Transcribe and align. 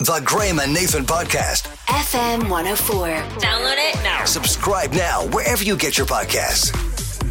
The 0.00 0.20
Graham 0.24 0.58
and 0.58 0.74
Nathan 0.74 1.04
Podcast. 1.04 1.68
FM 1.86 2.50
104. 2.50 3.06
Download 3.38 3.76
it 3.78 3.94
now. 4.02 4.24
Subscribe 4.24 4.90
now 4.90 5.24
wherever 5.28 5.62
you 5.62 5.76
get 5.76 5.96
your 5.96 6.06
podcasts. 6.08 6.72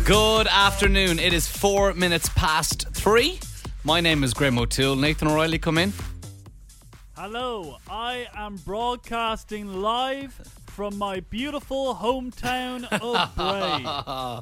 Good 0.05 0.47
afternoon. 0.47 1.19
It 1.19 1.33
is 1.33 1.45
four 1.45 1.93
minutes 1.93 2.29
past 2.37 2.87
three. 2.93 3.37
My 3.83 3.99
name 3.99 4.23
is 4.23 4.33
Graham 4.33 4.57
O'Toole. 4.57 4.95
Nathan 4.95 5.27
O'Reilly, 5.27 5.59
come 5.59 5.77
in. 5.77 5.91
Hello, 7.17 7.79
I 7.89 8.27
am 8.33 8.55
broadcasting 8.55 9.81
live 9.81 10.39
from 10.73 10.97
my 10.97 11.19
beautiful 11.19 11.93
hometown 11.95 12.85
of 12.99 13.35
Bray. 13.35 14.41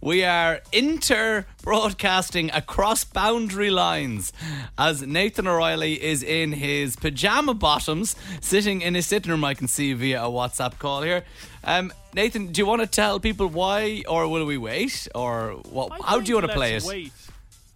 We 0.00 0.24
are 0.24 0.60
inter 0.72 1.46
broadcasting 1.62 2.50
across 2.50 3.04
boundary 3.04 3.70
lines 3.70 4.32
as 4.76 5.02
Nathan 5.02 5.46
O'Reilly 5.46 6.02
is 6.02 6.24
in 6.24 6.50
his 6.52 6.96
pajama 6.96 7.54
bottoms 7.54 8.16
sitting 8.40 8.80
in 8.82 8.94
his 8.96 9.06
sitting 9.06 9.30
room. 9.30 9.44
I 9.44 9.54
can 9.54 9.68
see 9.68 9.92
via 9.92 10.24
a 10.24 10.28
WhatsApp 10.28 10.78
call 10.80 11.02
here. 11.02 11.22
Um, 11.62 11.92
Nathan, 12.12 12.48
do 12.50 12.60
you 12.60 12.66
want 12.66 12.80
to 12.80 12.86
tell 12.88 13.20
people 13.20 13.46
why, 13.46 14.02
or 14.08 14.26
will 14.26 14.46
we 14.46 14.58
wait, 14.58 15.06
or 15.14 15.60
what? 15.70 15.92
How 16.02 16.18
do 16.18 16.28
you 16.28 16.34
want 16.36 16.48
to 16.48 16.52
play 16.54 16.74
it? 16.74 16.82
Wait. 16.84 17.12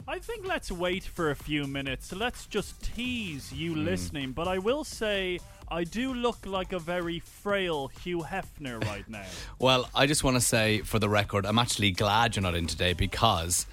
I 0.08 0.18
think 0.18 0.44
let's 0.44 0.72
wait 0.72 1.04
for 1.04 1.30
a 1.30 1.36
few 1.36 1.68
minutes. 1.68 2.12
Let's 2.12 2.46
just 2.46 2.82
tease 2.82 3.52
you 3.52 3.74
Hmm. 3.74 3.84
listening. 3.84 4.32
But 4.32 4.48
I 4.48 4.58
will 4.58 4.82
say, 4.82 5.38
I 5.72 5.84
do 5.84 6.12
look 6.12 6.44
like 6.44 6.74
a 6.74 6.78
very 6.78 7.20
frail 7.20 7.88
Hugh 7.88 8.18
Hefner 8.18 8.84
right 8.84 9.08
now. 9.08 9.24
Well, 9.58 9.88
I 9.94 10.06
just 10.06 10.22
want 10.22 10.36
to 10.36 10.40
say 10.40 10.80
for 10.80 10.98
the 10.98 11.08
record, 11.08 11.46
I'm 11.46 11.58
actually 11.58 11.92
glad 11.92 12.36
you're 12.36 12.42
not 12.42 12.54
in 12.54 12.66
today 12.66 12.92
because 12.92 13.64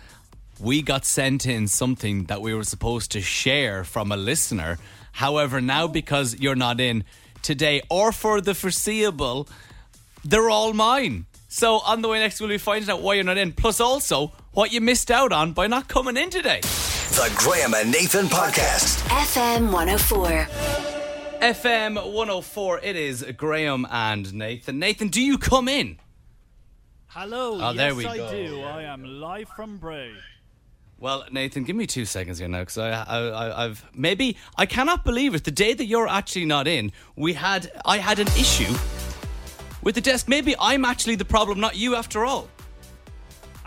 we 0.62 0.82
got 0.82 1.04
sent 1.04 1.46
in 1.46 1.68
something 1.68 2.24
that 2.26 2.42
we 2.42 2.54
were 2.54 2.64
supposed 2.64 3.12
to 3.12 3.22
share 3.22 3.84
from 3.84 4.14
a 4.14 4.18
listener. 4.18 4.78
However, 5.12 5.60
now 5.60 5.86
oh. 5.86 5.88
because 5.90 6.40
you're 6.40 6.56
not 6.56 6.80
in 6.80 7.04
today 7.42 7.82
or 7.90 8.14
for 8.14 8.40
the 8.40 8.54
foreseeable, 8.54 9.50
they're 10.24 10.50
all 10.50 10.72
mine. 10.72 11.26
So 11.50 11.80
on 11.80 12.02
the 12.02 12.08
way 12.08 12.20
next, 12.20 12.40
we'll 12.40 12.50
be 12.50 12.60
finding 12.60 12.90
out 12.90 13.02
why 13.02 13.16
you're 13.16 13.26
not 13.26 13.38
in. 13.38 13.52
Plus, 13.52 13.82
also 13.82 14.32
what 14.54 14.72
you 14.72 14.80
missed 14.80 15.12
out 15.12 15.34
on 15.34 15.52
by 15.52 15.68
not 15.68 15.90
coming 15.90 16.16
in 16.16 16.30
today. 16.30 16.62
The 16.62 17.30
Graham 17.36 17.74
and 17.74 17.92
Nathan 17.92 18.28
Podcast. 18.28 19.02
FM 19.10 19.74
104. 19.74 21.09
FM 21.42 21.96
104. 22.14 22.80
It 22.84 22.96
is 22.96 23.26
Graham 23.38 23.88
and 23.90 24.34
Nathan. 24.34 24.78
Nathan, 24.80 25.08
do 25.08 25.22
you 25.22 25.38
come 25.38 25.68
in? 25.70 25.98
Hello, 27.08 27.54
Oh, 27.62 27.72
yes 27.72 27.78
there 27.78 27.96
we 27.96 28.06
I 28.06 28.18
go. 28.18 28.30
do. 28.32 28.62
I 28.62 28.84
am 28.84 29.04
live 29.04 29.48
from 29.56 29.78
Bray. 29.78 30.12
Well, 30.98 31.24
Nathan, 31.32 31.64
give 31.64 31.78
me 31.78 31.88
two 31.88 32.04
seconds 32.04 32.40
here 32.40 32.50
now, 32.50 32.60
because 32.60 32.78
I, 32.78 32.90
I, 32.92 33.18
I, 33.30 33.66
I've 33.66 33.86
maybe 33.96 34.36
I 34.58 34.66
cannot 34.66 35.06
believe 35.06 35.34
it. 35.34 35.46
The 35.46 35.52
day 35.52 35.74
that 35.74 35.86
you're 35.86 36.10
actually 36.10 36.44
not 36.46 36.68
in, 36.68 36.92
we 37.16 37.34
had 37.34 37.72
I 37.86 37.98
had 38.00 38.20
an 38.20 38.28
issue 38.30 38.74
with 39.82 39.96
the 39.96 40.02
desk. 40.02 40.28
Maybe 40.28 40.56
I'm 40.60 40.84
actually 40.84 41.16
the 41.16 41.24
problem, 41.26 41.60
not 41.62 41.78
you, 41.78 41.96
after 41.96 42.26
all. 42.26 42.50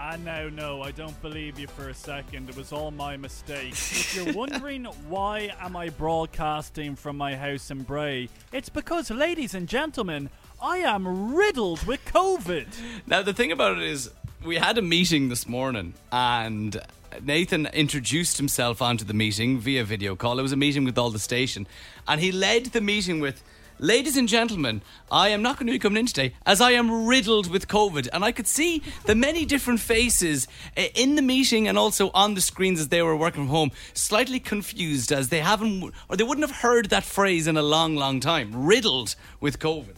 I 0.03 0.17
now 0.17 0.49
know. 0.49 0.83
I 0.83 0.91
don't 0.91 1.21
believe 1.23 1.61
you 1.61 1.69
for 1.69 1.89
a 1.89 1.95
second. 1.95 2.49
It 2.49 2.57
was 2.57 2.73
all 2.73 2.91
my 2.91 3.17
mistake. 3.17 3.71
if 3.71 4.17
you're 4.17 4.33
wondering 4.35 4.85
why 5.09 5.55
am 5.61 5.77
I 5.77 5.91
broadcasting 5.91 6.97
from 6.97 7.17
my 7.17 7.37
house 7.37 7.71
in 7.71 7.85
Bray, 7.85 8.29
it's 8.53 8.69
because, 8.69 9.13
ladies 9.13 9.55
and 9.55 9.69
gentlemen, 9.69 10.29
I 10.61 10.79
am 10.79 11.37
riddled 11.37 11.87
with 11.87 12.05
COVID. 12.07 12.67
Now, 13.07 13.23
the 13.23 13.33
thing 13.33 13.53
about 13.53 13.79
it 13.79 13.85
is, 13.85 14.11
we 14.45 14.57
had 14.57 14.77
a 14.77 14.83
meeting 14.83 15.29
this 15.29 15.47
morning, 15.49 15.95
and 16.11 16.81
Nathan 17.23 17.67
introduced 17.67 18.39
himself 18.39 18.83
onto 18.83 19.05
the 19.05 19.15
meeting 19.15 19.61
via 19.61 19.85
video 19.85 20.17
call. 20.17 20.41
It 20.41 20.43
was 20.43 20.53
a 20.53 20.57
meeting 20.57 20.83
with 20.83 20.99
all 20.99 21.11
the 21.11 21.21
station, 21.21 21.65
and 22.09 22.21
he 22.21 22.33
led 22.33 22.67
the 22.67 22.81
meeting 22.81 23.21
with. 23.21 23.45
Ladies 23.83 24.17
and 24.17 24.29
gentlemen, 24.29 24.81
I 25.11 25.31
am 25.31 25.43
not 25.43 25.57
going 25.57 25.67
to 25.67 25.73
be 25.73 25.79
coming 25.81 25.99
in 25.99 26.07
today 26.07 26.35
as 26.47 26.61
I 26.61 26.71
am 26.71 27.05
riddled 27.05 27.51
with 27.51 27.67
COVID. 27.67 28.09
And 28.13 28.25
I 28.25 28.31
could 28.31 28.47
see 28.47 28.81
the 29.07 29.17
many 29.17 29.45
different 29.45 29.81
faces 29.81 30.47
eh, 30.77 30.91
in 30.95 31.17
the 31.17 31.21
meeting 31.21 31.67
and 31.67 31.77
also 31.77 32.13
on 32.15 32.35
the 32.35 32.41
screens 32.41 32.79
as 32.79 32.91
they 32.91 33.03
were 33.03 33.17
working 33.17 33.43
from 33.43 33.49
home, 33.49 33.73
slightly 33.93 34.39
confused 34.39 35.11
as 35.11 35.31
they 35.31 35.41
haven't, 35.41 35.93
or 36.09 36.17
they 36.17 36.23
wouldn't 36.23 36.49
have 36.49 36.59
heard 36.59 36.91
that 36.91 37.03
phrase 37.03 37.49
in 37.49 37.57
a 37.57 37.63
long, 37.63 37.97
long 37.97 38.21
time. 38.21 38.53
Riddled 38.55 39.17
with 39.41 39.59
COVID. 39.59 39.97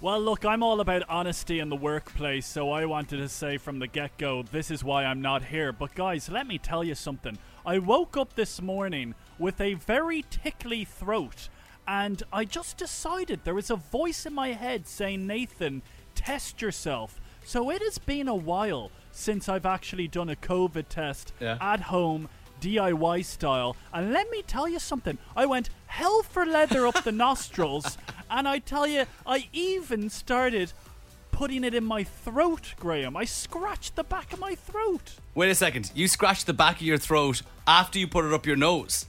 Well, 0.00 0.18
look, 0.18 0.46
I'm 0.46 0.62
all 0.62 0.80
about 0.80 1.02
honesty 1.06 1.58
in 1.58 1.68
the 1.68 1.76
workplace, 1.76 2.46
so 2.46 2.70
I 2.70 2.86
wanted 2.86 3.18
to 3.18 3.28
say 3.28 3.58
from 3.58 3.78
the 3.78 3.88
get 3.88 4.16
go, 4.16 4.42
this 4.42 4.70
is 4.70 4.82
why 4.82 5.04
I'm 5.04 5.20
not 5.20 5.44
here. 5.44 5.70
But, 5.70 5.94
guys, 5.94 6.30
let 6.30 6.46
me 6.46 6.56
tell 6.56 6.82
you 6.82 6.94
something. 6.94 7.36
I 7.66 7.76
woke 7.76 8.16
up 8.16 8.36
this 8.36 8.62
morning 8.62 9.14
with 9.38 9.60
a 9.60 9.74
very 9.74 10.24
tickly 10.30 10.86
throat, 10.86 11.50
and 11.86 12.22
I 12.32 12.44
just 12.44 12.76
decided 12.76 13.40
there 13.44 13.54
was 13.54 13.70
a 13.70 13.76
voice 13.76 14.26
in 14.26 14.34
my 14.34 14.48
head 14.52 14.86
saying, 14.86 15.26
Nathan, 15.26 15.82
test 16.14 16.60
yourself. 16.62 17.20
So 17.44 17.70
it 17.70 17.82
has 17.82 17.98
been 17.98 18.28
a 18.28 18.34
while 18.34 18.90
since 19.12 19.48
I've 19.48 19.66
actually 19.66 20.06
done 20.08 20.28
a 20.28 20.36
COVID 20.36 20.86
test 20.88 21.32
Yeah. 21.40 21.58
at 21.60 21.80
home. 21.82 22.28
DIY 22.60 23.24
style, 23.24 23.74
and 23.90 24.12
let 24.12 24.30
me 24.30 24.42
tell 24.42 24.68
you 24.68 24.78
something. 24.78 25.16
I 25.34 25.46
went 25.46 25.70
hell 25.86 26.22
for 26.22 26.44
leather 26.44 26.86
up 26.86 27.02
the 27.04 27.10
nostrils, 27.26 27.96
and 28.30 28.46
I 28.46 28.58
tell 28.58 28.86
you, 28.86 29.06
I 29.24 29.48
even 29.54 30.10
started 30.10 30.74
putting 31.30 31.64
it 31.64 31.74
in 31.74 31.84
my 31.84 32.04
throat, 32.04 32.74
Graham. 32.78 33.16
I 33.16 33.24
scratched 33.24 33.96
the 33.96 34.04
back 34.04 34.34
of 34.34 34.40
my 34.40 34.54
throat. 34.56 35.14
Wait 35.34 35.48
a 35.48 35.54
second. 35.54 35.90
You 35.94 36.06
scratched 36.06 36.44
the 36.46 36.52
back 36.52 36.76
of 36.76 36.82
your 36.82 36.98
throat 36.98 37.40
after 37.66 37.98
you 37.98 38.06
put 38.06 38.26
it 38.26 38.34
up 38.34 38.44
your 38.44 38.56
nose. 38.56 39.06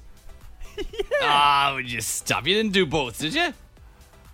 Ah, 1.23 1.73
would 1.75 1.91
you 1.91 2.01
stop? 2.01 2.47
You 2.47 2.55
didn't 2.55 2.73
do 2.73 2.85
both, 2.85 3.19
did 3.19 3.35
you? 3.35 3.53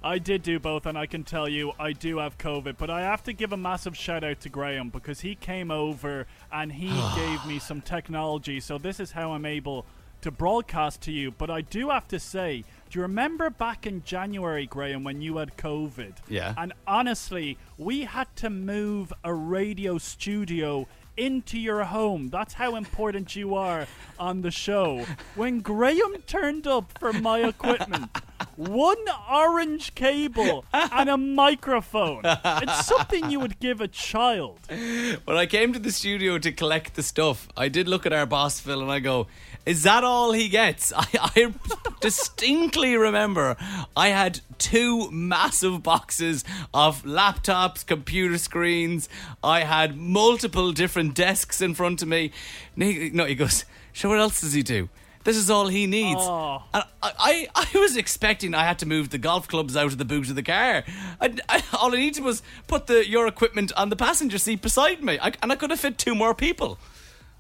I 0.04 0.20
did 0.20 0.42
do 0.42 0.58
both, 0.58 0.86
and 0.86 0.98
I 0.98 1.06
can 1.06 1.24
tell 1.26 1.50
you 1.50 1.74
I 1.78 1.92
do 1.92 2.20
have 2.20 2.38
COVID. 2.38 2.78
But 2.78 2.90
I 2.90 3.02
have 3.02 3.24
to 3.24 3.34
give 3.34 3.52
a 3.52 3.58
massive 3.58 3.98
shout 3.98 4.24
out 4.24 4.40
to 4.42 4.50
Graham 4.50 4.90
because 4.90 5.20
he 5.20 5.36
came 5.36 5.70
over 5.70 6.28
and 6.52 6.72
he 6.72 6.88
gave 7.16 7.46
me 7.46 7.60
some 7.60 7.82
technology. 7.82 8.62
So 8.62 8.78
this 8.78 9.00
is 9.02 9.12
how 9.12 9.34
I'm 9.34 9.46
able 9.46 9.86
to 10.22 10.32
broadcast 10.32 11.02
to 11.02 11.12
you. 11.12 11.32
But 11.32 11.50
I 11.50 11.62
do 11.62 11.90
have 11.90 12.08
to 12.10 12.20
say, 12.20 12.64
do 12.90 13.00
you 13.00 13.02
remember 13.02 13.50
back 13.50 13.86
in 13.86 14.04
January, 14.04 14.66
Graham, 14.66 15.04
when 15.04 15.22
you 15.22 15.38
had 15.38 15.58
COVID? 15.58 16.14
Yeah. 16.30 16.54
And 16.58 16.74
honestly, 16.86 17.58
we 17.78 18.06
had 18.06 18.34
to 18.38 18.50
move 18.50 19.12
a 19.24 19.34
radio 19.34 19.98
studio 19.98 20.88
into 21.18 21.60
your 21.60 21.84
home. 21.84 22.30
That's 22.30 22.54
how 22.54 22.76
important 22.76 23.36
you 23.36 23.56
are 23.56 23.88
on 24.20 24.42
the 24.42 24.52
show. 24.52 25.06
When 25.36 25.60
Graham 25.60 26.16
turned 26.26 26.68
up 26.68 26.98
for 27.00 27.12
my 27.12 27.40
equipment, 27.40 28.10
one 28.56 28.98
orange 29.32 29.94
cable 29.96 30.66
and 30.74 31.10
a 31.10 31.18
microphone. 31.18 32.22
It's 32.24 32.86
something 32.86 33.30
you 33.30 33.40
would 33.40 33.60
give 33.60 33.82
a 33.82 33.88
child. 33.88 34.60
When 34.70 35.38
I 35.38 35.46
came 35.46 35.74
to 35.74 35.80
the 35.80 35.92
studio 35.92 36.38
to 36.40 36.52
collect 36.52 36.96
the 36.96 37.04
stuff, 37.04 37.48
I 37.58 37.68
did 37.68 37.88
look 37.88 38.06
at 38.06 38.14
our 38.14 38.26
boss 38.26 38.60
Phil 38.60 38.82
and 38.82 38.92
I 38.92 39.00
go, 39.00 39.28
"Is 39.68 39.84
that 39.84 40.04
all 40.04 40.32
he 40.32 40.50
gets?" 40.50 40.92
I, 40.98 41.06
I 41.14 41.54
distinctly 42.02 42.96
remember 42.96 43.56
I 43.96 44.08
had 44.10 44.40
two 44.58 45.12
massive 45.12 45.84
boxes 45.84 46.44
of 46.74 47.04
laptops, 47.04 47.86
computer 47.86 48.38
screens. 48.38 49.10
I 49.44 49.60
had 49.62 49.98
multiple 49.98 50.72
different 50.72 51.14
desks 51.14 51.62
in 51.62 51.76
front 51.76 52.02
of 52.02 52.08
me. 52.08 52.32
He, 52.76 53.12
no, 53.12 53.26
he 53.26 53.36
goes, 53.36 53.66
"So 53.94 54.10
what 54.10 54.20
else 54.20 54.42
does 54.42 54.54
he 54.54 54.64
do?" 54.64 54.90
This 55.28 55.36
is 55.36 55.50
all 55.50 55.68
he 55.68 55.88
needs. 55.88 56.22
Oh. 56.24 56.64
And 56.74 56.86
I, 57.04 57.12
I, 57.54 57.68
I 57.74 57.78
was 57.78 57.98
expecting 57.98 58.56
I 58.56 58.64
had 58.64 58.80
to 58.80 58.86
move 58.86 59.10
the 59.10 59.18
golf 59.18 59.46
clubs 59.50 59.76
out 59.76 59.88
of 59.88 59.98
the 59.98 60.06
boot 60.06 60.30
of 60.30 60.36
the 60.36 60.42
car. 60.42 60.86
I, 61.20 61.36
I, 61.50 61.62
all 61.78 61.94
I 61.94 61.98
needed 61.98 62.24
was 62.24 62.42
put 62.68 62.88
the 62.88 63.06
your 63.06 63.28
equipment 63.28 63.74
on 63.76 63.90
the 63.90 63.98
passenger 63.98 64.38
seat 64.38 64.62
beside 64.62 65.04
me, 65.04 65.20
I, 65.22 65.34
and 65.44 65.52
I 65.52 65.58
could 65.58 65.70
have 65.70 65.82
fit 65.82 65.98
two 65.98 66.16
more 66.16 66.34
people. 66.34 66.80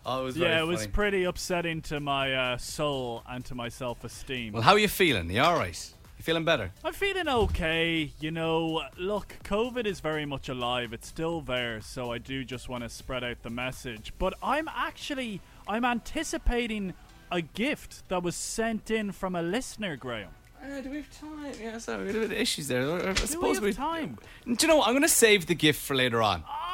Oh, 0.09 0.21
it 0.21 0.23
was 0.23 0.37
very 0.37 0.51
Yeah, 0.51 0.61
it 0.61 0.67
was 0.67 0.87
pretty 0.87 1.25
upsetting 1.25 1.81
to 1.83 1.99
my 1.99 2.33
uh, 2.33 2.57
soul 2.57 3.23
and 3.27 3.43
to 3.45 3.55
my 3.55 3.67
self 3.67 4.05
esteem. 4.05 4.53
well, 4.53 4.61
how 4.61 4.71
are 4.71 4.79
you 4.79 4.87
feeling? 4.87 5.29
You 5.29 5.41
all 5.41 5.57
right? 5.57 5.93
You 6.17 6.23
feeling 6.23 6.45
better? 6.45 6.71
I'm 6.85 6.93
feeling 6.93 7.27
okay. 7.27 8.13
You 8.21 8.31
know, 8.31 8.83
look, 8.97 9.35
COVID 9.43 9.85
is 9.85 9.99
very 9.99 10.25
much 10.25 10.47
alive. 10.47 10.93
It's 10.93 11.09
still 11.09 11.41
there, 11.41 11.81
so 11.81 12.13
I 12.13 12.19
do 12.19 12.45
just 12.45 12.69
want 12.69 12.85
to 12.85 12.89
spread 12.89 13.25
out 13.25 13.43
the 13.43 13.49
message. 13.49 14.13
But 14.17 14.33
I'm 14.41 14.69
actually 14.73 15.41
I'm 15.67 15.83
anticipating 15.83 16.93
a 17.29 17.41
gift 17.41 18.07
that 18.07 18.23
was 18.23 18.37
sent 18.37 18.89
in 18.89 19.11
from 19.11 19.35
a 19.35 19.41
listener, 19.41 19.97
Graham. 19.97 20.29
Uh, 20.63 20.79
do 20.79 20.89
we 20.89 20.97
have 20.97 21.19
time? 21.19 21.51
Yeah, 21.61 21.77
sorry, 21.79 22.13
we 22.13 22.19
have 22.19 22.31
issues 22.31 22.69
there. 22.69 22.89
I, 22.89 22.95
I 22.95 22.99
Do 23.01 23.07
we 23.09 23.15
suppose 23.27 23.59
have 23.59 23.75
time? 23.75 24.17
Do 24.45 24.55
you 24.57 24.67
know 24.69 24.77
what? 24.77 24.87
I'm 24.87 24.93
going 24.93 25.03
to 25.03 25.09
save 25.09 25.47
the 25.47 25.53
gift 25.53 25.81
for 25.81 25.95
later 25.97 26.21
on. 26.21 26.45
Ah! 26.47 26.67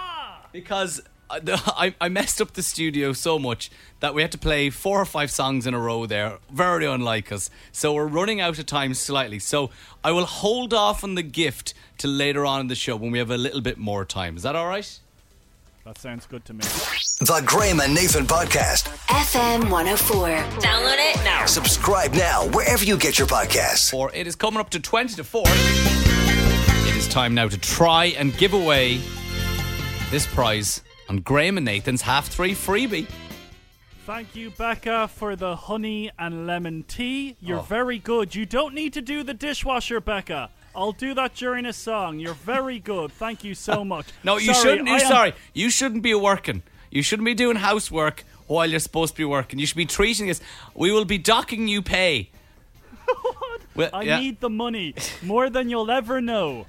because 0.54 1.02
I, 1.34 1.40
the- 1.40 1.74
I, 1.76 1.96
I 2.00 2.10
messed 2.10 2.40
up 2.42 2.54
the 2.54 2.62
studio 2.62 3.12
so 3.14 3.40
much 3.40 3.72
that 4.02 4.14
we 4.14 4.22
had 4.22 4.32
to 4.34 4.38
play 4.38 4.70
four 4.70 5.02
or 5.02 5.06
five 5.06 5.32
songs 5.32 5.66
in 5.66 5.74
a 5.74 5.80
row 5.80 6.06
there. 6.06 6.38
Very 6.52 6.86
unlike 6.86 7.32
us. 7.32 7.50
So 7.72 7.94
we're 7.94 8.06
running 8.06 8.40
out 8.40 8.60
of 8.60 8.66
time 8.68 8.94
slightly. 8.94 9.40
So 9.40 9.72
I 10.04 10.12
will 10.12 10.26
hold 10.26 10.74
off 10.74 11.04
on 11.04 11.16
the 11.16 11.24
gift 11.24 11.74
till 11.98 12.12
later 12.12 12.46
on 12.46 12.60
in 12.62 12.68
the 12.68 12.76
show 12.76 12.96
when 12.96 13.10
we 13.12 13.18
have 13.18 13.32
a 13.32 13.38
little 13.38 13.62
bit 13.62 13.78
more 13.78 14.06
time. 14.06 14.38
Is 14.38 14.44
that 14.44 14.56
all 14.56 14.68
right? 14.68 15.00
That 15.86 15.98
sounds 15.98 16.26
good 16.28 16.46
to 16.46 16.54
me. 16.54 16.60
The 16.62 17.42
Graham 17.46 17.80
and 17.82 17.94
Nathan 17.96 18.26
Podcast. 18.26 18.84
FM 19.08 19.70
104. 19.72 20.28
Download 20.62 20.96
it 20.98 21.16
now. 21.26 21.46
Subscribe 21.46 22.14
now 22.14 22.48
wherever 22.50 22.84
you 22.86 22.96
get 22.98 23.18
your 23.18 23.28
podcasts. 23.28 23.90
Four. 23.90 24.12
It 24.14 24.28
is 24.28 24.36
coming 24.36 24.60
up 24.60 24.70
to 24.70 24.80
20 24.80 25.16
to 25.16 25.24
4. 25.24 25.44
It 25.46 26.96
is 26.96 27.08
time 27.08 27.34
now 27.34 27.48
to 27.48 27.58
try 27.58 28.06
and 28.18 28.38
give 28.38 28.54
away 28.54 29.02
this 30.12 30.26
prize 30.28 30.82
on 31.10 31.18
Graham 31.18 31.58
and 31.58 31.66
Nathan's 31.66 32.02
half 32.02 32.28
three 32.28 32.52
freebie. 32.54 33.08
Thank 34.06 34.36
you, 34.36 34.50
Becca, 34.50 35.08
for 35.08 35.36
the 35.38 35.56
honey 35.56 36.12
and 36.20 36.46
lemon 36.46 36.84
tea. 36.84 37.38
You're 37.40 37.60
Oh. 37.60 37.64
very 37.64 37.98
good. 38.00 38.36
You 38.36 38.46
don't 38.46 38.74
need 38.74 38.92
to 38.94 39.02
do 39.02 39.24
the 39.24 39.34
dishwasher, 39.34 40.02
Becca. 40.02 40.50
I'll 40.76 40.92
do 40.92 41.14
that 41.14 41.36
during 41.36 41.66
a 41.66 41.72
song. 41.74 42.20
You're 42.20 42.34
very 42.34 42.80
good. 42.80 43.12
Thank 43.14 43.44
you 43.46 43.56
so 43.56 43.86
much. 43.94 44.08
No, 44.24 44.38
you 44.38 44.54
Sorry, 44.54 44.72
shouldn't. 44.72 44.90
I 44.90 44.98
You 44.98 45.04
am- 45.04 45.08
sorry. 45.12 45.34
You 45.54 45.70
shouldn't 45.70 46.04
be 46.04 46.14
working. 46.16 46.64
You 46.92 47.02
shouldn't 47.02 47.26
be 47.26 47.34
doing 47.34 47.56
housework 47.58 48.26
while 48.48 48.70
you're 48.70 48.80
supposed 48.82 49.14
to 49.14 49.18
be 49.18 49.26
working. 49.26 49.58
You 49.60 49.66
should 49.66 49.78
be 49.78 49.86
treating 49.86 50.30
us. 50.30 50.42
We 50.76 50.92
will 50.92 51.06
be 51.06 51.18
docking 51.18 51.68
you 51.68 51.82
pay. 51.82 52.30
Well, 53.76 53.90
I 53.92 54.04
yeah. 54.04 54.20
need 54.20 54.40
the 54.40 54.52
money 54.52 54.94
more 55.24 55.50
than 55.50 55.68
you'll 55.68 55.90
ever 55.90 56.22
know. 56.22 56.68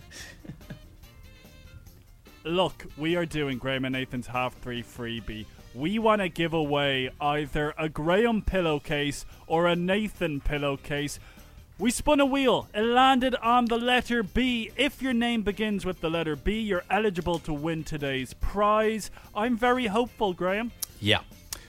Look, 2.46 2.84
we 2.98 3.16
are 3.16 3.24
doing 3.24 3.56
Graham 3.56 3.86
and 3.86 3.94
Nathan's 3.94 4.26
half 4.26 4.54
three 4.60 4.82
freebie. 4.82 5.46
We 5.74 5.98
want 5.98 6.20
to 6.20 6.28
give 6.28 6.52
away 6.52 7.10
either 7.18 7.72
a 7.78 7.88
Graham 7.88 8.42
pillowcase 8.42 9.24
or 9.46 9.66
a 9.66 9.74
Nathan 9.74 10.42
pillowcase. 10.42 11.18
We 11.78 11.90
spun 11.90 12.20
a 12.20 12.26
wheel. 12.26 12.68
It 12.74 12.82
landed 12.82 13.34
on 13.36 13.64
the 13.64 13.78
letter 13.78 14.22
B. 14.22 14.70
If 14.76 15.00
your 15.00 15.14
name 15.14 15.42
begins 15.42 15.86
with 15.86 16.02
the 16.02 16.10
letter 16.10 16.36
B, 16.36 16.60
you're 16.60 16.84
eligible 16.90 17.38
to 17.40 17.52
win 17.54 17.82
today's 17.82 18.34
prize. 18.34 19.10
I'm 19.34 19.56
very 19.56 19.86
hopeful, 19.86 20.34
Graham. 20.34 20.70
Yeah. 21.00 21.20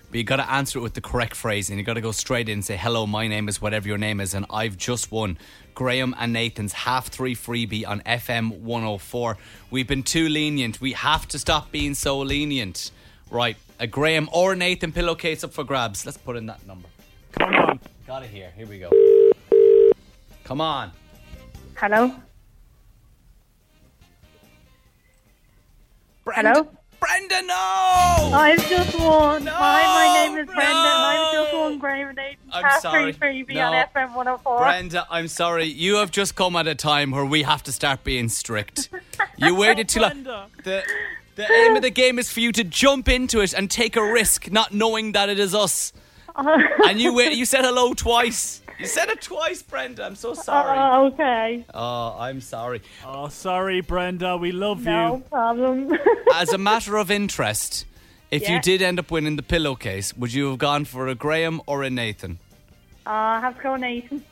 But 0.09 0.17
you 0.17 0.23
got 0.25 0.35
to 0.37 0.51
answer 0.51 0.79
it 0.79 0.81
with 0.81 0.93
the 0.93 1.01
correct 1.01 1.35
phrase, 1.37 1.69
and 1.69 1.79
you 1.79 1.85
got 1.85 1.93
to 1.93 2.01
go 2.01 2.11
straight 2.11 2.49
in 2.49 2.55
and 2.55 2.65
say, 2.65 2.75
"Hello, 2.75 3.07
my 3.07 3.27
name 3.27 3.47
is 3.47 3.61
whatever 3.61 3.87
your 3.87 3.97
name 3.97 4.19
is, 4.19 4.33
and 4.33 4.45
I've 4.49 4.77
just 4.77 5.11
won 5.11 5.37
Graham 5.75 6.15
and 6.17 6.33
Nathan's 6.33 6.73
half 6.73 7.09
three 7.09 7.35
freebie 7.35 7.87
on 7.87 8.01
FM 8.01 8.61
104." 8.61 9.37
We've 9.69 9.87
been 9.87 10.03
too 10.03 10.27
lenient. 10.27 10.81
We 10.81 10.93
have 10.93 11.27
to 11.27 11.37
stop 11.37 11.71
being 11.71 11.93
so 11.93 12.17
lenient. 12.19 12.91
Right, 13.29 13.57
a 13.79 13.87
Graham 13.87 14.29
or 14.31 14.55
Nathan 14.55 14.91
pillowcase 14.91 15.43
up 15.43 15.53
for 15.53 15.63
grabs. 15.63 16.05
Let's 16.05 16.17
put 16.17 16.35
in 16.37 16.45
that 16.47 16.65
number. 16.65 16.87
Come 17.33 17.53
on. 17.53 17.79
Got 18.07 18.23
it 18.23 18.29
here. 18.29 18.51
Here 18.55 18.67
we 18.67 18.79
go. 18.79 18.89
Come 20.43 20.61
on. 20.61 20.91
Hello? 21.75 22.13
Hello? 26.27 26.69
Brenda, 27.05 27.41
no! 27.45 28.31
I've 28.33 28.67
just 28.67 28.99
won. 28.99 29.43
No, 29.45 29.51
Hi, 29.53 29.83
my 29.83 30.23
name 30.27 30.39
is 30.39 30.47
Brenda, 30.47 30.63
and 30.63 31.03
I've 31.05 31.33
just 31.33 31.53
won 31.53 31.77
Graham 31.77 32.15
I'm 32.51 32.81
sorry. 32.81 33.13
freebie 33.13 33.53
No. 33.53 33.61
on 33.73 33.73
FM 33.73 34.15
104. 34.15 34.57
Brenda, 34.57 35.05
I'm 35.11 35.27
sorry. 35.27 35.65
You 35.65 35.97
have 35.97 36.09
just 36.09 36.35
come 36.35 36.55
at 36.55 36.65
a 36.65 36.73
time 36.73 37.11
where 37.11 37.23
we 37.25 37.43
have 37.43 37.61
to 37.63 37.71
start 37.71 38.03
being 38.03 38.27
strict. 38.29 38.89
You 39.37 39.53
waited 39.55 39.87
too 39.89 39.99
long. 40.01 40.25
The, 40.63 40.81
the 41.35 41.51
aim 41.51 41.75
of 41.75 41.83
the 41.83 41.91
game 41.91 42.17
is 42.17 42.31
for 42.31 42.39
you 42.39 42.51
to 42.53 42.63
jump 42.63 43.07
into 43.07 43.41
it 43.41 43.53
and 43.53 43.69
take 43.69 43.95
a 43.97 44.01
risk, 44.03 44.51
not 44.51 44.73
knowing 44.73 45.11
that 45.11 45.29
it 45.29 45.37
is 45.37 45.53
us. 45.53 45.93
and 46.87 46.99
you 46.99 47.13
wait. 47.13 47.33
You 47.37 47.45
said 47.45 47.63
hello 47.65 47.93
twice. 47.93 48.61
You 48.79 48.87
said 48.87 49.07
it 49.09 49.21
twice, 49.21 49.61
Brenda. 49.61 50.03
I'm 50.03 50.15
so 50.15 50.33
sorry. 50.33 50.77
Oh, 50.77 51.05
okay. 51.07 51.65
Oh, 51.73 52.15
I'm 52.19 52.41
sorry. 52.41 52.81
Oh, 53.05 53.29
sorry, 53.29 53.79
Brenda. 53.81 54.35
We 54.35 54.51
love 54.51 54.83
No 54.83 54.91
you. 54.91 54.97
No 55.11 55.19
problem. 55.29 55.97
As 56.33 56.51
a 56.51 56.57
matter 56.57 56.97
of 56.97 57.09
interest, 57.09 57.85
if 58.31 58.49
you 58.49 58.59
did 58.59 58.81
end 58.81 58.99
up 58.99 59.11
winning 59.11 59.37
the 59.37 59.43
pillowcase, 59.43 60.13
would 60.17 60.33
you 60.33 60.49
have 60.49 60.57
gone 60.57 60.83
for 60.83 61.07
a 61.07 61.15
Graham 61.15 61.61
or 61.67 61.83
a 61.83 61.89
Nathan? 61.89 62.39
uh, 63.07 63.09
I 63.11 63.39
have 63.39 63.55
to 63.57 63.63
go 63.63 63.75
Nathan. 63.77 64.23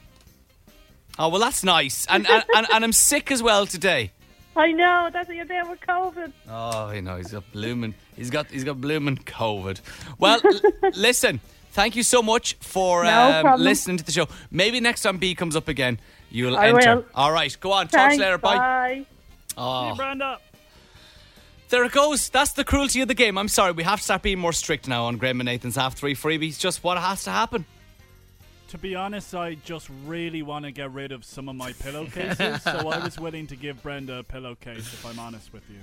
Oh 1.18 1.30
well, 1.30 1.40
that's 1.40 1.64
nice. 1.64 2.06
And 2.10 2.28
and, 2.28 2.44
and, 2.56 2.68
and 2.74 2.84
I'm 2.84 2.92
sick 2.92 3.32
as 3.32 3.42
well 3.44 3.66
today. 3.66 4.12
I 4.56 4.72
know, 4.72 5.10
that's 5.12 5.28
what 5.28 5.36
you're 5.38 5.46
doing 5.46 5.70
with 5.70 5.80
COVID. 5.82 6.32
Oh, 6.50 6.92
you 6.92 7.02
know, 7.02 7.16
he's 7.18 7.32
got 7.32 7.50
blooming. 7.52 7.94
He's 8.16 8.30
got 8.30 8.48
he's 8.48 8.64
got 8.64 8.82
blooming 8.82 9.18
COVID. 9.18 9.80
Well, 10.20 10.42
l- 10.44 10.92
listen. 10.96 11.40
Thank 11.74 11.96
you 11.96 12.04
so 12.04 12.22
much 12.22 12.54
for 12.60 13.04
No 13.04 13.42
um, 13.46 13.60
listening 13.60 13.98
to 13.98 14.04
the 14.04 14.12
show. 14.12 14.28
Maybe 14.52 14.80
next 14.80 15.02
time 15.02 15.18
B 15.18 15.34
comes 15.34 15.56
up 15.56 15.68
again, 15.68 16.00
you'll 16.30 16.56
I 16.56 16.68
enter. 16.68 16.98
will. 16.98 17.06
All 17.16 17.32
right, 17.32 17.56
go 17.60 17.72
on. 17.72 17.88
Talk 17.88 18.10
to 18.10 18.16
you 18.16 18.22
later. 18.22 18.38
Bye. 18.38 18.58
bye. 18.58 19.06
Oh, 19.58 19.96
Brenda. 19.96 20.38
there 21.70 21.84
it 21.84 21.92
goes. 21.92 22.30
That's 22.30 22.52
the 22.52 22.64
cruelty 22.64 23.02
of 23.02 23.08
the 23.08 23.16
game. 23.16 23.40
I'm 23.40 23.48
sorry. 23.48 23.72
We 23.72 23.82
have 23.84 23.98
to 23.98 24.04
start 24.04 24.22
being 24.22 24.38
more 24.38 24.54
strict 24.54 24.88
now 24.88 25.06
on 25.06 25.18
Graham 25.18 25.40
and 25.40 25.48
Nathan's 25.48 25.76
half 25.76 25.96
three 25.96 26.14
freebies. 26.14 26.60
Just 26.60 26.84
what 26.84 27.00
has 27.00 27.24
to 27.24 27.32
happen. 27.32 27.66
To 28.68 28.78
be 28.78 28.94
honest, 28.94 29.34
I 29.34 29.56
just 29.56 29.90
really 30.06 30.44
want 30.44 30.66
to 30.66 30.72
get 30.72 30.92
rid 30.92 31.12
of 31.12 31.26
some 31.26 31.50
of 31.50 31.56
my 31.56 31.74
pillowcases, 31.74 32.62
so 32.62 32.90
I 32.90 33.04
was 33.04 33.20
willing 33.20 33.48
to 33.48 33.56
give 33.56 33.82
Brenda 33.82 34.20
a 34.20 34.24
pillowcase, 34.24 34.94
if 34.94 35.06
I'm 35.06 35.18
honest 35.18 35.52
with 35.54 35.68
you. 35.72 35.78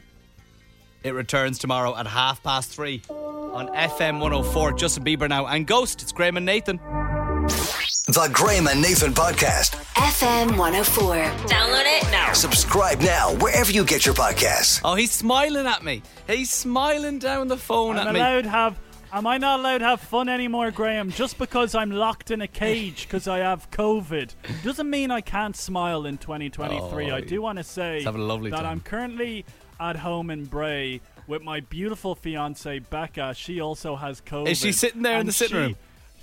It 1.03 1.15
returns 1.15 1.59
tomorrow 1.59 1.97
at 1.97 2.07
half 2.07 2.43
past 2.43 2.71
three 2.71 3.03
on 3.09 3.69
FM 3.69 4.21
104. 4.21 4.75
Justin 4.75 5.03
Bieber 5.05 5.29
now 5.29 5.47
and 5.47 5.67
Ghost. 5.67 6.03
It's 6.03 6.13
Graham 6.13 6.37
and 6.37 6.45
Nathan. 6.45 6.77
The 6.77 8.29
Graham 8.33 8.67
and 8.69 8.83
Nathan 8.83 9.13
Podcast. 9.15 9.77
FM 9.95 10.59
104. 10.59 11.15
Download 11.49 11.85
it 11.87 12.03
now. 12.11 12.33
Subscribe 12.35 13.01
now 13.01 13.35
wherever 13.37 13.73
you 13.73 13.85
get 13.85 14.05
your 14.05 14.15
podcasts. 14.15 14.83
Oh, 14.85 14.95
he's 14.95 15.11
smiling 15.11 15.67
at 15.67 15.83
me. 15.83 16.03
He's 16.27 16.51
smiling 16.51 17.19
down 17.19 17.49
the 17.49 17.57
phone 17.57 17.97
I'm 17.99 18.09
at 18.09 18.13
me. 18.13 18.21
allowed 18.21 18.47
have. 18.47 18.79
Am 19.13 19.27
I 19.27 19.39
not 19.39 19.59
allowed 19.59 19.79
to 19.79 19.87
have 19.87 20.01
fun 20.01 20.29
anymore, 20.29 20.71
Graham? 20.71 21.11
Just 21.11 21.37
because 21.37 21.75
I'm 21.75 21.91
locked 21.91 22.31
in 22.31 22.43
a 22.43 22.47
cage 22.47 23.07
because 23.09 23.27
I 23.27 23.39
have 23.39 23.69
COVID 23.73 24.35
doesn't 24.63 24.89
mean 24.89 25.11
I 25.11 25.21
can't 25.21 25.57
smile 25.57 26.07
in 26.07 26.17
2023. 26.17 27.11
Oh, 27.11 27.15
I 27.17 27.21
do 27.21 27.43
want 27.43 27.59
to 27.59 27.65
say 27.65 27.97
he's 27.97 28.05
having 28.05 28.21
a 28.21 28.25
lovely 28.25 28.51
that 28.51 28.59
time. 28.59 28.67
I'm 28.67 28.81
currently 28.81 29.45
at 29.81 29.97
home 29.97 30.31
in 30.31 30.45
Bray 30.45 31.01
with 31.27 31.43
my 31.43 31.61
beautiful 31.61 32.15
fiance 32.15 32.79
Becca. 32.79 33.35
She 33.35 33.61
also 33.61 33.97
has 33.97 34.21
COVID. 34.21 34.49
Is 34.49 34.59
she 34.59 34.73
sitting 34.73 35.03
there 35.03 35.19
in 35.19 35.27
the 35.27 35.33
sitting 35.33 35.57
she- 35.57 35.61
room? 35.63 35.77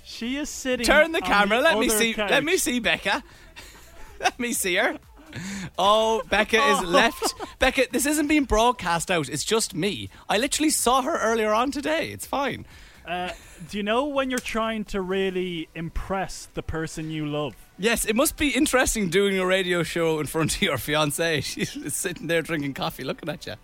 She 0.04 0.36
is 0.36 0.48
sitting. 0.48 0.86
Turn 0.86 1.12
the 1.12 1.20
camera. 1.20 1.60
let 1.60 1.78
me 1.78 1.90
see. 1.90 2.14
couch. 2.14 2.30
Let 2.30 2.42
me 2.42 2.56
see 2.56 2.80
Becca. 2.80 3.22
let 4.20 4.40
me 4.40 4.54
see 4.54 4.76
her. 4.76 4.98
Oh, 5.78 6.22
Becca 6.30 6.56
is 6.56 6.80
left. 6.84 7.34
Becca, 7.58 7.88
this 7.92 8.06
isn't 8.06 8.26
being 8.26 8.44
broadcast 8.44 9.10
out. 9.10 9.28
It's 9.28 9.44
just 9.44 9.74
me. 9.74 10.08
I 10.26 10.38
literally 10.38 10.70
saw 10.70 11.02
her 11.02 11.18
earlier 11.18 11.52
on 11.52 11.70
today. 11.70 12.10
It's 12.10 12.26
fine. 12.26 12.64
Uh, 13.06 13.30
do 13.70 13.76
you 13.76 13.82
know 13.82 14.06
when 14.06 14.30
you're 14.30 14.38
trying 14.38 14.84
to 14.84 15.00
really 15.00 15.68
impress 15.74 16.48
the 16.54 16.62
person 16.62 17.10
you 17.10 17.26
love? 17.26 17.54
Yes, 17.78 18.04
it 18.04 18.14
must 18.14 18.36
be 18.36 18.50
interesting 18.50 19.08
doing 19.08 19.38
a 19.38 19.46
radio 19.46 19.82
show 19.82 20.20
in 20.20 20.26
front 20.26 20.56
of 20.56 20.62
your 20.62 20.78
fiance. 20.78 21.40
She's 21.42 21.94
sitting 21.94 22.26
there 22.26 22.42
drinking 22.42 22.74
coffee, 22.74 23.04
looking 23.04 23.28
at 23.28 23.46
you. 23.46 23.54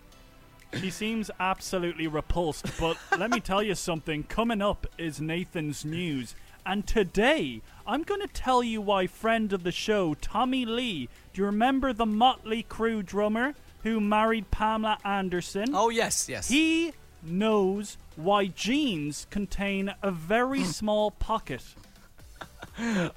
She 0.79 0.89
seems 0.89 1.31
absolutely 1.39 2.07
repulsed, 2.07 2.65
but 2.79 2.97
let 3.17 3.29
me 3.31 3.39
tell 3.39 3.63
you 3.63 3.75
something. 3.75 4.23
Coming 4.23 4.61
up 4.61 4.87
is 4.97 5.21
Nathan's 5.21 5.85
news. 5.85 6.35
And 6.65 6.87
today, 6.87 7.61
I'm 7.85 8.01
going 8.01 8.21
to 8.21 8.27
tell 8.27 8.63
you 8.63 8.81
why 8.81 9.05
friend 9.05 9.53
of 9.53 9.63
the 9.63 9.71
show, 9.71 10.15
Tommy 10.15 10.65
Lee, 10.65 11.07
do 11.33 11.41
you 11.41 11.45
remember 11.45 11.93
the 11.93 12.07
Motley 12.07 12.65
Crue 12.67 13.05
drummer 13.05 13.53
who 13.83 14.01
married 14.01 14.49
Pamela 14.49 14.97
Anderson? 15.05 15.75
Oh 15.75 15.89
yes, 15.89 16.27
yes. 16.27 16.49
He 16.49 16.93
knows 17.25 17.97
why 18.15 18.47
jeans 18.47 19.27
contain 19.29 19.93
a 20.01 20.11
very 20.11 20.63
small 20.79 21.11
pocket. 21.11 21.63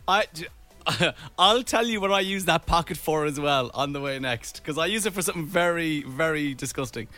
I, 0.07 0.27
I'll 1.39 1.63
tell 1.63 1.87
you 1.87 2.01
what 2.01 2.13
I 2.13 2.21
use 2.21 2.45
that 2.47 2.67
pocket 2.67 2.97
for 2.97 3.25
as 3.25 3.39
well 3.39 3.71
on 3.75 3.93
the 3.93 4.01
way 4.01 4.19
next 4.19 4.57
because 4.61 4.79
I 4.79 4.87
use 4.87 5.07
it 5.07 5.13
for 5.13 5.23
something 5.23 5.47
very, 5.47 6.03
very 6.03 6.55
disgusting. 6.55 7.09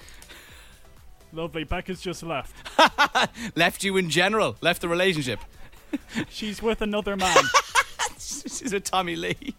Lovely, 1.32 1.64
Becca's 1.64 2.00
just 2.00 2.24
left. 2.24 2.52
Left 3.56 3.84
you 3.84 3.96
in 3.96 4.10
general, 4.10 4.56
left 4.60 4.80
the 4.80 4.88
relationship. 4.88 5.38
She's 6.28 6.60
with 6.60 6.82
another 6.82 7.16
man. 7.16 7.44
She's 8.18 8.72
with 8.72 8.82
Tommy 8.82 9.14
Lee. 9.14 9.54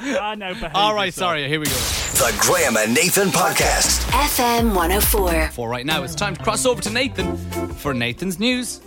Now 0.00 0.70
All 0.74 0.94
right, 0.94 1.06
yourself. 1.06 1.14
sorry, 1.14 1.48
here 1.48 1.60
we 1.60 1.66
go. 1.66 1.72
The 1.72 2.34
Graham 2.40 2.76
and 2.76 2.94
Nathan 2.94 3.28
Podcast. 3.28 4.00
FM 4.10 4.74
104. 4.74 5.48
For 5.52 5.68
right 5.68 5.84
now, 5.86 6.02
it's 6.02 6.14
time 6.14 6.36
to 6.36 6.42
cross 6.42 6.64
over 6.66 6.80
to 6.82 6.90
Nathan 6.90 7.36
for 7.74 7.92
Nathan's 7.94 8.38
news. 8.38 8.80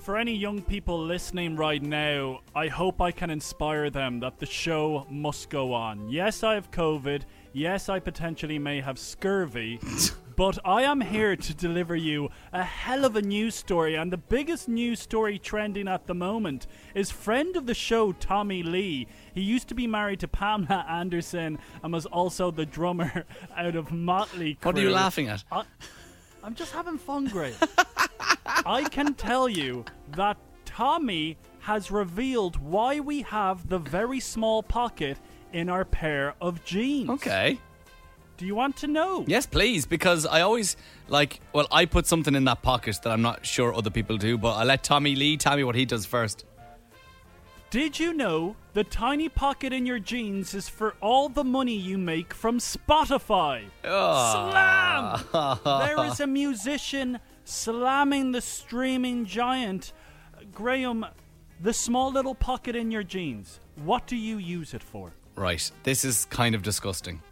For 0.00 0.16
any 0.16 0.34
young 0.34 0.62
people 0.62 1.00
listening 1.00 1.56
right 1.56 1.80
now, 1.82 2.40
I 2.56 2.66
hope 2.68 3.00
I 3.00 3.12
can 3.12 3.30
inspire 3.30 3.88
them 3.88 4.18
that 4.20 4.38
the 4.40 4.46
show 4.46 5.06
must 5.08 5.48
go 5.48 5.72
on. 5.72 6.08
Yes, 6.08 6.42
I 6.42 6.54
have 6.54 6.70
COVID. 6.72 7.22
Yes, 7.52 7.88
I 7.88 8.00
potentially 8.00 8.58
may 8.58 8.80
have 8.80 8.98
scurvy. 8.98 9.78
but 10.36 10.58
I 10.64 10.82
am 10.82 11.00
here 11.00 11.36
to 11.36 11.54
deliver 11.54 11.96
you 11.96 12.30
a 12.52 12.62
hell 12.62 13.04
of 13.04 13.16
a 13.16 13.22
news 13.22 13.54
story. 13.54 13.94
And 13.94 14.12
the 14.12 14.16
biggest 14.16 14.68
news 14.68 15.00
story 15.00 15.38
trending 15.38 15.88
at 15.88 16.06
the 16.06 16.14
moment 16.14 16.66
is 16.94 17.10
friend 17.10 17.56
of 17.56 17.66
the 17.66 17.74
show, 17.74 18.12
Tommy 18.12 18.62
Lee. 18.62 19.06
He 19.34 19.40
used 19.40 19.68
to 19.68 19.74
be 19.74 19.86
married 19.86 20.20
to 20.20 20.28
Pamela 20.28 20.86
Anderson 20.88 21.58
and 21.82 21.92
was 21.92 22.06
also 22.06 22.50
the 22.50 22.66
drummer 22.66 23.24
out 23.56 23.76
of 23.76 23.90
Motley 23.92 24.54
Crue. 24.54 24.66
What 24.66 24.78
are 24.78 24.82
you 24.82 24.90
laughing 24.90 25.28
at? 25.28 25.44
I'm 26.42 26.54
just 26.54 26.72
having 26.72 26.98
fun, 26.98 27.26
Graham. 27.26 27.54
I 28.46 28.84
can 28.90 29.14
tell 29.14 29.48
you 29.48 29.84
that 30.16 30.36
Tommy 30.64 31.36
has 31.60 31.90
revealed 31.90 32.56
why 32.56 32.98
we 32.98 33.22
have 33.22 33.68
the 33.68 33.78
very 33.78 34.18
small 34.18 34.62
pocket 34.62 35.18
in 35.52 35.68
our 35.68 35.84
pair 35.84 36.34
of 36.40 36.64
jeans. 36.64 37.10
Okay. 37.10 37.58
Do 38.36 38.46
you 38.46 38.54
want 38.54 38.76
to 38.78 38.86
know? 38.86 39.24
Yes, 39.26 39.46
please, 39.46 39.86
because 39.86 40.26
I 40.26 40.40
always 40.40 40.76
like. 41.08 41.40
Well, 41.52 41.66
I 41.70 41.84
put 41.84 42.06
something 42.06 42.34
in 42.34 42.44
that 42.44 42.62
pocket 42.62 42.98
that 43.02 43.10
I'm 43.10 43.22
not 43.22 43.46
sure 43.46 43.74
other 43.74 43.90
people 43.90 44.16
do, 44.16 44.36
but 44.38 44.54
I 44.54 44.64
let 44.64 44.82
Tommy 44.82 45.14
Lee 45.14 45.36
tell 45.36 45.56
me 45.56 45.64
what 45.64 45.74
he 45.74 45.84
does 45.84 46.06
first. 46.06 46.44
Did 47.70 47.98
you 47.98 48.12
know 48.12 48.56
the 48.74 48.84
tiny 48.84 49.30
pocket 49.30 49.72
in 49.72 49.86
your 49.86 49.98
jeans 49.98 50.52
is 50.52 50.68
for 50.68 50.94
all 51.00 51.30
the 51.30 51.44
money 51.44 51.74
you 51.74 51.96
make 51.96 52.34
from 52.34 52.58
Spotify? 52.58 53.62
Slam! 53.80 55.24
Ah. 55.32 55.84
there 55.86 56.04
is 56.06 56.20
a 56.20 56.26
musician 56.42 57.18
slamming 57.44 58.32
the 58.32 58.42
streaming 58.42 59.24
giant. 59.24 59.92
Graham, 60.52 61.06
the 61.60 61.72
small 61.72 62.12
little 62.12 62.34
pocket 62.34 62.76
in 62.76 62.90
your 62.90 63.02
jeans, 63.02 63.58
what 63.76 64.06
do 64.06 64.16
you 64.16 64.36
use 64.36 64.74
it 64.74 64.82
for? 64.82 65.14
Right, 65.34 65.70
this 65.82 66.04
is 66.04 66.26
kind 66.26 66.54
of 66.54 66.62
disgusting. 66.62 67.22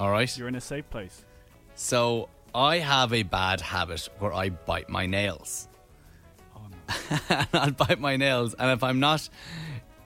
All 0.00 0.10
right. 0.10 0.34
You're 0.38 0.48
in 0.48 0.54
a 0.54 0.62
safe 0.62 0.88
place. 0.88 1.26
So 1.74 2.30
I 2.54 2.78
have 2.78 3.12
a 3.12 3.22
bad 3.22 3.60
habit 3.60 4.08
where 4.18 4.32
I 4.32 4.48
bite 4.48 4.88
my 4.88 5.04
nails. 5.04 5.68
Oh, 6.56 6.62
and 7.28 7.48
I'll 7.52 7.70
bite 7.72 8.00
my 8.00 8.16
nails, 8.16 8.54
and 8.54 8.70
if 8.70 8.82
I'm 8.82 8.98
not 8.98 9.28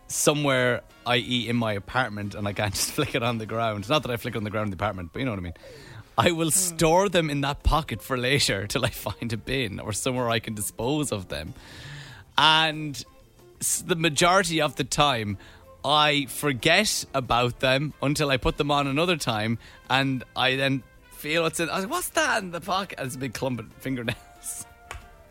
somewhere, 0.08 0.82
i.e., 1.06 1.48
in 1.48 1.54
my 1.54 1.74
apartment, 1.74 2.34
and 2.34 2.48
I 2.48 2.52
can't 2.52 2.74
just 2.80 2.90
flick 2.90 3.14
it 3.14 3.22
on 3.22 3.38
the 3.38 3.46
ground, 3.46 3.88
not 3.88 4.02
that 4.02 4.10
I 4.10 4.16
flick 4.16 4.34
it 4.34 4.38
on 4.38 4.42
the 4.42 4.50
ground 4.50 4.66
in 4.66 4.70
the 4.72 4.82
apartment, 4.82 5.10
but 5.12 5.20
you 5.20 5.26
know 5.26 5.30
what 5.30 5.38
I 5.38 5.42
mean. 5.42 5.54
I 6.18 6.32
will 6.32 6.50
hmm. 6.50 6.76
store 6.76 7.08
them 7.08 7.30
in 7.30 7.42
that 7.42 7.62
pocket 7.62 8.02
for 8.02 8.16
later 8.16 8.66
till 8.72 8.84
I 8.84 8.90
find 8.90 9.32
a 9.32 9.36
bin 9.36 9.78
or 9.78 9.92
somewhere 9.92 10.28
I 10.28 10.40
can 10.40 10.54
dispose 10.54 11.12
of 11.12 11.28
them. 11.28 11.54
And 12.36 13.00
the 13.86 13.94
majority 13.94 14.60
of 14.60 14.74
the 14.74 14.82
time, 14.82 15.38
I 15.85 16.26
forget 16.26 17.05
about 17.14 17.61
them 17.61 17.93
until 18.00 18.31
I 18.31 18.38
put 18.38 18.57
them 18.57 18.71
on 18.71 18.87
another 18.87 19.17
time, 19.17 19.59
and 19.91 20.25
I 20.35 20.57
then 20.57 20.83
feel 21.12 21.43
what's 21.43 21.61
in. 21.61 21.69
I 21.69 21.76
was 21.76 21.85
like, 21.85 21.93
"What's 21.93 22.09
that 22.11 22.43
in 22.43 22.50
the 22.53 22.61
pocket?" 22.61 22.99
And 22.99 23.07
it's 23.07 23.17
a 23.17 23.19
big 23.19 23.35
clump 23.35 23.61
of 23.61 23.73
fingernails. 23.75 24.67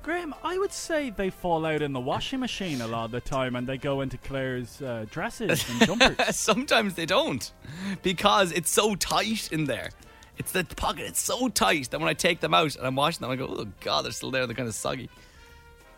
Graham, 0.04 0.36
I 0.44 0.58
would 0.58 0.74
say 0.74 1.12
they 1.12 1.30
fall 1.30 1.66
out 1.66 1.82
in 1.82 1.94
the 1.94 2.00
washing 2.00 2.42
machine 2.42 2.82
a 2.82 2.88
lot 2.88 3.06
of 3.06 3.12
the 3.12 3.22
time 3.22 3.56
and 3.56 3.66
they 3.66 3.78
go 3.78 4.02
into 4.02 4.18
Claire's 4.18 4.82
uh, 4.82 5.06
dresses 5.10 5.64
and 5.70 5.80
jumpers. 5.86 6.18
Sometimes 6.36 6.96
they 6.96 7.06
don't 7.06 7.54
because 8.02 8.52
it's 8.52 8.70
so 8.70 8.96
tight 8.96 9.50
in 9.54 9.64
there. 9.64 9.92
It's 10.38 10.52
the 10.52 10.66
pocket. 10.66 11.06
It's 11.06 11.22
so 11.22 11.48
tight 11.48 11.90
that 11.92 12.02
when 12.02 12.10
I 12.10 12.14
take 12.14 12.42
them 12.42 12.54
out 12.54 12.76
and 12.76 12.86
I'm 12.86 12.98
washing 12.98 13.22
them, 13.22 13.32
I 13.32 13.38
go, 13.38 13.48
"Oh 13.48 13.68
God, 13.80 14.04
they're 14.04 14.12
still 14.12 14.30
there. 14.30 14.46
They're 14.46 14.56
kind 14.56 14.68
of 14.68 14.76
soggy." 14.76 15.10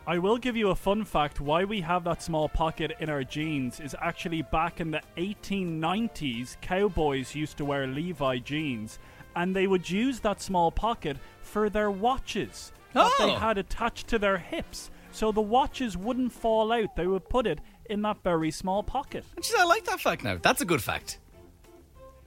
I 0.08 0.20
will 0.20 0.38
give 0.38 0.56
you 0.56 0.70
a 0.70 0.76
fun 0.76 1.04
fact. 1.04 1.42
Why 1.42 1.64
we 1.64 1.82
have 1.82 2.04
that 2.04 2.22
small 2.22 2.48
pocket 2.48 2.92
in 3.00 3.10
our 3.10 3.24
jeans 3.24 3.80
is 3.80 3.96
actually 4.00 4.44
back 4.44 4.80
in 4.80 4.92
the 4.92 5.02
1890s, 5.18 6.58
cowboys 6.62 7.34
used 7.34 7.58
to 7.58 7.66
wear 7.66 7.88
Levi 7.88 8.38
jeans, 8.40 9.00
and 9.36 9.56
they 9.56 9.66
would 9.66 9.90
use 9.90 10.20
that 10.20 10.42
small 10.42 10.72
pocket 10.72 11.18
for 11.42 11.70
their 11.72 11.90
watches 11.90 12.72
that 12.94 13.12
they 13.18 13.32
Oh. 13.32 13.36
had 13.36 13.58
attached 13.58 14.08
to 14.10 14.20
their 14.20 14.38
hips. 14.38 14.92
So 15.12 15.32
the 15.32 15.42
watches 15.42 15.98
wouldn't 15.98 16.34
fall 16.34 16.72
out. 16.72 16.96
They 16.96 17.08
would 17.08 17.28
put 17.28 17.48
it 17.48 17.60
in 17.90 18.02
that 18.04 18.22
very 18.24 18.52
small 18.52 18.84
pocket. 18.84 19.26
Jeez, 19.38 19.56
I 19.58 19.64
like 19.66 19.86
that 19.86 20.00
fact 20.02 20.24
now. 20.24 20.38
That's 20.42 20.62
a 20.62 20.66
good 20.66 20.84
fact. 20.84 21.20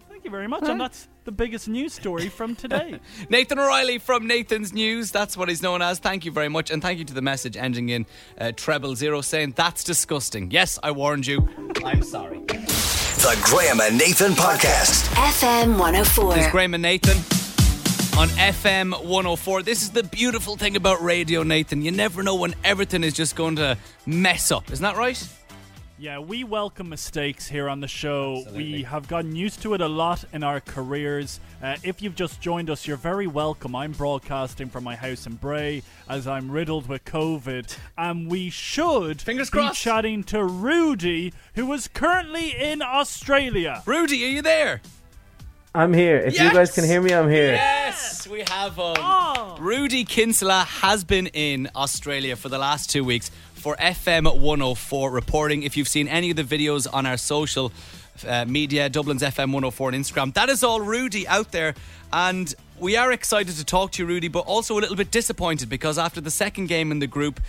Thank 0.08 0.24
you 0.24 0.30
very 0.30 0.48
much. 0.48 0.64
And 0.64 0.80
that's 0.80 1.08
the 1.28 1.32
biggest 1.32 1.68
news 1.68 1.92
story 1.92 2.30
from 2.30 2.56
today. 2.56 2.98
Nathan 3.28 3.58
O'Reilly 3.58 3.98
from 3.98 4.26
Nathan's 4.26 4.72
News. 4.72 5.10
That's 5.10 5.36
what 5.36 5.50
he's 5.50 5.60
known 5.62 5.82
as. 5.82 5.98
Thank 5.98 6.24
you 6.24 6.32
very 6.32 6.48
much. 6.48 6.70
And 6.70 6.80
thank 6.80 6.98
you 6.98 7.04
to 7.04 7.12
the 7.12 7.20
message 7.20 7.54
ending 7.54 7.90
in 7.90 8.06
uh, 8.38 8.52
treble 8.56 8.94
zero 8.94 9.20
saying, 9.20 9.52
That's 9.54 9.84
disgusting. 9.84 10.50
Yes, 10.50 10.78
I 10.82 10.90
warned 10.90 11.26
you. 11.26 11.46
I'm 11.84 12.02
sorry. 12.02 12.38
The 12.38 13.38
Graham 13.42 13.78
and 13.80 13.98
Nathan 13.98 14.32
Podcast. 14.32 15.04
FM 15.16 15.72
104. 15.78 16.38
It's 16.38 16.50
Graham 16.50 16.72
and 16.72 16.82
Nathan 16.82 17.18
on 18.18 18.28
FM 18.28 18.92
104. 19.04 19.62
This 19.62 19.82
is 19.82 19.90
the 19.90 20.04
beautiful 20.04 20.56
thing 20.56 20.76
about 20.76 21.02
radio, 21.02 21.42
Nathan. 21.42 21.82
You 21.82 21.90
never 21.90 22.22
know 22.22 22.36
when 22.36 22.54
everything 22.64 23.04
is 23.04 23.12
just 23.12 23.36
going 23.36 23.56
to 23.56 23.76
mess 24.06 24.50
up. 24.50 24.72
Isn't 24.72 24.82
that 24.82 24.96
right? 24.96 25.22
Yeah, 26.00 26.20
we 26.20 26.44
welcome 26.44 26.88
mistakes 26.88 27.48
here 27.48 27.68
on 27.68 27.80
the 27.80 27.88
show. 27.88 28.44
We 28.54 28.84
have 28.84 29.08
gotten 29.08 29.34
used 29.34 29.62
to 29.62 29.74
it 29.74 29.80
a 29.80 29.88
lot 29.88 30.24
in 30.32 30.44
our 30.44 30.60
careers. 30.60 31.40
Uh, 31.60 31.74
if 31.82 32.00
you've 32.00 32.14
just 32.14 32.40
joined 32.40 32.70
us, 32.70 32.86
you're 32.86 32.96
very 32.96 33.26
welcome. 33.26 33.74
I'm 33.74 33.90
broadcasting 33.90 34.68
from 34.68 34.84
my 34.84 34.94
house 34.94 35.26
in 35.26 35.34
Bray 35.34 35.82
as 36.08 36.28
I'm 36.28 36.52
riddled 36.52 36.88
with 36.88 37.04
COVID, 37.04 37.76
and 37.96 38.30
we 38.30 38.48
should 38.48 39.20
Fingers 39.20 39.50
be 39.50 39.58
crossed. 39.58 39.80
chatting 39.80 40.22
to 40.24 40.44
Rudi, 40.44 41.32
who 41.56 41.72
is 41.72 41.88
currently 41.88 42.50
in 42.56 42.80
Australia. 42.80 43.82
Rudi, 43.84 44.24
are 44.24 44.28
you 44.28 44.42
there? 44.42 44.80
I'm 45.74 45.92
here. 45.92 46.16
If 46.18 46.38
you 46.40 46.50
guys 46.52 46.72
can 46.72 46.84
hear 46.84 47.00
me, 47.00 47.12
I'm 47.12 47.28
here. 47.28 47.52
Yes, 47.52 48.26
we 48.26 48.42
have 48.48 48.78
um, 48.78 48.94
Oh. 48.98 49.56
Rudi 49.60 50.04
Kinsella 50.04 50.64
has 50.64 51.04
been 51.04 51.26
in 51.28 51.68
Australia 51.76 52.36
for 52.36 52.48
the 52.48 52.58
last 52.58 52.88
two 52.90 53.04
weeks 53.04 53.30
for 53.58 53.76
FM 53.76 54.24
104 54.24 55.10
reporting. 55.10 55.62
If 55.62 55.76
you've 55.76 55.88
seen 55.88 56.08
any 56.08 56.30
of 56.30 56.36
the 56.36 56.44
videos 56.44 56.86
on 56.92 57.04
our 57.06 57.16
social 57.16 57.72
uh, 58.26 58.44
media, 58.44 58.88
Dublin's 58.88 59.22
FM 59.22 59.52
104 59.52 59.88
on 59.88 59.94
Instagram, 59.94 60.34
that 60.34 60.48
is 60.48 60.62
all 60.62 60.80
Rudi 60.80 61.26
out 61.26 61.52
there. 61.52 61.74
And 62.12 62.54
we 62.78 62.96
are 62.96 63.12
excited 63.12 63.56
to 63.56 63.64
talk 63.64 63.92
to 63.92 64.02
you, 64.02 64.08
Rudi, 64.08 64.28
but 64.28 64.40
also 64.40 64.78
a 64.78 64.80
little 64.80 64.96
bit 64.96 65.10
disappointed 65.10 65.68
because 65.68 65.98
after 65.98 66.20
the 66.20 66.30
second 66.30 66.66
game 66.66 66.92
in 66.92 67.00
the 67.00 67.06
group, 67.06 67.40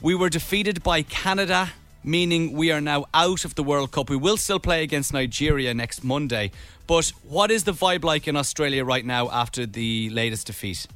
we 0.00 0.14
were 0.14 0.30
defeated 0.30 0.82
by 0.82 1.02
Canada, 1.02 1.70
meaning 2.04 2.52
we 2.52 2.70
are 2.70 2.80
now 2.80 3.06
out 3.12 3.44
of 3.44 3.54
the 3.56 3.62
World 3.64 3.90
Cup. 3.90 4.08
We 4.08 4.16
will 4.16 4.36
still 4.36 4.60
play 4.60 4.82
against 4.82 5.12
Nigeria 5.12 5.74
next 5.74 6.04
Monday. 6.04 6.52
But 6.86 7.12
what 7.28 7.50
is 7.50 7.64
the 7.64 7.72
vibe 7.72 8.04
like 8.04 8.28
in 8.28 8.36
Australia 8.36 8.84
right 8.84 9.04
now 9.04 9.28
after 9.30 9.66
the 9.66 10.08
latest 10.10 10.46
defeat? 10.46 10.86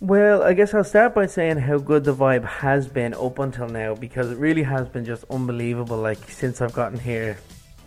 Well, 0.00 0.42
I 0.42 0.54
guess 0.54 0.72
I'll 0.72 0.82
start 0.82 1.14
by 1.14 1.26
saying 1.26 1.58
how 1.58 1.76
good 1.76 2.04
the 2.04 2.14
vibe 2.14 2.46
has 2.46 2.88
been 2.88 3.12
up 3.12 3.38
until 3.38 3.68
now 3.68 3.94
because 3.94 4.30
it 4.30 4.38
really 4.38 4.62
has 4.62 4.88
been 4.88 5.04
just 5.04 5.26
unbelievable. 5.28 5.98
Like 5.98 6.30
since 6.30 6.62
I've 6.62 6.72
gotten 6.72 6.98
here, 6.98 7.36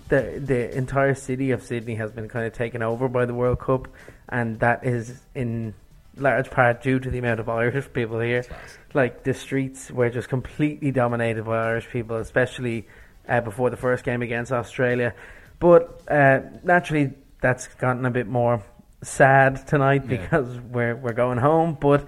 the 0.10 0.40
the 0.40 0.78
entire 0.78 1.16
city 1.16 1.50
of 1.50 1.64
Sydney 1.64 1.96
has 1.96 2.12
been 2.12 2.30
kind 2.30 2.46
of 2.46 2.54
taken 2.54 2.84
over 2.84 3.10
by 3.10 3.26
the 3.26 3.34
World 3.34 3.60
Cup, 3.60 3.88
and 4.30 4.60
that 4.60 4.86
is 4.86 5.24
in 5.34 5.74
large 6.16 6.52
part 6.52 6.84
due 6.84 7.00
to 7.00 7.10
the 7.10 7.18
amount 7.18 7.40
of 7.40 7.50
Irish 7.64 7.92
people 7.92 8.20
here. 8.20 8.46
Like 8.94 9.24
the 9.24 9.34
streets 9.34 9.90
were 9.90 10.12
just 10.12 10.30
completely 10.30 10.92
dominated 10.92 11.46
by 11.46 11.66
Irish 11.66 11.90
people, 11.90 12.18
especially 12.18 12.88
uh, 13.28 13.42
before 13.42 13.72
the 13.72 13.78
first 13.78 14.04
game 14.04 14.22
against 14.22 14.52
Australia. 14.52 15.16
But 15.60 16.04
uh, 16.08 16.42
naturally, 16.64 17.14
that's 17.42 17.66
gotten 17.70 18.06
a 18.06 18.12
bit 18.12 18.28
more 18.28 18.62
sad 19.04 19.68
tonight 19.68 20.08
because 20.08 20.60
we're 20.60 20.96
we're 20.96 21.14
going 21.14 21.38
home. 21.38 21.78
But 21.80 22.08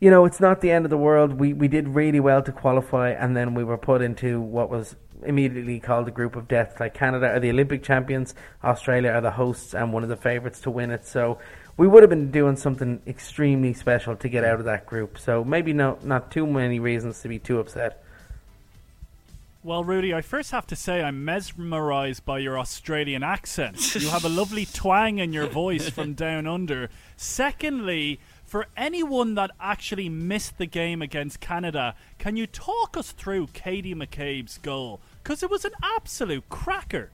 you 0.00 0.10
know, 0.10 0.24
it's 0.24 0.40
not 0.40 0.60
the 0.60 0.70
end 0.70 0.84
of 0.86 0.90
the 0.90 0.98
world. 0.98 1.34
We 1.34 1.52
we 1.52 1.68
did 1.68 1.88
really 1.88 2.20
well 2.20 2.42
to 2.42 2.52
qualify, 2.52 3.10
and 3.10 3.36
then 3.36 3.54
we 3.54 3.64
were 3.64 3.78
put 3.78 4.02
into 4.02 4.40
what 4.40 4.70
was 4.70 4.96
immediately 5.24 5.80
called 5.80 6.06
the 6.06 6.10
group 6.10 6.36
of 6.36 6.46
death. 6.48 6.78
Like 6.78 6.94
Canada 6.94 7.28
are 7.28 7.40
the 7.40 7.50
Olympic 7.50 7.82
champions, 7.82 8.34
Australia 8.62 9.10
are 9.10 9.20
the 9.20 9.30
hosts, 9.30 9.74
and 9.74 9.92
one 9.92 10.02
of 10.02 10.08
the 10.08 10.16
favourites 10.16 10.60
to 10.62 10.70
win 10.70 10.90
it. 10.90 11.06
So 11.06 11.38
we 11.76 11.88
would 11.88 12.02
have 12.02 12.10
been 12.10 12.30
doing 12.30 12.56
something 12.56 13.02
extremely 13.06 13.72
special 13.72 14.16
to 14.16 14.28
get 14.28 14.44
out 14.44 14.58
of 14.60 14.66
that 14.66 14.86
group. 14.86 15.18
So 15.18 15.42
maybe 15.42 15.72
no, 15.72 15.98
not 16.02 16.30
too 16.30 16.46
many 16.46 16.78
reasons 16.78 17.20
to 17.22 17.28
be 17.28 17.38
too 17.38 17.58
upset. 17.58 18.03
Well, 19.64 19.82
Rudi, 19.82 20.12
I 20.12 20.20
first 20.20 20.50
have 20.50 20.66
to 20.66 20.76
say 20.76 21.02
I'm 21.02 21.24
mesmerized 21.24 22.26
by 22.26 22.38
your 22.38 22.58
Australian 22.58 23.22
accent. 23.22 23.94
You 24.04 24.10
have 24.10 24.26
a 24.26 24.28
lovely 24.28 24.66
twang 24.66 25.18
in 25.18 25.32
your 25.32 25.46
voice 25.46 25.88
from 25.88 26.12
down 26.12 26.46
under. 26.46 26.90
Secondly, 27.16 28.20
for 28.44 28.66
anyone 28.76 29.36
that 29.36 29.52
actually 29.58 30.10
missed 30.10 30.58
the 30.58 30.66
game 30.66 31.00
against 31.00 31.40
Canada, 31.40 31.94
can 32.18 32.36
you 32.36 32.46
talk 32.46 32.98
us 32.98 33.12
through 33.12 33.46
Katie 33.54 33.94
McCabe's 33.94 34.58
goal? 34.58 35.00
Because 35.22 35.42
it 35.42 35.48
was 35.48 35.64
an 35.64 35.72
absolute 35.82 36.46
cracker. 36.50 37.08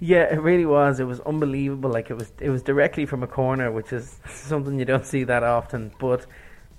Yeah, 0.00 0.24
it 0.24 0.42
really 0.42 0.66
was. 0.66 1.00
It 1.00 1.04
was 1.04 1.20
unbelievable. 1.20 1.88
Like 1.88 2.10
it 2.10 2.14
was, 2.18 2.30
it 2.40 2.50
was 2.50 2.62
directly 2.62 3.06
from 3.06 3.22
a 3.22 3.26
corner, 3.26 3.72
which 3.72 3.94
is 3.94 4.18
something 4.28 4.78
you 4.78 4.84
don't 4.84 5.06
see 5.06 5.24
that 5.24 5.44
often. 5.44 5.92
But 5.98 6.26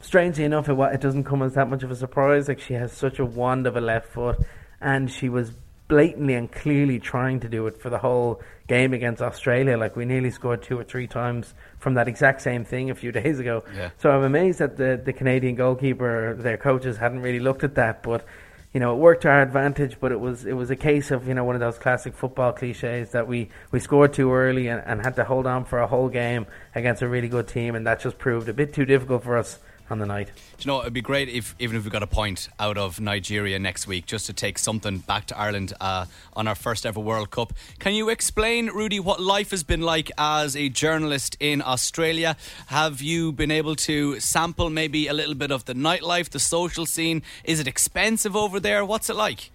strangely 0.01 0.43
enough, 0.43 0.69
it 0.69 0.77
it 0.77 1.01
doesn't 1.01 1.23
come 1.23 1.41
as 1.41 1.53
that 1.53 1.69
much 1.69 1.83
of 1.83 1.91
a 1.91 1.95
surprise. 1.95 2.47
Like 2.47 2.59
she 2.59 2.73
has 2.73 2.91
such 2.91 3.19
a 3.19 3.25
wand 3.25 3.67
of 3.67 3.75
a 3.75 3.81
left 3.81 4.07
foot, 4.07 4.39
and 4.79 5.09
she 5.09 5.29
was 5.29 5.51
blatantly 5.87 6.35
and 6.35 6.49
clearly 6.49 6.99
trying 6.99 7.39
to 7.41 7.49
do 7.49 7.67
it 7.67 7.81
for 7.81 7.89
the 7.89 7.97
whole 7.97 8.41
game 8.67 8.93
against 8.93 9.21
Australia. 9.21 9.77
Like 9.77 9.95
we 9.95 10.05
nearly 10.05 10.31
scored 10.31 10.63
two 10.63 10.79
or 10.79 10.85
three 10.85 11.07
times 11.07 11.53
from 11.79 11.95
that 11.95 12.07
exact 12.07 12.41
same 12.41 12.63
thing 12.63 12.89
a 12.89 12.95
few 12.95 13.11
days 13.21 13.39
ago. 13.39 13.63
Yeah. 13.75 13.89
So 13.97 14.09
I'm 14.09 14.23
amazed 14.23 14.59
that 14.59 14.77
the 14.77 15.01
the 15.03 15.13
Canadian 15.13 15.55
goalkeeper, 15.55 16.35
their 16.35 16.57
coaches 16.57 16.97
hadn't 16.97 17.21
really 17.21 17.39
looked 17.39 17.63
at 17.63 17.75
that, 17.75 18.03
but. 18.03 18.25
you 18.73 18.79
know, 18.79 18.93
it 18.95 18.99
worked 18.99 19.23
to 19.23 19.27
our 19.27 19.41
advantage, 19.41 19.97
but 19.99 20.13
it 20.13 20.19
was 20.21 20.45
it 20.45 20.53
was 20.53 20.69
a 20.71 20.77
case 20.77 21.11
of 21.11 21.27
you 21.27 21.33
know 21.33 21.43
one 21.43 21.55
of 21.55 21.59
those 21.59 21.77
classic 21.77 22.13
football 22.13 22.53
cliches 22.53 23.11
that 23.11 23.27
we, 23.27 23.49
we 23.71 23.81
scored 23.81 24.13
too 24.13 24.31
early 24.31 24.69
and, 24.69 24.81
and 24.85 25.01
had 25.01 25.17
to 25.17 25.25
hold 25.25 25.45
on 25.45 25.65
for 25.65 25.79
a 25.79 25.87
whole 25.87 26.07
game 26.07 26.45
against 26.73 27.01
a 27.01 27.07
really 27.09 27.27
good 27.27 27.49
team, 27.49 27.75
and 27.75 27.85
that 27.85 27.99
just 27.99 28.17
proved 28.17 28.47
a 28.47 28.53
bit 28.53 28.73
too 28.73 28.85
difficult 28.85 29.25
for 29.25 29.37
us 29.37 29.59
on 29.91 29.99
the 29.99 30.05
night. 30.05 30.27
Do 30.27 30.33
you 30.61 30.67
know, 30.67 30.81
it'd 30.81 30.93
be 30.93 31.01
great 31.01 31.29
if 31.29 31.53
even 31.59 31.75
if 31.75 31.83
we 31.83 31.89
got 31.89 32.01
a 32.01 32.07
point 32.07 32.49
out 32.59 32.77
of 32.77 32.99
Nigeria 32.99 33.59
next 33.59 33.87
week, 33.87 34.05
just 34.05 34.25
to 34.27 34.33
take 34.33 34.57
something 34.57 34.99
back 34.99 35.25
to 35.27 35.37
Ireland 35.37 35.73
uh, 35.81 36.05
on 36.33 36.47
our 36.47 36.55
first 36.55 36.85
ever 36.85 36.99
World 36.99 37.29
Cup. 37.29 37.53
Can 37.79 37.93
you 37.93 38.09
explain, 38.09 38.67
Rudi, 38.67 38.99
what 38.99 39.19
life 39.19 39.51
has 39.51 39.63
been 39.63 39.81
like 39.81 40.09
as 40.17 40.55
a 40.55 40.69
journalist 40.69 41.35
in 41.39 41.61
Australia? 41.61 42.37
Have 42.67 43.01
you 43.01 43.31
been 43.31 43.51
able 43.51 43.75
to 43.75 44.19
sample 44.19 44.69
maybe 44.69 45.07
a 45.07 45.13
little 45.13 45.35
bit 45.35 45.51
of 45.51 45.65
the 45.65 45.73
nightlife, 45.73 46.29
the 46.29 46.39
social 46.39 46.85
scene? 46.85 47.21
Is 47.43 47.59
it 47.59 47.67
expensive 47.67 48.35
over 48.35 48.59
there? 48.59 48.85
What's 48.85 49.09
it 49.09 49.15
like? 49.15 49.51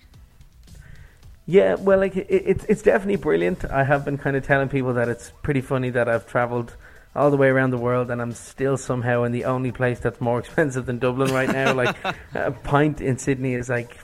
Yeah, 1.46 1.76
well, 1.76 2.00
like 2.00 2.16
it, 2.16 2.26
it's 2.28 2.64
it's 2.64 2.82
definitely 2.82 3.16
brilliant. 3.16 3.64
I 3.64 3.84
have 3.84 4.04
been 4.04 4.18
kind 4.18 4.36
of 4.36 4.44
telling 4.44 4.68
people 4.68 4.92
that 4.94 5.08
it's 5.08 5.30
pretty 5.42 5.60
funny 5.60 5.90
that 5.90 6.08
I've 6.08 6.26
travelled 6.26 6.76
all 7.16 7.30
the 7.30 7.36
way 7.36 7.48
around 7.48 7.70
the 7.70 7.78
world 7.78 8.10
and 8.10 8.20
I'm 8.20 8.32
still 8.32 8.76
somehow 8.76 9.24
in 9.24 9.32
the 9.32 9.46
only 9.46 9.72
place 9.72 9.98
that's 9.98 10.20
more 10.20 10.38
expensive 10.44 10.86
than 10.86 10.98
Dublin 10.98 11.32
right 11.32 11.50
now. 11.50 11.74
like 11.74 11.96
a 12.34 12.52
pint 12.52 13.00
in 13.00 13.18
Sydney 13.18 13.54
is 13.54 13.68
like 13.68 13.98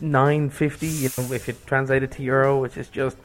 nine 0.00 0.50
fifty. 0.50 0.88
You 0.88 1.10
know, 1.16 1.32
if 1.32 1.46
you 1.48 1.54
translate 1.66 2.02
it 2.02 2.12
to 2.12 2.22
euro, 2.22 2.60
which 2.60 2.76
is 2.76 2.88
just 2.88 3.16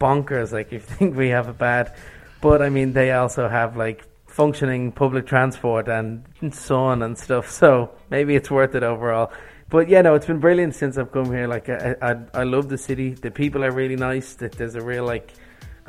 bonkers. 0.00 0.52
Like 0.52 0.72
if 0.72 0.72
you 0.72 0.96
think 0.96 1.16
we 1.16 1.28
have 1.28 1.48
it 1.48 1.58
bad, 1.58 1.94
but 2.40 2.60
I 2.60 2.68
mean 2.68 2.92
they 2.92 3.12
also 3.12 3.48
have 3.48 3.76
like 3.76 4.04
functioning 4.26 4.92
public 4.92 5.26
transport 5.26 5.88
and 5.88 6.24
sun 6.50 7.02
and 7.02 7.16
stuff. 7.16 7.50
So 7.50 7.90
maybe 8.10 8.34
it's 8.34 8.50
worth 8.50 8.74
it 8.74 8.82
overall. 8.82 9.32
But 9.68 9.88
yeah, 9.88 10.02
no, 10.02 10.14
it's 10.14 10.26
been 10.26 10.40
brilliant 10.40 10.74
since 10.74 10.98
I've 10.98 11.12
come 11.12 11.26
here. 11.26 11.46
Like 11.46 11.68
I, 11.68 11.96
I, 12.02 12.16
I 12.34 12.42
love 12.44 12.68
the 12.68 12.76
city. 12.76 13.10
The 13.10 13.30
people 13.30 13.64
are 13.64 13.70
really 13.70 13.96
nice. 13.96 14.34
That 14.34 14.52
there's 14.52 14.74
a 14.74 14.82
real 14.82 15.04
like 15.04 15.32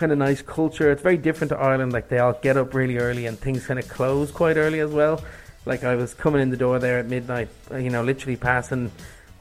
kind 0.03 0.11
of 0.11 0.17
nice 0.17 0.41
culture. 0.41 0.91
It's 0.91 1.01
very 1.01 1.15
different 1.15 1.51
to 1.51 1.57
Ireland. 1.57 1.93
Like 1.93 2.09
they 2.09 2.19
all 2.19 2.33
get 2.33 2.57
up 2.57 2.73
really 2.73 2.97
early 2.97 3.25
and 3.25 3.39
things 3.39 3.65
kind 3.65 3.79
of 3.79 3.87
close 3.87 4.31
quite 4.31 4.57
early 4.57 4.81
as 4.81 4.91
well. 4.91 5.23
Like 5.65 5.85
I 5.85 5.95
was 5.95 6.13
coming 6.13 6.41
in 6.41 6.49
the 6.49 6.57
door 6.57 6.77
there 6.77 6.99
at 6.99 7.05
midnight, 7.05 7.47
uh, 7.71 7.77
you 7.77 7.89
know, 7.89 8.03
literally 8.03 8.35
passing 8.35 8.91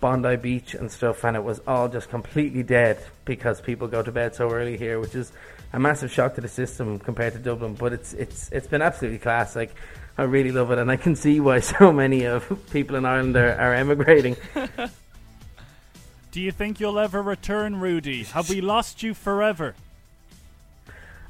Bondi 0.00 0.36
Beach 0.36 0.74
and 0.74 0.88
stuff, 0.88 1.24
and 1.24 1.36
it 1.36 1.42
was 1.42 1.60
all 1.66 1.88
just 1.88 2.10
completely 2.10 2.62
dead 2.62 3.04
because 3.24 3.60
people 3.60 3.88
go 3.88 4.04
to 4.04 4.12
bed 4.12 4.36
so 4.36 4.52
early 4.52 4.76
here, 4.76 5.00
which 5.00 5.16
is 5.16 5.32
a 5.72 5.80
massive 5.80 6.12
shock 6.12 6.36
to 6.36 6.40
the 6.40 6.46
system 6.46 7.00
compared 7.00 7.32
to 7.32 7.40
Dublin. 7.40 7.74
But 7.74 7.92
it's 7.92 8.12
it's 8.12 8.48
it's 8.52 8.68
been 8.68 8.82
absolutely 8.82 9.18
class. 9.18 9.56
Like 9.56 9.74
I 10.16 10.22
really 10.22 10.52
love 10.52 10.70
it, 10.70 10.78
and 10.78 10.92
I 10.92 10.96
can 10.96 11.16
see 11.16 11.40
why 11.40 11.58
so 11.74 11.92
many 11.92 12.22
of 12.22 12.48
people 12.70 12.94
in 12.94 13.04
Ireland 13.04 13.36
are, 13.36 13.56
are 13.56 13.74
emigrating. 13.74 14.36
Do 16.30 16.40
you 16.40 16.52
think 16.52 16.78
you'll 16.78 17.00
ever 17.00 17.20
return, 17.20 17.80
Rudi? 17.80 18.22
Have 18.22 18.48
we 18.48 18.60
lost 18.60 19.02
you 19.02 19.12
forever? 19.12 19.74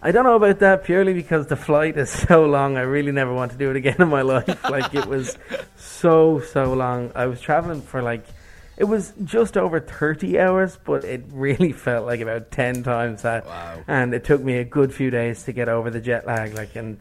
I 0.05 0.11
don't 0.11 0.25
know 0.25 0.35
about 0.35 0.59
that 0.59 0.83
purely 0.83 1.15
because 1.15 1.47
the 1.47 1.55
flight 1.57 1.97
is 1.97 2.11
so 2.29 2.45
long. 2.45 2.77
I 2.77 2.81
really 2.81 3.13
never 3.13 3.33
want 3.33 3.53
to 3.53 3.59
do 3.59 3.71
it 3.71 3.77
again 3.77 3.97
in 4.01 4.09
my 4.09 4.23
life. 4.23 4.63
like 4.71 4.95
it 4.95 5.07
was 5.07 5.39
so 5.77 6.41
so 6.41 6.75
long. 6.75 7.13
I 7.15 7.27
was 7.27 7.41
traveling 7.41 7.83
for 7.83 8.03
like 8.03 8.25
it 8.77 8.85
was 8.85 9.13
just 9.23 9.57
over 9.57 9.79
30 9.79 10.41
hours, 10.41 10.77
but 10.83 11.05
it 11.05 11.25
really 11.31 11.73
felt 11.87 12.05
like 12.07 12.21
about 12.21 12.51
10 12.51 12.83
times 12.83 13.23
that. 13.23 13.47
Wow. 13.47 13.85
And 13.87 14.13
it 14.13 14.25
took 14.25 14.43
me 14.43 14.59
a 14.59 14.65
good 14.65 14.93
few 14.93 15.11
days 15.11 15.45
to 15.45 15.53
get 15.53 15.69
over 15.69 15.89
the 15.89 16.01
jet 16.01 16.27
lag 16.27 16.55
like 16.55 16.75
and 16.75 16.99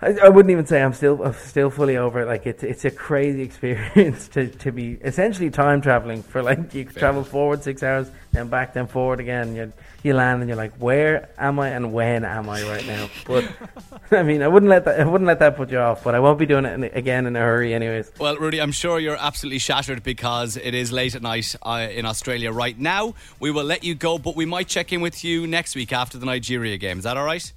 I, 0.00 0.16
I 0.24 0.28
wouldn't 0.28 0.50
even 0.50 0.66
say 0.66 0.80
I'm 0.80 0.92
still 0.92 1.22
I'm 1.22 1.34
still 1.34 1.70
fully 1.70 1.96
over 1.96 2.20
it. 2.20 2.26
Like 2.26 2.46
it's 2.46 2.62
it's 2.62 2.84
a 2.84 2.90
crazy 2.90 3.42
experience 3.48 4.28
to, 4.28 4.48
to 4.48 4.70
be 4.70 4.92
essentially 5.02 5.50
time 5.50 5.80
traveling 5.80 6.22
for 6.22 6.42
like 6.42 6.72
you 6.74 6.84
travel 6.84 7.24
forward 7.24 7.62
six 7.62 7.82
hours, 7.82 8.10
then 8.32 8.48
back, 8.48 8.74
then 8.74 8.86
forward 8.86 9.20
again. 9.20 9.56
You 9.56 9.72
you 10.04 10.14
land 10.14 10.40
and 10.40 10.48
you're 10.48 10.56
like, 10.56 10.74
where 10.76 11.28
am 11.38 11.58
I 11.58 11.70
and 11.70 11.92
when 11.92 12.24
am 12.24 12.48
I 12.48 12.62
right 12.62 12.86
now? 12.86 13.08
But 13.26 13.44
I 14.12 14.22
mean, 14.22 14.42
I 14.42 14.48
wouldn't 14.48 14.70
let 14.70 14.84
that 14.84 15.00
I 15.00 15.04
wouldn't 15.04 15.26
let 15.26 15.40
that 15.40 15.56
put 15.56 15.70
you 15.70 15.78
off. 15.78 16.04
But 16.04 16.14
I 16.14 16.20
won't 16.20 16.38
be 16.38 16.46
doing 16.46 16.64
it 16.64 16.74
in, 16.74 16.84
again 16.84 17.26
in 17.26 17.34
a 17.34 17.40
hurry, 17.40 17.74
anyways. 17.74 18.12
Well, 18.18 18.36
Rudi, 18.36 18.60
I'm 18.60 18.72
sure 18.72 19.00
you're 19.00 19.16
absolutely 19.18 19.58
shattered 19.58 20.04
because 20.04 20.56
it 20.56 20.74
is 20.74 20.92
late 20.92 21.16
at 21.16 21.22
night 21.22 21.56
uh, 21.62 21.88
in 21.90 22.06
Australia 22.06 22.52
right 22.52 22.78
now. 22.78 23.14
We 23.40 23.50
will 23.50 23.64
let 23.64 23.82
you 23.82 23.96
go, 23.96 24.18
but 24.18 24.36
we 24.36 24.46
might 24.46 24.68
check 24.68 24.92
in 24.92 25.00
with 25.00 25.24
you 25.24 25.46
next 25.46 25.74
week 25.74 25.92
after 25.92 26.18
the 26.18 26.26
Nigeria 26.26 26.76
game. 26.76 26.98
Is 26.98 27.04
that 27.04 27.16
all 27.16 27.24
right? 27.24 27.52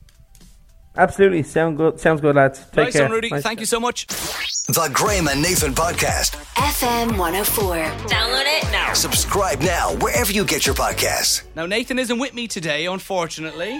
Absolutely, 0.97 1.43
sound 1.43 1.77
good. 1.77 1.99
Sounds 1.99 2.19
good, 2.21 2.35
lads. 2.35 2.59
Take 2.71 2.75
nice 2.85 2.93
care. 2.93 3.03
one, 3.03 3.11
Rudi. 3.11 3.29
Nice- 3.29 3.43
Thank 3.43 3.59
you 3.61 3.65
so 3.65 3.79
much. 3.79 4.07
The 4.07 4.89
Graham 4.93 5.27
and 5.27 5.41
Nathan 5.41 5.73
Podcast. 5.73 6.35
FM 6.55 7.17
104. 7.17 7.75
Download 8.07 8.43
it 8.45 8.63
now. 8.71 8.93
Subscribe 8.93 9.59
now 9.61 9.95
wherever 9.95 10.31
you 10.31 10.43
get 10.45 10.65
your 10.65 10.75
podcasts. 10.75 11.43
Now, 11.55 11.65
Nathan 11.65 11.97
isn't 11.97 12.19
with 12.19 12.33
me 12.33 12.47
today, 12.47 12.85
unfortunately, 12.87 13.79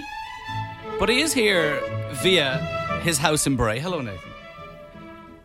but 0.98 1.08
he 1.08 1.20
is 1.20 1.32
here 1.34 1.80
via 2.22 2.56
his 3.02 3.18
house 3.18 3.46
in 3.46 3.56
Bray. 3.56 3.78
Hello, 3.78 4.00
Nathan. 4.00 4.31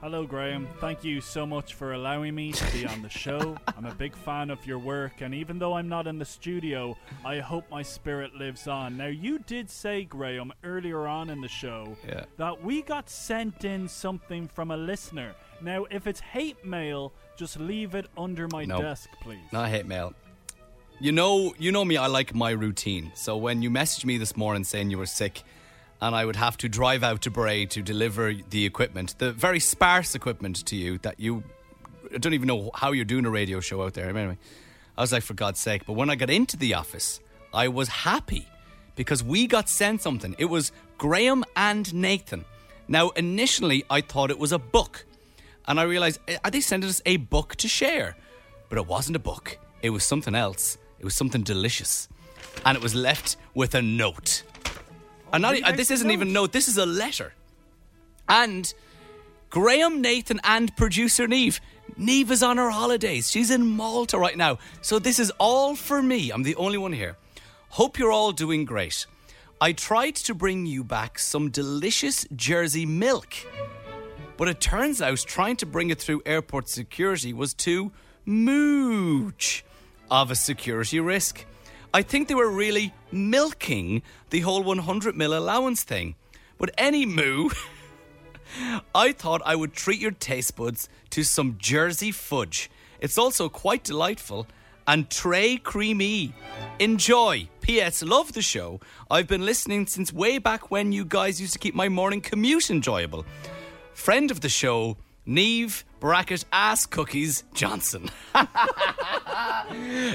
Hello, 0.02 0.26
Graham. 0.28 0.68
Thank 0.80 1.04
you 1.04 1.20
so 1.22 1.44
much 1.46 1.74
for 1.74 1.94
allowing 1.94 2.36
me 2.36 2.52
to 2.52 2.72
be 2.72 2.86
on 2.86 3.02
the 3.02 3.10
show. 3.10 3.58
I'm 3.76 3.86
a 3.86 3.96
big 3.96 4.16
fan 4.16 4.52
of 4.52 4.64
your 4.66 4.78
work, 4.78 5.22
and 5.22 5.34
even 5.34 5.58
though 5.58 5.74
I'm 5.74 5.90
not 5.90 6.06
in 6.06 6.20
the 6.20 6.26
studio, 6.26 6.96
I 7.26 7.40
hope 7.40 7.66
my 7.72 7.82
spirit 7.82 8.36
lives 8.36 8.68
on. 8.68 8.96
Now, 8.96 9.08
you 9.08 9.40
did 9.40 9.72
say, 9.72 10.04
Graham, 10.04 10.54
earlier 10.64 11.08
on 11.08 11.32
in 11.32 11.42
the 11.42 11.48
show 11.48 11.98
Yeah. 12.08 12.26
that 12.38 12.64
we 12.64 12.84
got 12.84 13.10
sent 13.10 13.66
in 13.66 13.88
something 13.88 14.48
from 14.48 14.70
a 14.70 14.78
listener. 14.78 15.34
Now, 15.62 15.86
if 15.90 16.06
it's 16.06 16.20
hate 16.20 16.64
mail, 16.64 17.12
just 17.36 17.60
leave 17.60 17.96
it 17.96 18.06
under 18.16 18.48
my 18.48 18.66
No. 18.66 18.80
desk, 18.82 19.10
please. 19.22 19.40
Not 19.52 19.70
hate 19.70 19.88
mail. 19.88 20.14
You 21.00 21.12
know, 21.12 21.56
you 21.58 21.72
know 21.72 21.84
me. 21.84 21.98
I 21.98 22.06
like 22.08 22.36
my 22.36 22.52
routine. 22.52 23.12
So 23.16 23.36
when 23.36 23.62
you 23.64 23.72
messaged 23.72 24.06
me 24.06 24.18
this 24.18 24.38
morning 24.38 24.64
saying 24.64 24.92
you 24.92 24.98
were 25.00 25.06
sick, 25.08 25.42
and 26.02 26.16
I 26.16 26.26
would 26.26 26.36
have 26.36 26.58
to 26.58 26.70
drive 26.70 27.04
out 27.04 27.22
to 27.24 27.32
Bray 27.32 27.66
to 27.68 27.82
deliver 27.82 28.34
the 28.34 28.66
equipment, 28.66 29.16
the 29.18 29.32
very 29.32 29.60
sparse 29.60 30.16
equipment 30.16 30.66
to 30.68 30.76
you 30.76 30.98
that 31.00 31.20
you 31.20 31.44
I 32.14 32.18
don't 32.20 32.34
even 32.34 32.48
know 32.48 32.72
how 32.74 32.92
you're 32.92 33.06
doing 33.06 33.26
a 33.26 33.30
radio 33.30 33.60
show 33.60 33.84
out 33.84 33.94
there. 33.94 34.10
Anyway, 34.10 34.38
I 34.98 35.02
was 35.02 35.12
like, 35.12 35.24
for 35.24 35.34
God's 35.34 35.60
sake. 35.60 35.86
But 35.86 35.94
when 35.94 36.10
I 36.10 36.16
got 36.16 36.30
into 36.30 36.58
the 36.58 36.74
office, 36.74 37.20
I 37.54 37.68
was 37.68 37.90
happy 37.90 38.48
because 38.96 39.24
we 39.24 39.48
got 39.48 39.70
sent 39.70 40.02
something. 40.02 40.36
It 40.38 40.46
was 40.46 40.72
Graham 40.98 41.44
and 41.56 41.94
Nathan. 41.94 42.46
Now, 42.88 43.10
initially, 43.10 43.84
I 43.90 44.02
thought 44.02 44.32
it 44.32 44.40
was 44.40 44.52
a 44.52 44.60
book. 44.60 45.06
And 45.68 45.80
I 45.80 45.84
realized, 45.84 46.20
eh, 46.28 46.38
are 46.44 46.52
they 46.52 46.62
sending 46.62 46.90
us 46.90 47.02
a 47.06 47.18
book 47.18 47.56
to 47.58 47.68
share? 47.68 48.16
But 48.70 48.78
it 48.78 48.88
wasn't 48.88 49.18
a 49.18 49.20
book, 49.20 49.58
it 49.82 49.90
was 49.90 50.04
something 50.04 50.36
else. 50.36 50.78
It 51.00 51.06
was 51.06 51.14
something 51.14 51.44
delicious. 51.44 52.10
And 52.66 52.76
it 52.76 52.82
was 52.82 52.96
left 52.96 53.38
with 53.54 53.76
a 53.76 53.82
note. 53.82 54.44
And 55.34 55.42
not, 55.42 55.62
uh, 55.62 55.72
this 55.74 55.92
isn't 55.92 56.10
even 56.10 56.30
a 56.30 56.32
note, 56.32 56.52
this 56.52 56.68
is 56.68 56.78
a 56.78 56.86
letter. 56.86 57.34
And 58.30 58.74
Graham, 59.50 60.02
Nathan, 60.02 60.40
and 60.44 60.76
producer 60.76 61.28
Neve. 61.28 61.60
Neve 61.96 62.32
is 62.32 62.44
on 62.44 62.58
her 62.58 62.70
holidays. 62.70 63.32
She's 63.32 63.50
in 63.50 63.66
Malta 63.66 64.18
right 64.18 64.38
now. 64.38 64.60
So 64.82 65.00
this 65.00 65.20
is 65.20 65.32
all 65.40 65.76
for 65.76 66.02
me. 66.02 66.32
I'm 66.32 66.44
the 66.44 66.56
only 66.56 66.78
one 66.78 66.94
here. 66.94 67.18
Hope 67.70 67.98
you're 67.98 68.12
all 68.12 68.32
doing 68.32 68.66
great. 68.66 69.06
I 69.60 69.72
tried 69.72 70.16
to 70.16 70.36
bring 70.36 70.66
you 70.66 70.84
back 70.84 71.18
some 71.18 71.50
delicious 71.50 72.26
Jersey 72.36 72.86
milk. 72.86 73.34
But 74.38 74.48
it 74.48 74.62
turns 74.62 75.02
out 75.02 75.18
trying 75.20 75.56
to 75.58 75.66
bring 75.66 75.90
it 75.90 76.00
through 76.00 76.22
airport 76.26 76.70
security 76.70 77.34
was 77.34 77.54
too 77.54 77.92
mooch 78.26 79.66
of 80.12 80.30
a 80.30 80.36
security 80.36 81.00
risk. 81.00 81.46
I 81.98 82.04
think 82.04 82.28
they 82.28 82.36
were 82.36 82.52
really 82.52 82.94
milking 83.12 84.04
the 84.30 84.42
whole 84.42 84.62
100 84.62 85.18
mil 85.18 85.36
allowance 85.36 85.82
thing. 85.82 86.14
But 86.60 86.70
any 86.78 87.08
moo, 87.08 87.50
I 88.94 89.12
thought 89.14 89.42
I 89.44 89.56
would 89.56 89.74
treat 89.74 90.00
your 90.00 90.12
taste 90.12 90.56
buds 90.58 90.90
to 91.10 91.24
some 91.24 91.58
Jersey 91.58 92.12
fudge. 92.12 92.70
It's 93.00 93.18
also 93.18 93.50
quite 93.50 93.84
delightful 93.84 94.46
and 94.86 95.10
tray 95.10 95.58
creamy. 95.58 96.36
Enjoy. 96.78 97.50
P.S. 97.62 98.04
Love 98.04 98.34
the 98.34 98.44
show. 98.44 98.80
I've 99.10 99.28
been 99.28 99.44
listening 99.44 99.88
since 99.88 100.14
way 100.14 100.38
back 100.38 100.70
when 100.70 100.92
you 100.92 101.04
guys 101.04 101.42
used 101.42 101.54
to 101.54 101.60
keep 101.60 101.74
my 101.74 101.90
morning 101.90 102.22
commute 102.22 102.70
enjoyable. 102.70 103.26
Friend 103.96 104.30
of 104.30 104.42
the 104.42 104.50
show, 104.50 104.98
Neve 105.28 105.86
bracket 106.00 106.46
ass 106.52 106.86
cookies 106.86 107.44
Johnson. 107.54 108.10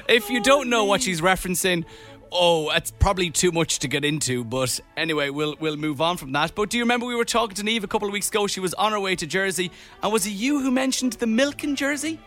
if 0.09 0.31
you 0.31 0.40
don't 0.42 0.70
know 0.70 0.85
what 0.85 1.03
she's 1.03 1.20
referencing, 1.20 1.85
oh, 2.33 2.70
it's 2.70 2.90
probably 2.90 3.31
too 3.31 3.53
much 3.53 3.81
to 3.81 3.88
get 3.88 4.05
into. 4.05 4.42
But 4.42 4.81
anyway, 4.96 5.31
we'll 5.31 5.55
we'll 5.61 5.77
move 5.77 6.01
on 6.01 6.16
from 6.16 6.33
that. 6.33 6.55
But 6.55 6.70
do 6.70 6.79
you 6.79 6.83
remember 6.85 7.07
we 7.07 7.14
were 7.14 7.25
talking 7.25 7.55
to 7.57 7.62
Neve 7.62 7.85
a 7.85 7.88
couple 7.88 8.09
of 8.09 8.12
weeks 8.12 8.29
ago? 8.29 8.46
She 8.46 8.61
was 8.61 8.75
on 8.75 8.92
her 8.92 9.01
way 9.01 9.14
to 9.16 9.27
Jersey, 9.27 9.70
and 10.03 10.12
was 10.12 10.27
it 10.27 10.31
you 10.31 10.61
who 10.61 10.70
mentioned 10.70 11.12
the 11.14 11.27
milk 11.27 11.62
in 11.62 11.77
Jersey? 11.77 12.18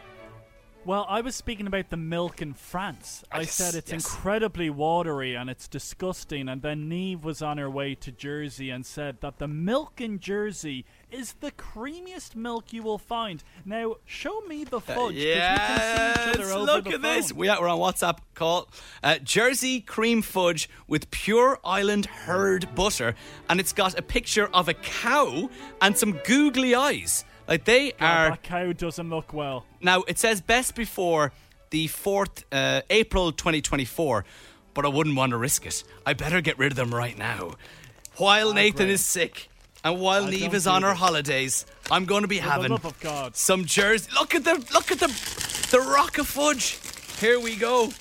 Well, 0.85 1.07
I 1.09 1.21
was 1.21 1.33
speaking 1.33 1.65
about 1.65 1.89
the 1.89 1.97
milk 1.97 2.43
in 2.43 2.53
France. 2.53 3.23
I 3.31 3.39
yes, 3.39 3.53
said 3.53 3.73
it's 3.73 3.91
yes. 3.91 4.05
incredibly 4.05 4.69
watery 4.69 5.33
and 5.33 5.49
it's 5.49 5.67
disgusting. 5.67 6.47
And 6.47 6.61
then 6.61 6.87
Neve 6.87 7.23
was 7.23 7.41
on 7.41 7.57
her 7.57 7.67
way 7.71 7.95
to 7.95 8.11
Jersey 8.11 8.69
and 8.69 8.85
said 8.85 9.19
that 9.21 9.39
the 9.39 9.47
milk 9.47 9.99
in 9.99 10.19
Jersey 10.19 10.85
is 11.09 11.33
the 11.39 11.49
creamiest 11.49 12.35
milk 12.35 12.71
you 12.71 12.83
will 12.83 12.99
find. 12.99 13.43
Now, 13.65 13.95
show 14.05 14.41
me 14.41 14.63
the 14.63 14.79
fudge. 14.79 14.95
'cause 14.95 15.13
we 15.15 15.33
can 15.33 15.79
see 15.79 16.21
each 16.21 16.35
other 16.35 16.39
Yes, 16.43 16.51
over 16.51 16.65
look 16.65 16.87
at 16.87 17.01
this. 17.01 17.33
We 17.33 17.49
are, 17.49 17.59
we're 17.59 17.67
on 17.67 17.79
WhatsApp 17.79 18.19
call. 18.35 18.69
Uh, 19.01 19.17
Jersey 19.17 19.81
cream 19.81 20.21
fudge 20.21 20.69
with 20.87 21.09
pure 21.09 21.59
island 21.65 22.05
herd 22.05 22.75
butter, 22.75 23.15
and 23.49 23.59
it's 23.59 23.73
got 23.73 23.97
a 23.97 24.03
picture 24.03 24.49
of 24.53 24.69
a 24.69 24.75
cow 24.75 25.49
and 25.81 25.97
some 25.97 26.19
googly 26.25 26.75
eyes. 26.75 27.25
Like 27.47 27.65
they 27.65 27.91
God, 27.91 28.01
are 28.01 28.29
that 28.31 28.43
cow 28.43 28.71
doesn't 28.73 29.10
look 29.10 29.34
well. 29.34 29.65
now. 29.81 30.03
It 30.08 30.17
says 30.19 30.41
best 30.41 30.75
before 30.75 31.31
the 31.69 31.88
fourth 31.88 32.45
uh, 32.51 32.81
April 32.89 33.31
2024, 33.31 34.25
but 34.73 34.86
I 34.86 34.88
wouldn't 34.88 35.15
want 35.15 35.31
to 35.31 35.38
risk 35.38 35.65
it. 35.65 35.84
I 36.05 36.13
better 36.13 36.41
get 36.41 36.58
rid 36.58 36.71
of 36.71 36.75
them 36.75 36.93
right 36.93 37.17
now. 37.17 37.53
While 38.17 38.53
Nathan 38.53 38.77
Graham. 38.77 38.89
is 38.91 39.03
sick. 39.05 39.49
And 39.84 39.99
while 39.99 40.25
I 40.25 40.29
Neve 40.31 40.55
is 40.55 40.65
on 40.65 40.81
her 40.81 40.89
this. 40.89 40.99
holidays, 40.99 41.65
I'm 41.91 42.05
going 42.05 42.23
to 42.23 42.27
be 42.27 42.38
For 42.39 42.43
having 42.49 42.71
love 42.71 42.86
of 42.86 42.99
God. 42.99 43.36
some 43.36 43.65
Jersey. 43.65 44.10
Look 44.15 44.34
at 44.34 44.43
the 44.43 44.55
look 44.73 44.91
at 44.91 44.99
the 44.99 45.08
the 45.71 45.79
rock 45.79 46.17
of 46.17 46.27
fudge. 46.27 46.79
Here 47.19 47.39
we 47.39 47.55
go. 47.55 47.91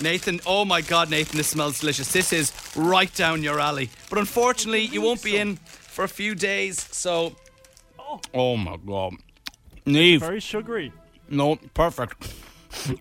Nathan, 0.00 0.40
oh 0.46 0.64
my 0.64 0.80
God, 0.80 1.10
Nathan, 1.10 1.36
this 1.38 1.48
smells 1.48 1.80
delicious. 1.80 2.12
This 2.12 2.32
is 2.32 2.52
right 2.76 3.12
down 3.14 3.42
your 3.42 3.58
alley. 3.58 3.90
But 4.08 4.20
unfortunately, 4.20 4.82
you 4.84 5.00
won't 5.02 5.24
be 5.24 5.36
in 5.36 5.56
for 5.56 6.04
a 6.04 6.08
few 6.08 6.36
days. 6.36 6.80
So, 6.92 7.32
oh 8.34 8.56
my 8.56 8.76
God, 8.86 9.14
Neve, 9.86 10.20
Very 10.20 10.40
sugary. 10.40 10.92
no, 11.28 11.56
perfect. 11.74 12.32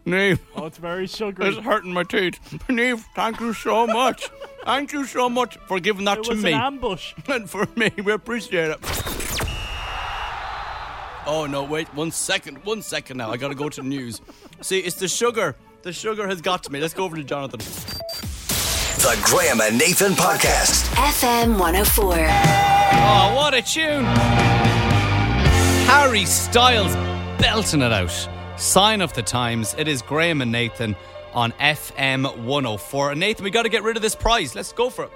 Neve, 0.06 0.40
Oh, 0.56 0.66
it's 0.66 0.78
very 0.78 1.08
sugary. 1.08 1.50
it's 1.50 1.58
hurting 1.58 1.94
my 1.94 2.04
teeth. 2.04 2.40
Neve, 2.70 3.06
thank 3.16 3.40
you 3.42 3.54
so 3.54 3.86
much. 3.86 4.30
Thank 4.64 4.94
you 4.94 5.06
so 5.06 5.30
much 5.30 5.58
for 5.68 5.80
giving 5.80 6.06
that 6.06 6.20
It 6.20 6.24
to 6.26 6.30
was 6.32 6.44
me 6.44 6.54
an 6.54 6.60
ambush. 6.62 7.14
and 7.28 7.50
for 7.50 7.68
me. 7.76 7.92
We 8.04 8.12
appreciate 8.14 8.70
it. 8.72 8.80
Oh 11.30 11.46
no, 11.50 11.64
wait 11.64 11.94
one 11.94 12.12
second, 12.12 12.64
one 12.64 12.82
second 12.82 13.18
now. 13.18 13.30
I 13.30 13.36
gotta 13.38 13.56
go 13.56 13.68
to 13.68 13.82
the 13.82 13.88
news. 13.88 14.22
See, 14.62 14.80
it's 14.80 14.96
the 14.96 15.08
sugar. 15.10 15.56
The 15.82 15.92
sugar 15.92 16.28
has 16.28 16.42
got 16.42 16.64
to 16.64 16.72
me. 16.72 16.80
Let's 16.80 16.94
go 16.94 17.04
over 17.04 17.18
to 17.18 17.24
Jonathan. 17.24 17.60
The 17.60 19.20
Graham 19.24 19.60
and 19.62 19.78
Nathan 19.78 20.14
Podcast. 20.14 20.86
FM 20.96 21.60
104. 21.60 22.14
Oh, 22.14 23.34
what 23.36 23.54
a 23.54 23.62
tune! 23.62 24.67
Harry 25.88 26.26
Styles 26.26 26.94
belting 27.40 27.82
it 27.82 27.94
out. 27.94 28.28
Sign 28.58 29.00
of 29.00 29.14
the 29.14 29.22
times. 29.22 29.74
It 29.78 29.88
is 29.88 30.02
Graham 30.02 30.42
and 30.42 30.52
Nathan 30.52 30.98
on 31.34 31.54
FM 31.54 32.44
104. 32.44 33.12
And 33.12 33.20
Nathan, 33.22 33.46
we 33.46 33.52
got 33.52 33.64
to 33.64 33.70
get 33.70 33.84
rid 33.84 33.96
of 33.96 34.02
this 34.02 34.14
prize. 34.14 34.54
Let's 34.54 34.74
go 34.74 34.90
for 34.90 35.06
it. 35.06 35.12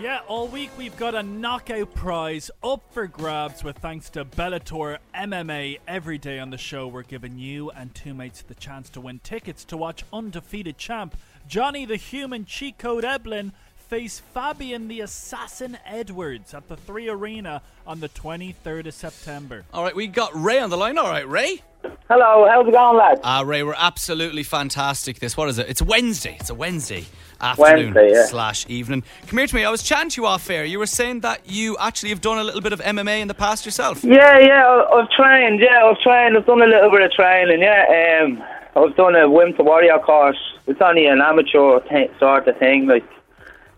Yeah, 0.00 0.20
all 0.28 0.46
week 0.46 0.70
we've 0.78 0.96
got 0.96 1.16
a 1.16 1.24
knockout 1.24 1.92
prize 1.92 2.52
up 2.62 2.84
for 2.92 3.08
grabs 3.08 3.64
with 3.64 3.78
thanks 3.78 4.10
to 4.10 4.24
Bellator 4.24 4.98
MMA. 5.12 5.80
Every 5.88 6.18
day 6.18 6.38
on 6.38 6.50
the 6.50 6.58
show, 6.58 6.86
we're 6.86 7.02
giving 7.02 7.36
you 7.36 7.70
and 7.70 7.92
two 7.96 8.14
mates 8.14 8.42
the 8.42 8.54
chance 8.54 8.88
to 8.90 9.00
win 9.00 9.18
tickets 9.24 9.64
to 9.64 9.76
watch 9.76 10.04
undefeated 10.12 10.78
champ 10.78 11.16
Johnny 11.48 11.84
the 11.84 11.96
Human 11.96 12.46
Code 12.78 13.04
Eblen 13.04 13.50
face 13.94 14.18
Fabian 14.18 14.88
the 14.88 15.02
Assassin 15.02 15.78
Edwards 15.86 16.52
at 16.52 16.68
the 16.68 16.76
Three 16.76 17.08
Arena 17.08 17.62
on 17.86 18.00
the 18.00 18.08
23rd 18.08 18.88
of 18.88 18.94
September. 18.94 19.64
All 19.72 19.84
right, 19.84 19.94
we 19.94 20.08
got 20.08 20.32
Ray 20.34 20.58
on 20.58 20.68
the 20.68 20.76
line. 20.76 20.98
All 20.98 21.08
right, 21.08 21.28
Ray. 21.28 21.62
Hello, 22.10 22.44
how's 22.50 22.66
it 22.66 22.72
going, 22.72 22.96
lads? 22.96 23.20
Uh, 23.22 23.44
Ray, 23.46 23.62
we're 23.62 23.72
absolutely 23.78 24.42
fantastic. 24.42 25.20
This, 25.20 25.36
what 25.36 25.48
is 25.48 25.60
it? 25.60 25.68
It's 25.68 25.80
Wednesday. 25.80 26.36
It's 26.40 26.50
a 26.50 26.56
Wednesday 26.56 27.04
afternoon 27.40 27.94
Wednesday, 27.94 28.10
yeah. 28.18 28.26
slash 28.26 28.66
evening. 28.68 29.04
Come 29.28 29.38
here 29.38 29.46
to 29.46 29.54
me. 29.54 29.64
I 29.64 29.70
was 29.70 29.84
chatting 29.84 30.10
to 30.10 30.22
you 30.22 30.26
off 30.26 30.50
air. 30.50 30.64
You 30.64 30.80
were 30.80 30.86
saying 30.86 31.20
that 31.20 31.48
you 31.48 31.76
actually 31.78 32.08
have 32.08 32.20
done 32.20 32.38
a 32.38 32.42
little 32.42 32.62
bit 32.62 32.72
of 32.72 32.80
MMA 32.80 33.20
in 33.20 33.28
the 33.28 33.34
past 33.34 33.64
yourself. 33.64 34.02
Yeah, 34.02 34.40
yeah, 34.40 34.66
I- 34.66 35.02
I've 35.02 35.10
trained, 35.10 35.60
yeah, 35.60 35.84
I've 35.84 36.00
trained, 36.00 36.36
I've 36.36 36.46
done 36.46 36.62
a 36.62 36.66
little 36.66 36.90
bit 36.90 37.02
of 37.02 37.12
training, 37.12 37.60
yeah. 37.60 38.24
Um, 38.24 38.42
I've 38.74 38.96
done 38.96 39.14
a 39.14 39.30
Wimp 39.30 39.56
to 39.58 39.62
Warrior 39.62 40.00
course. 40.00 40.40
It's 40.66 40.80
only 40.80 41.06
an 41.06 41.20
amateur 41.20 41.78
th- 41.78 42.10
sort 42.18 42.48
of 42.48 42.58
thing, 42.58 42.88
like, 42.88 43.04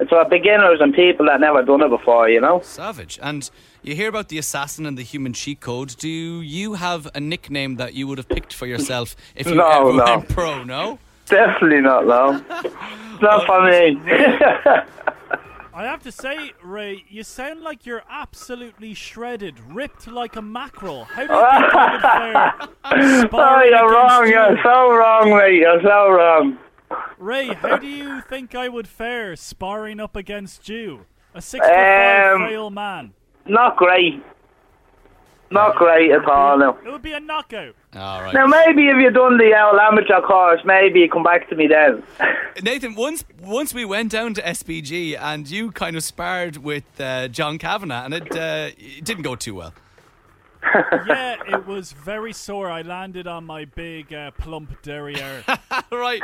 it's 0.01 0.11
for 0.11 0.25
beginners 0.27 0.79
and 0.81 0.95
people 0.95 1.27
that 1.27 1.41
never 1.41 1.63
done 1.63 1.83
it 1.83 1.89
before, 1.89 2.29
you 2.29 2.41
know? 2.41 2.61
Savage. 2.63 3.19
And 3.23 3.49
you 3.83 3.95
hear 3.95 4.09
about 4.09 4.29
the 4.29 4.39
assassin 4.39 4.85
and 4.87 4.99
the 4.99 5.03
human 5.03 5.33
cheat 5.33 5.61
code. 5.61 5.97
Do 5.99 6.09
you 6.09 6.75
have 6.75 7.09
a 7.15 7.21
nickname 7.21 7.77
that 7.77 7.95
you 7.95 8.07
would 8.07 8.19
have 8.19 8.29
picked 8.29 8.53
for 8.53 8.67
yourself 8.67 9.17
if 9.35 9.47
you 9.47 9.55
No, 9.57 9.69
ever 9.69 9.93
no. 9.95 10.05
went 10.05 10.29
pro? 10.29 10.65
No. 10.65 10.99
Definitely 11.27 11.81
not, 11.81 12.07
no. 12.07 12.43
it's 12.65 12.75
not 13.23 13.47
for 13.47 13.63
me. 13.65 13.99
I 15.75 15.85
have 15.85 16.03
to 16.05 16.13
say, 16.13 16.53
Ray, 16.63 17.05
you 17.09 17.23
sound 17.23 17.61
like 17.61 17.85
you're 17.85 18.03
absolutely 18.09 18.95
shredded, 18.95 19.61
ripped 19.61 20.07
like 20.09 20.37
a 20.37 20.41
mackerel. 20.43 21.05
How 21.05 21.27
do 21.27 21.33
you 21.35 21.39
think 21.61 21.75
I 21.75 21.93
would 21.93 22.01
fare? 22.63 22.69
oh, 22.85 23.27
sparring 23.27 23.71
you're 23.73 23.93
wrong, 23.93 24.25
you? 24.27 24.33
you're 24.33 24.59
so 24.63 24.91
wrong, 24.95 25.31
mate, 25.37 25.57
you're 25.57 25.83
so 25.83 26.09
wrong. 26.11 26.59
Ray, 27.19 27.49
how 27.55 27.77
do 27.79 27.87
you 27.87 28.21
think 28.29 28.55
I 28.55 28.69
would 28.69 28.89
fare 28.89 29.37
sparring 29.37 30.01
up 30.01 30.17
against 30.17 30.69
you? 30.69 31.07
A 31.35 31.41
six 31.43 31.65
foot 31.67 31.75
five 31.75 32.35
Um, 32.37 32.41
frail 32.43 32.71
man. 32.71 33.13
Not 33.47 33.77
great. 33.77 34.23
Not 35.49 35.77
great 35.77 36.11
at 36.11 36.25
all, 36.25 36.59
no. 36.59 36.77
It 36.85 36.91
would 36.91 37.03
be 37.03 37.13
a 37.13 37.21
knockout. 37.21 37.77
All 37.95 38.21
right. 38.23 38.35
Now, 38.35 38.47
maybe 38.47 38.89
if 38.89 38.97
you've 39.01 39.15
done 39.15 39.39
the 39.39 39.57
old 39.57 39.79
amateur 39.79 40.21
course, 40.21 40.61
maybe 40.65 41.01
you 41.01 41.09
come 41.09 41.23
back 41.23 41.49
to 41.51 41.55
me 41.55 41.69
then. 41.69 42.03
Nathan, 42.63 42.97
once 42.97 43.25
once 43.41 43.73
we 43.73 43.85
went 43.85 44.11
down 44.11 44.35
to 44.35 44.43
SBG 44.43 45.17
and 45.17 45.49
you 45.49 45.71
kind 45.71 45.97
of 45.97 46.03
sparred 46.03 46.57
with 46.57 46.85
uh, 47.01 47.29
John 47.29 47.59
Kavanagh 47.59 48.07
and 48.07 48.15
it, 48.15 48.37
uh, 48.37 48.71
it 48.77 49.05
didn't 49.05 49.23
go 49.23 49.37
too 49.37 49.55
well. 49.55 49.73
Yeah, 51.07 51.37
it 51.49 51.67
was 51.67 51.93
very 51.93 52.33
sore. 52.33 52.71
I 52.71 52.83
landed 52.83 53.27
on 53.27 53.45
my 53.45 53.65
big 53.67 54.13
uh, 54.13 54.31
plump 54.33 54.83
derriere. 54.83 55.45
right, 55.93 56.21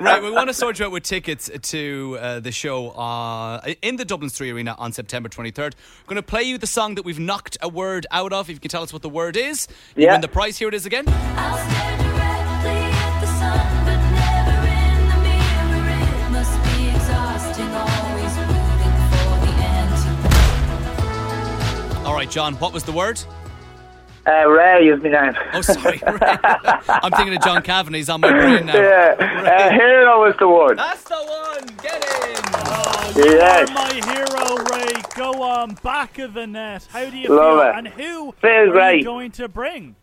right. 0.00 0.22
We 0.22 0.30
want 0.30 0.48
to 0.48 0.54
sort 0.54 0.78
you 0.78 0.86
out 0.86 0.92
with 0.92 1.04
tickets 1.04 1.50
to 1.70 2.18
uh, 2.20 2.40
the 2.40 2.52
show 2.52 2.90
uh, 2.90 3.60
in 3.82 3.96
the 3.96 4.04
Dublin 4.04 4.30
Three 4.30 4.50
Arena 4.50 4.74
on 4.78 4.92
September 4.92 5.28
23rd. 5.28 5.56
We're 5.74 6.08
going 6.08 6.16
to 6.16 6.22
play 6.22 6.42
you 6.42 6.58
the 6.58 6.66
song 6.66 6.94
that 6.96 7.04
we've 7.04 7.18
knocked 7.20 7.56
a 7.62 7.68
word 7.68 8.06
out 8.10 8.32
of. 8.32 8.48
If 8.50 8.56
you 8.56 8.60
can 8.60 8.70
tell 8.70 8.82
us 8.82 8.92
what 8.92 9.02
the 9.02 9.08
word 9.08 9.36
is, 9.36 9.68
you 9.96 10.04
Yeah. 10.06 10.12
win 10.12 10.20
the 10.22 10.28
prize. 10.28 10.58
Here 10.58 10.68
it 10.68 10.74
is 10.74 10.84
again. 10.86 11.04
I'll 11.08 11.56
stare 11.58 11.98
directly 11.98 12.70
at 12.70 13.20
the 13.20 13.26
sun, 13.26 13.84
but 13.86 13.98
never 14.18 14.66
in 14.66 15.08
the 15.08 15.18
mirror. 15.26 15.90
It 16.26 16.30
must 16.30 16.54
be 16.64 16.88
exhausting, 16.88 17.70
always 17.72 18.34
rooting 18.48 18.96
for 19.12 19.30
the 19.46 19.52
anti. 22.02 22.04
All 22.04 22.14
right, 22.14 22.30
John. 22.30 22.54
What 22.54 22.72
was 22.72 22.84
the 22.84 22.92
word? 22.92 23.20
Uh, 24.28 24.46
Ray 24.48 24.88
is 24.88 25.02
my 25.02 25.08
name. 25.08 25.34
Oh, 25.54 25.62
sorry. 25.62 26.02
I'm 26.04 27.12
thinking 27.12 27.34
of 27.36 27.42
John 27.42 27.62
Kavanagh. 27.62 27.96
He's 27.96 28.08
on 28.10 28.20
my 28.20 28.30
brain 28.30 28.66
now. 28.66 28.74
Yeah, 28.76 29.14
uh, 29.18 29.70
hero 29.70 30.24
is 30.26 30.34
the 30.38 30.48
word. 30.48 30.78
That's 30.78 31.02
the 31.04 31.14
one. 31.14 31.66
Get 31.82 32.04
in. 32.04 32.42
Oh, 32.54 33.12
you 33.16 33.24
Yes. 33.36 33.70
are 33.70 33.74
my 33.74 33.92
hero, 34.12 34.64
Ray. 34.76 35.02
Go 35.16 35.42
on, 35.42 35.74
back 35.82 36.18
of 36.18 36.34
the 36.34 36.46
net. 36.46 36.86
How 36.92 37.08
do 37.08 37.16
you 37.16 37.28
Love 37.34 37.58
feel? 37.60 37.68
it. 37.70 37.74
And 37.76 37.88
who 37.88 38.32
Feels 38.40 38.68
are 38.68 38.72
great. 38.72 38.98
you 38.98 39.04
going 39.04 39.30
to 39.32 39.48
bring? 39.48 39.96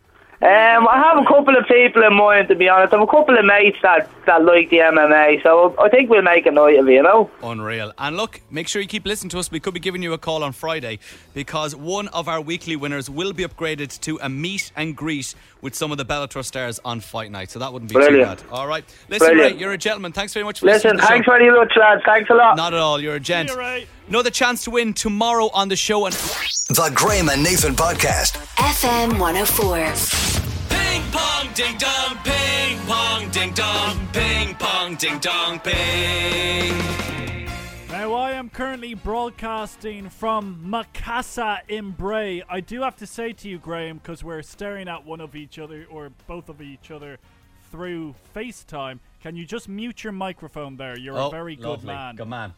Um, 0.46 0.88
I 0.88 1.00
have 1.04 1.18
a 1.18 1.26
couple 1.26 1.58
of 1.58 1.66
people 1.66 2.04
in 2.04 2.14
mind, 2.14 2.50
to 2.50 2.56
be 2.56 2.70
honest. 2.70 2.94
I 2.94 2.98
have 3.00 3.08
a 3.08 3.12
couple 3.12 3.36
of 3.36 3.44
mates 3.46 3.78
that, 3.82 4.08
that 4.28 4.44
like 4.46 4.70
the 4.70 4.78
MMA, 4.78 5.42
so 5.42 5.74
I 5.80 5.90
think 5.90 6.08
we'll 6.12 6.22
make 6.22 6.46
a 6.46 6.52
night 6.52 6.78
of 6.78 6.88
it, 6.88 6.92
you 6.94 7.02
know? 7.02 7.32
Unreal. 7.42 7.92
And 7.98 8.16
look, 8.16 8.42
make 8.52 8.68
sure 8.68 8.80
you 8.80 8.88
keep 8.88 9.08
listening 9.08 9.32
to 9.32 9.40
us. 9.40 9.50
We 9.50 9.60
could 9.60 9.74
be 9.74 9.80
giving 9.80 10.04
you 10.04 10.14
a 10.14 10.20
call 10.20 10.44
on 10.44 10.52
Friday 10.52 11.00
because 11.34 11.76
one 11.76 12.10
of 12.10 12.28
our 12.28 12.40
weekly 12.42 12.76
winners 12.76 13.10
will 13.10 13.34
be 13.34 13.44
upgraded 13.44 14.00
to 14.02 14.20
a 14.22 14.30
meet 14.30 14.72
and 14.76 14.96
greet 14.96 15.34
with 15.62 15.74
some 15.74 15.92
of 15.92 15.98
the 15.98 16.06
Bellator 16.06 16.46
stars 16.46 16.80
on 16.86 17.00
fight 17.00 17.32
night. 17.32 17.50
So 17.50 17.58
that 17.58 17.74
wouldn't 17.74 17.90
be 17.90 17.94
Brilliant. 17.96 18.40
too 18.42 18.46
bad. 18.46 18.54
All 18.54 18.68
right. 18.68 18.86
Listen, 19.10 19.30
Brilliant. 19.30 19.56
Ray, 19.56 19.60
you're 19.60 19.74
a 19.74 19.80
gentleman. 19.80 20.12
Thanks 20.12 20.32
very 20.36 20.44
much 20.44 20.60
for 20.60 20.68
Listen, 20.68 20.92
listening 20.92 21.02
to 21.02 21.08
thanks 21.08 21.26
show. 21.26 21.32
very 21.32 21.50
much, 21.50 21.74
lads. 21.76 22.04
Thanks 22.06 22.30
a 22.30 22.36
lot. 22.36 22.56
Not 22.56 22.72
at 22.76 22.80
all. 22.80 23.02
You're 23.02 23.16
a 23.16 23.20
gent. 23.20 23.50
See 23.50 23.56
you, 23.56 23.60
Ray. 23.62 23.88
Another 24.08 24.30
chance 24.30 24.64
to 24.66 24.70
win 24.70 24.94
tomorrow 24.94 25.50
on 25.56 25.70
the 25.70 25.76
show. 25.76 26.06
And 26.06 26.14
The 26.14 26.92
Graham 26.94 27.30
and 27.30 27.42
Nathan 27.42 27.74
Podcast. 27.76 28.34
FM 28.58 29.18
104. 29.18 30.35
Ping 30.96 31.12
pong 31.12 31.54
ding 31.54 31.78
dong, 31.78 32.18
ping 32.24 32.80
pong 32.88 33.30
ding 33.30 33.52
dong, 33.54 34.08
ping 34.14 34.56
pong 34.56 34.96
ding 34.96 35.20
dong, 35.20 35.60
ping. 35.60 36.74
Now, 37.90 38.14
I 38.14 38.32
am 38.32 38.50
currently 38.50 38.94
broadcasting 38.94 40.10
from 40.10 40.60
Macassa 40.64 41.60
in 41.68 41.92
Bray. 41.92 42.44
I 42.48 42.60
do 42.62 42.82
have 42.82 42.96
to 42.98 43.08
say 43.08 43.34
to 43.34 43.50
you, 43.50 43.58
Graham, 43.58 43.98
because 43.98 44.24
we're 44.24 44.42
staring 44.42 44.88
at 44.88 45.06
one 45.06 45.22
of 45.22 45.36
each 45.36 45.60
other, 45.60 45.86
or 45.90 46.12
both 46.28 46.50
of 46.50 46.62
each 46.62 46.92
other, 46.92 47.18
through 47.72 48.16
FaceTime. 48.34 49.00
Can 49.22 49.36
you 49.36 49.46
just 49.46 49.68
mute 49.68 50.04
your 50.04 50.14
microphone 50.14 50.78
there? 50.78 50.98
You're 50.98 51.18
a 51.18 51.28
oh, 51.28 51.30
very 51.30 51.56
good 51.56 51.84
man. 51.84 52.16
Good 52.16 52.28
man. 52.28 52.54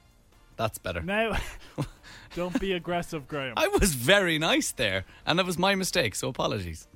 That's 0.57 0.77
better. 0.77 1.01
Now, 1.01 1.37
don't 2.35 2.59
be 2.59 2.73
aggressive, 2.73 3.27
Graham. 3.27 3.53
I 3.57 3.67
was 3.67 3.93
very 3.93 4.37
nice 4.37 4.71
there, 4.71 5.05
and 5.25 5.39
that 5.39 5.45
was 5.45 5.57
my 5.57 5.75
mistake. 5.75 6.13
So 6.15 6.29
apologies. 6.29 6.87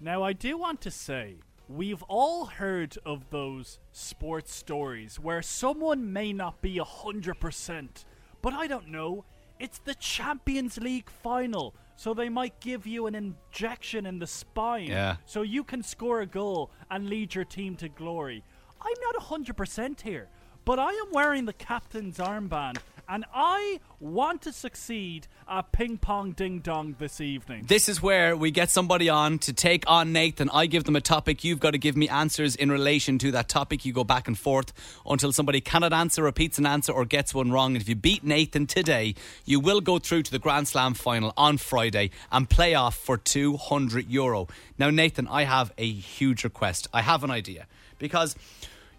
Now, 0.00 0.22
I 0.22 0.32
do 0.32 0.56
want 0.56 0.80
to 0.82 0.90
say 0.90 1.36
we've 1.68 2.02
all 2.04 2.46
heard 2.46 2.96
of 3.04 3.28
those 3.30 3.78
sports 3.92 4.54
stories 4.54 5.18
where 5.18 5.42
someone 5.42 6.12
may 6.12 6.32
not 6.32 6.62
be 6.62 6.76
100%, 6.78 8.04
but 8.40 8.52
I 8.54 8.66
don't 8.66 8.88
know, 8.88 9.24
it's 9.58 9.78
the 9.80 9.94
Champions 9.96 10.78
League 10.78 11.10
final, 11.10 11.74
so 11.96 12.14
they 12.14 12.28
might 12.28 12.60
give 12.60 12.86
you 12.86 13.06
an 13.06 13.14
injection 13.16 14.06
in 14.06 14.18
the 14.20 14.26
spine 14.26 14.86
Yeah. 14.88 15.16
so 15.26 15.42
you 15.42 15.64
can 15.64 15.82
score 15.82 16.20
a 16.20 16.26
goal 16.26 16.70
and 16.90 17.08
lead 17.08 17.34
your 17.34 17.44
team 17.44 17.74
to 17.76 17.88
glory. 17.88 18.44
I'm 18.80 18.94
not 19.02 19.16
100% 19.16 20.00
here, 20.02 20.28
but 20.64 20.78
I 20.78 20.92
am 20.92 21.10
wearing 21.10 21.44
the 21.44 21.52
captain's 21.52 22.18
armband 22.18 22.78
and 23.08 23.24
I 23.32 23.80
want 24.00 24.42
to 24.42 24.52
succeed 24.52 25.26
at 25.48 25.72
ping 25.72 25.96
pong 25.96 26.32
ding 26.32 26.60
dong 26.60 26.94
this 26.98 27.20
evening. 27.20 27.64
This 27.66 27.88
is 27.88 28.02
where 28.02 28.36
we 28.36 28.50
get 28.50 28.70
somebody 28.70 29.08
on 29.08 29.38
to 29.40 29.52
take 29.52 29.84
on 29.86 30.12
Nathan. 30.12 30.50
I 30.52 30.66
give 30.66 30.84
them 30.84 30.94
a 30.94 31.00
topic. 31.00 31.42
You've 31.42 31.58
got 31.58 31.70
to 31.70 31.78
give 31.78 31.96
me 31.96 32.08
answers 32.08 32.54
in 32.54 32.70
relation 32.70 33.18
to 33.20 33.30
that 33.32 33.48
topic. 33.48 33.86
You 33.86 33.94
go 33.94 34.04
back 34.04 34.28
and 34.28 34.38
forth 34.38 34.72
until 35.06 35.32
somebody 35.32 35.62
cannot 35.62 35.94
answer, 35.94 36.22
repeats 36.22 36.58
an 36.58 36.66
answer, 36.66 36.92
or 36.92 37.06
gets 37.06 37.32
one 37.32 37.50
wrong. 37.50 37.74
And 37.74 37.82
if 37.82 37.88
you 37.88 37.96
beat 37.96 38.24
Nathan 38.24 38.66
today, 38.66 39.14
you 39.46 39.58
will 39.58 39.80
go 39.80 39.98
through 39.98 40.24
to 40.24 40.30
the 40.30 40.38
Grand 40.38 40.68
Slam 40.68 40.92
final 40.92 41.32
on 41.36 41.56
Friday 41.56 42.10
and 42.30 42.48
play 42.48 42.74
off 42.74 42.94
for 42.94 43.16
200 43.16 44.10
euro. 44.10 44.48
Now, 44.78 44.90
Nathan, 44.90 45.26
I 45.28 45.44
have 45.44 45.72
a 45.78 45.90
huge 45.90 46.44
request. 46.44 46.88
I 46.92 47.00
have 47.00 47.24
an 47.24 47.30
idea. 47.30 47.66
Because, 47.98 48.36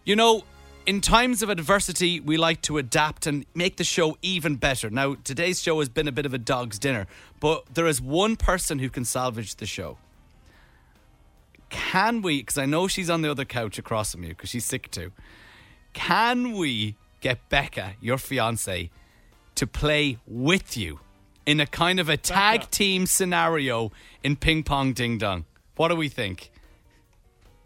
you 0.03 0.15
know, 0.15 0.43
in 0.85 1.01
times 1.01 1.43
of 1.43 1.49
adversity, 1.49 2.19
we 2.19 2.37
like 2.37 2.61
to 2.63 2.77
adapt 2.77 3.27
and 3.27 3.45
make 3.53 3.77
the 3.77 3.83
show 3.83 4.17
even 4.21 4.55
better. 4.55 4.89
Now, 4.89 5.15
today's 5.23 5.61
show 5.61 5.79
has 5.79 5.89
been 5.89 6.07
a 6.07 6.11
bit 6.11 6.25
of 6.25 6.33
a 6.33 6.37
dog's 6.37 6.79
dinner, 6.79 7.07
but 7.39 7.65
there 7.73 7.87
is 7.87 8.01
one 8.01 8.35
person 8.35 8.79
who 8.79 8.89
can 8.89 9.05
salvage 9.05 9.55
the 9.55 9.65
show. 9.65 9.97
Can 11.69 12.21
we, 12.21 12.39
because 12.39 12.57
I 12.57 12.65
know 12.65 12.87
she's 12.87 13.09
on 13.09 13.21
the 13.21 13.29
other 13.29 13.45
couch 13.45 13.77
across 13.77 14.11
from 14.11 14.23
you 14.23 14.29
because 14.29 14.49
she's 14.49 14.65
sick 14.65 14.89
too, 14.89 15.11
can 15.93 16.53
we 16.53 16.95
get 17.21 17.47
Becca, 17.49 17.93
your 18.01 18.17
fiance, 18.17 18.89
to 19.55 19.67
play 19.67 20.17
with 20.25 20.77
you 20.77 20.99
in 21.45 21.59
a 21.59 21.67
kind 21.67 21.99
of 21.99 22.09
a 22.09 22.17
tag 22.17 22.61
Becca. 22.61 22.71
team 22.71 23.05
scenario 23.05 23.91
in 24.23 24.35
Ping 24.35 24.63
Pong 24.63 24.93
Ding 24.93 25.17
Dong? 25.17 25.45
What 25.75 25.89
do 25.89 25.95
we 25.95 26.09
think? 26.09 26.51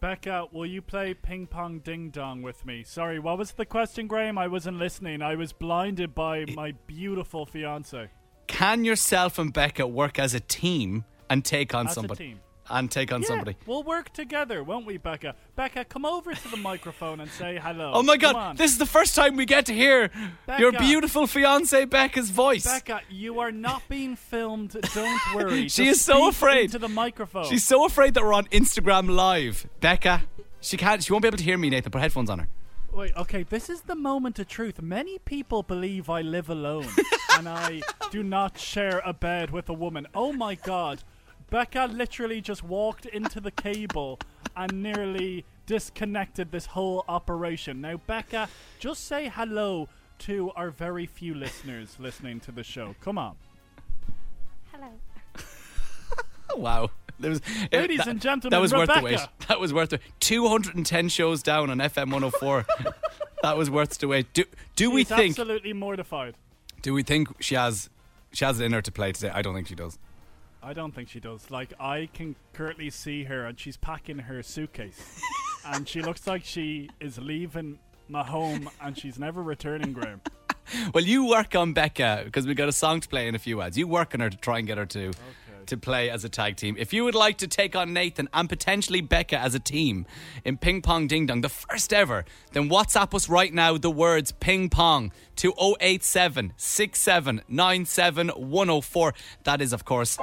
Becca, 0.04 0.48
will 0.52 0.66
you 0.66 0.82
play 0.82 1.14
ping 1.14 1.48
pong 1.48 1.80
ding 1.80 2.10
dong 2.10 2.42
with 2.42 2.66
me? 2.66 2.84
Sorry, 2.84 3.20
what 3.20 3.38
was 3.38 3.54
the 3.54 3.66
question, 3.66 4.06
Graham? 4.06 4.38
I 4.38 4.50
wasn't 4.50 4.78
listening. 4.78 5.22
I 5.22 5.36
was 5.36 5.54
blinded 5.54 6.14
by 6.14 6.44
my 6.54 6.74
beautiful 6.88 7.46
fiance. 7.46 8.10
Can 8.48 8.84
yourself 8.84 9.40
and 9.40 9.54
Becca 9.54 9.88
work 9.88 10.20
as 10.20 10.34
a 10.34 10.42
team 10.42 11.06
and 11.30 11.46
take 11.46 11.74
on 11.74 11.88
As 11.88 11.94
somebody? 11.94 12.36
And 12.70 12.90
take 12.90 13.12
on 13.12 13.22
Yeah, 13.22 13.28
somebody. 13.28 13.58
We'll 13.66 13.84
work 13.84 14.14
together, 14.14 14.64
won't 14.64 14.86
we, 14.86 14.98
Becca? 14.98 15.36
Becca, 15.56 15.86
come 15.86 16.06
over 16.06 16.34
to 16.34 16.48
the 16.52 16.58
microphone 16.58 17.20
and 17.20 17.30
say 17.30 17.60
hello. 17.62 17.92
Oh 17.94 18.04
my 18.04 18.18
Come 18.18 18.34
god, 18.34 18.36
on. 18.36 18.56
this 18.56 18.72
is 18.72 18.78
the 18.78 18.86
first 18.86 19.16
time 19.16 19.36
we 19.36 19.46
get 19.46 19.66
to 19.66 19.74
hear 19.74 20.10
your 20.58 20.72
beautiful 20.72 21.28
fiance 21.28 21.84
Becca's 21.86 22.30
voice. 22.30 22.64
Becca, 22.66 23.02
you 23.10 23.40
are 23.40 23.52
not 23.52 23.84
being 23.90 24.16
filmed. 24.16 24.78
Don't 24.94 25.36
worry. 25.36 25.68
She 25.70 25.86
Just 25.86 26.00
is 26.00 26.02
so 26.06 26.30
afraid. 26.30 26.66
into 26.66 26.80
the 26.80 26.88
microphone. 26.90 27.46
She's 27.46 27.64
so 27.66 27.86
afraid 27.86 28.14
that 28.14 28.24
we're 28.24 28.34
on 28.34 28.46
Instagram 28.46 29.10
live. 29.10 29.68
Becca, 29.82 30.24
she 30.62 30.78
can't 30.78 31.04
she 31.04 31.12
won't 31.12 31.22
be 31.24 31.28
able 31.28 31.38
to 31.38 31.44
hear 31.44 31.58
me, 31.58 31.70
Nathan. 31.70 31.92
Put 31.92 32.02
headphones 32.02 32.30
on 32.30 32.40
her. 32.40 32.48
Wait, 32.94 33.12
okay, 33.18 33.44
this 33.44 33.70
is 33.70 33.82
the 33.82 33.96
moment 33.96 34.38
of 34.40 34.48
truth. 34.48 34.80
Many 34.82 35.18
people 35.20 35.64
believe 35.64 36.10
I 36.10 36.22
live 36.22 36.48
alone 36.50 36.86
and 37.38 37.50
I 37.50 37.82
do 38.12 38.22
not 38.24 38.58
share 38.60 39.02
a 39.04 39.14
bed 39.14 39.50
with 39.50 39.68
a 39.68 39.74
woman. 39.74 40.08
Oh 40.14 40.32
my 40.32 40.56
god. 40.56 41.04
Becca 41.54 41.86
literally 41.94 42.42
just 42.42 42.64
walked 42.64 43.06
into 43.06 43.40
the 43.40 43.52
cable 43.52 44.18
and 44.58 44.82
nearly 44.82 45.46
disconnected 45.68 46.52
this 46.52 46.66
whole 46.66 47.06
operation. 47.08 47.80
Now, 47.80 47.98
Becca, 47.98 48.50
just 48.80 49.06
say 49.06 49.30
hello 49.30 49.88
to 50.18 50.50
our 50.56 50.72
very 50.72 51.06
few 51.06 51.36
listeners 51.36 51.96
listening 52.00 52.40
to 52.40 52.52
the 52.52 52.64
show. 52.64 52.96
Come 53.02 53.20
on. 53.20 53.36
Hello. 54.72 54.88
Wow. 56.56 56.90
There 57.20 57.30
was, 57.30 57.42
eh, 57.72 57.82
Ladies 57.82 57.98
that- 58.00 58.08
and 58.08 58.20
gentlemen, 58.20 58.50
that 58.58 58.60
was 58.62 58.74
worth 58.74 58.90
the 58.92 59.02
wait. 59.04 59.20
That 59.48 59.60
was 59.60 59.72
worth 59.72 59.92
the 59.92 60.00
210 60.22 61.10
shows 61.10 61.44
down 61.44 61.70
on 61.70 61.78
FM 61.78 62.12
104. 62.12 62.66
that 63.44 63.58
was 63.58 63.70
worth 63.70 64.00
the 64.00 64.08
wait. 64.08 64.34
Do 64.34 64.44
do 64.76 64.90
we 64.90 65.04
think 65.04 65.32
absolutely 65.32 65.74
mortified. 65.74 66.34
do 66.82 66.96
we 66.96 67.04
think 67.04 67.30
she 67.44 67.54
has 67.54 67.92
she 68.32 68.44
has 68.44 68.60
it 68.60 68.66
in 68.66 68.74
her 68.74 68.82
to 68.82 68.92
play 68.92 69.12
today? 69.12 69.30
I 69.32 69.44
don't 69.44 69.54
think 69.54 69.68
she 69.68 69.76
does. 69.76 70.00
I 70.64 70.74
don't 70.74 70.96
think 70.96 71.10
she 71.10 71.20
does. 71.20 71.52
Like 71.52 71.74
I 71.80 72.10
can 72.14 72.36
currently 72.54 72.90
see 72.90 73.26
her, 73.26 73.46
and 73.46 73.60
she's 73.60 73.78
packing 73.78 74.20
her 74.20 74.42
suitcase, 74.42 75.22
and 75.66 75.88
she 75.88 76.02
looks 76.02 76.26
like 76.26 76.46
she 76.46 76.90
is 77.02 77.20
leaving 77.20 77.80
my 78.08 78.24
home, 78.24 78.70
and 78.82 78.98
she's 78.98 79.20
never 79.20 79.44
returning. 79.44 79.94
Graham. 79.94 80.22
Well, 80.94 81.04
you 81.04 81.28
work 81.28 81.56
on 81.56 81.74
Becca 81.74 82.22
because 82.24 82.48
we 82.48 82.56
got 82.56 82.70
a 82.70 82.72
song 82.72 83.02
to 83.02 83.08
play 83.08 83.28
in 83.28 83.36
a 83.36 83.40
few 83.40 83.62
ads. 83.62 83.78
You 83.78 83.86
work 83.86 84.14
on 84.14 84.22
her 84.22 84.30
to 84.30 84.38
try 84.38 84.60
and 84.60 84.66
get 84.66 84.78
her 84.78 84.86
to 84.88 85.12
to 85.68 85.78
play 85.78 86.10
as 86.10 86.24
a 86.24 86.30
tag 86.30 86.56
team. 86.56 86.76
If 86.78 86.94
you 86.94 87.04
would 87.04 87.16
like 87.16 87.38
to 87.40 87.48
take 87.48 87.76
on 87.76 87.94
Nathan 87.94 88.28
and 88.34 88.50
potentially 88.50 89.02
Becca 89.02 89.38
as 89.38 89.56
a 89.56 89.60
team 89.60 90.06
in 90.44 90.58
Ping 90.58 90.82
Pong 90.82 91.08
Ding 91.08 91.26
Dong, 91.26 91.42
the 91.42 91.50
first 91.50 91.94
ever, 91.94 92.26
then 92.54 92.70
WhatsApp 92.70 93.14
us 93.14 93.30
right 93.30 93.54
now 93.54 93.78
the 93.78 93.92
words 93.92 94.32
Ping 94.32 94.70
Pong 94.70 95.12
to 95.38 95.54
087 95.80 96.54
6797 96.58 98.30
104. 98.30 99.14
That 99.44 99.62
is, 99.62 99.74
of 99.74 99.86
course, 99.86 100.18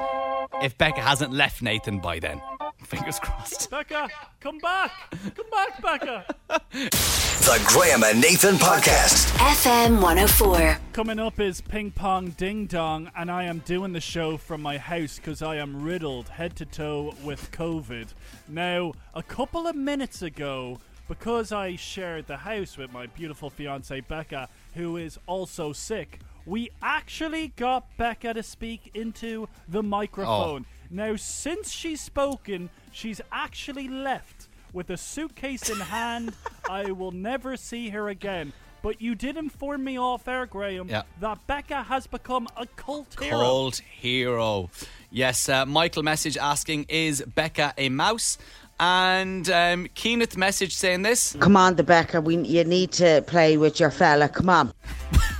if 0.62 0.76
Becca 0.78 1.00
hasn't 1.00 1.32
left 1.32 1.62
Nathan 1.62 1.98
by 1.98 2.18
then. 2.18 2.40
Fingers 2.84 3.18
crossed. 3.18 3.70
Becca, 3.70 4.08
come 4.40 4.58
back, 4.58 4.90
come 5.34 5.50
back, 5.50 5.82
Becca. 5.82 6.34
The 7.40 7.60
Graham 7.66 8.04
and 8.04 8.20
Nathan 8.20 8.56
Podcast. 8.56 9.26
FM 9.38 10.00
104. 10.00 10.78
Coming 10.92 11.18
up 11.18 11.40
is 11.40 11.62
Ping 11.62 11.90
Pong 11.90 12.30
Ding 12.30 12.66
Dong, 12.66 13.10
and 13.16 13.30
I 13.30 13.44
am 13.44 13.60
doing 13.60 13.92
the 13.94 14.00
show 14.00 14.36
from 14.36 14.60
my 14.60 14.76
house 14.76 15.16
because 15.16 15.40
I 15.40 15.56
am 15.56 15.82
riddled 15.82 16.28
head 16.28 16.54
to 16.56 16.66
toe 16.66 17.14
with 17.24 17.50
COVID. 17.50 18.08
Now, 18.46 18.92
a 19.14 19.22
couple 19.22 19.66
of 19.66 19.74
minutes 19.74 20.20
ago, 20.22 20.78
because 21.08 21.50
I 21.50 21.74
shared 21.76 22.26
the 22.26 22.36
house 22.36 22.76
with 22.76 22.92
my 22.92 23.06
beautiful 23.06 23.50
fiance 23.50 23.98
Becca, 24.00 24.48
who 24.74 24.96
is 24.98 25.18
also 25.26 25.72
sick, 25.72 26.20
we 26.50 26.68
actually 26.82 27.52
got 27.54 27.86
Becca 27.96 28.34
to 28.34 28.42
speak 28.42 28.90
into 28.92 29.48
the 29.68 29.84
microphone. 29.84 30.66
Now, 30.90 31.14
since 31.14 31.70
she's 31.70 32.00
spoken, 32.00 32.70
she's 32.90 33.20
actually 33.30 33.86
left 33.86 34.48
with 34.72 34.90
a 34.90 34.96
suitcase 34.96 35.70
in 35.70 35.78
hand. 35.78 36.34
I 36.68 36.90
will 36.90 37.12
never 37.12 37.56
see 37.56 37.90
her 37.90 38.08
again. 38.08 38.52
But 38.82 39.00
you 39.00 39.14
did 39.14 39.36
inform 39.36 39.84
me 39.84 39.96
off 39.96 40.26
air, 40.26 40.44
Graham, 40.46 40.88
Yeah. 40.88 41.02
that 41.20 41.46
Becca 41.46 41.84
has 41.84 42.08
become 42.08 42.48
a 42.56 42.66
cult 42.66 43.14
hero. 43.20 43.38
Cult 43.38 43.78
hero. 43.78 44.70
Yes, 45.12 45.48
uh, 45.48 45.64
Michael 45.66 46.02
message 46.02 46.36
asking, 46.36 46.86
is 46.88 47.22
Becca 47.22 47.74
a 47.78 47.90
mouse? 47.90 48.38
And 48.80 49.48
um, 49.50 49.86
Keeneth 49.94 50.36
message 50.36 50.74
saying 50.74 51.02
this. 51.02 51.36
Come 51.38 51.56
on, 51.56 51.76
the 51.76 51.84
Becca. 51.84 52.20
We 52.22 52.38
you 52.38 52.64
need 52.64 52.90
to 52.92 53.22
play 53.26 53.56
with 53.56 53.78
your 53.78 53.90
fella. 53.90 54.28
Come 54.28 54.48
on. 54.48 54.72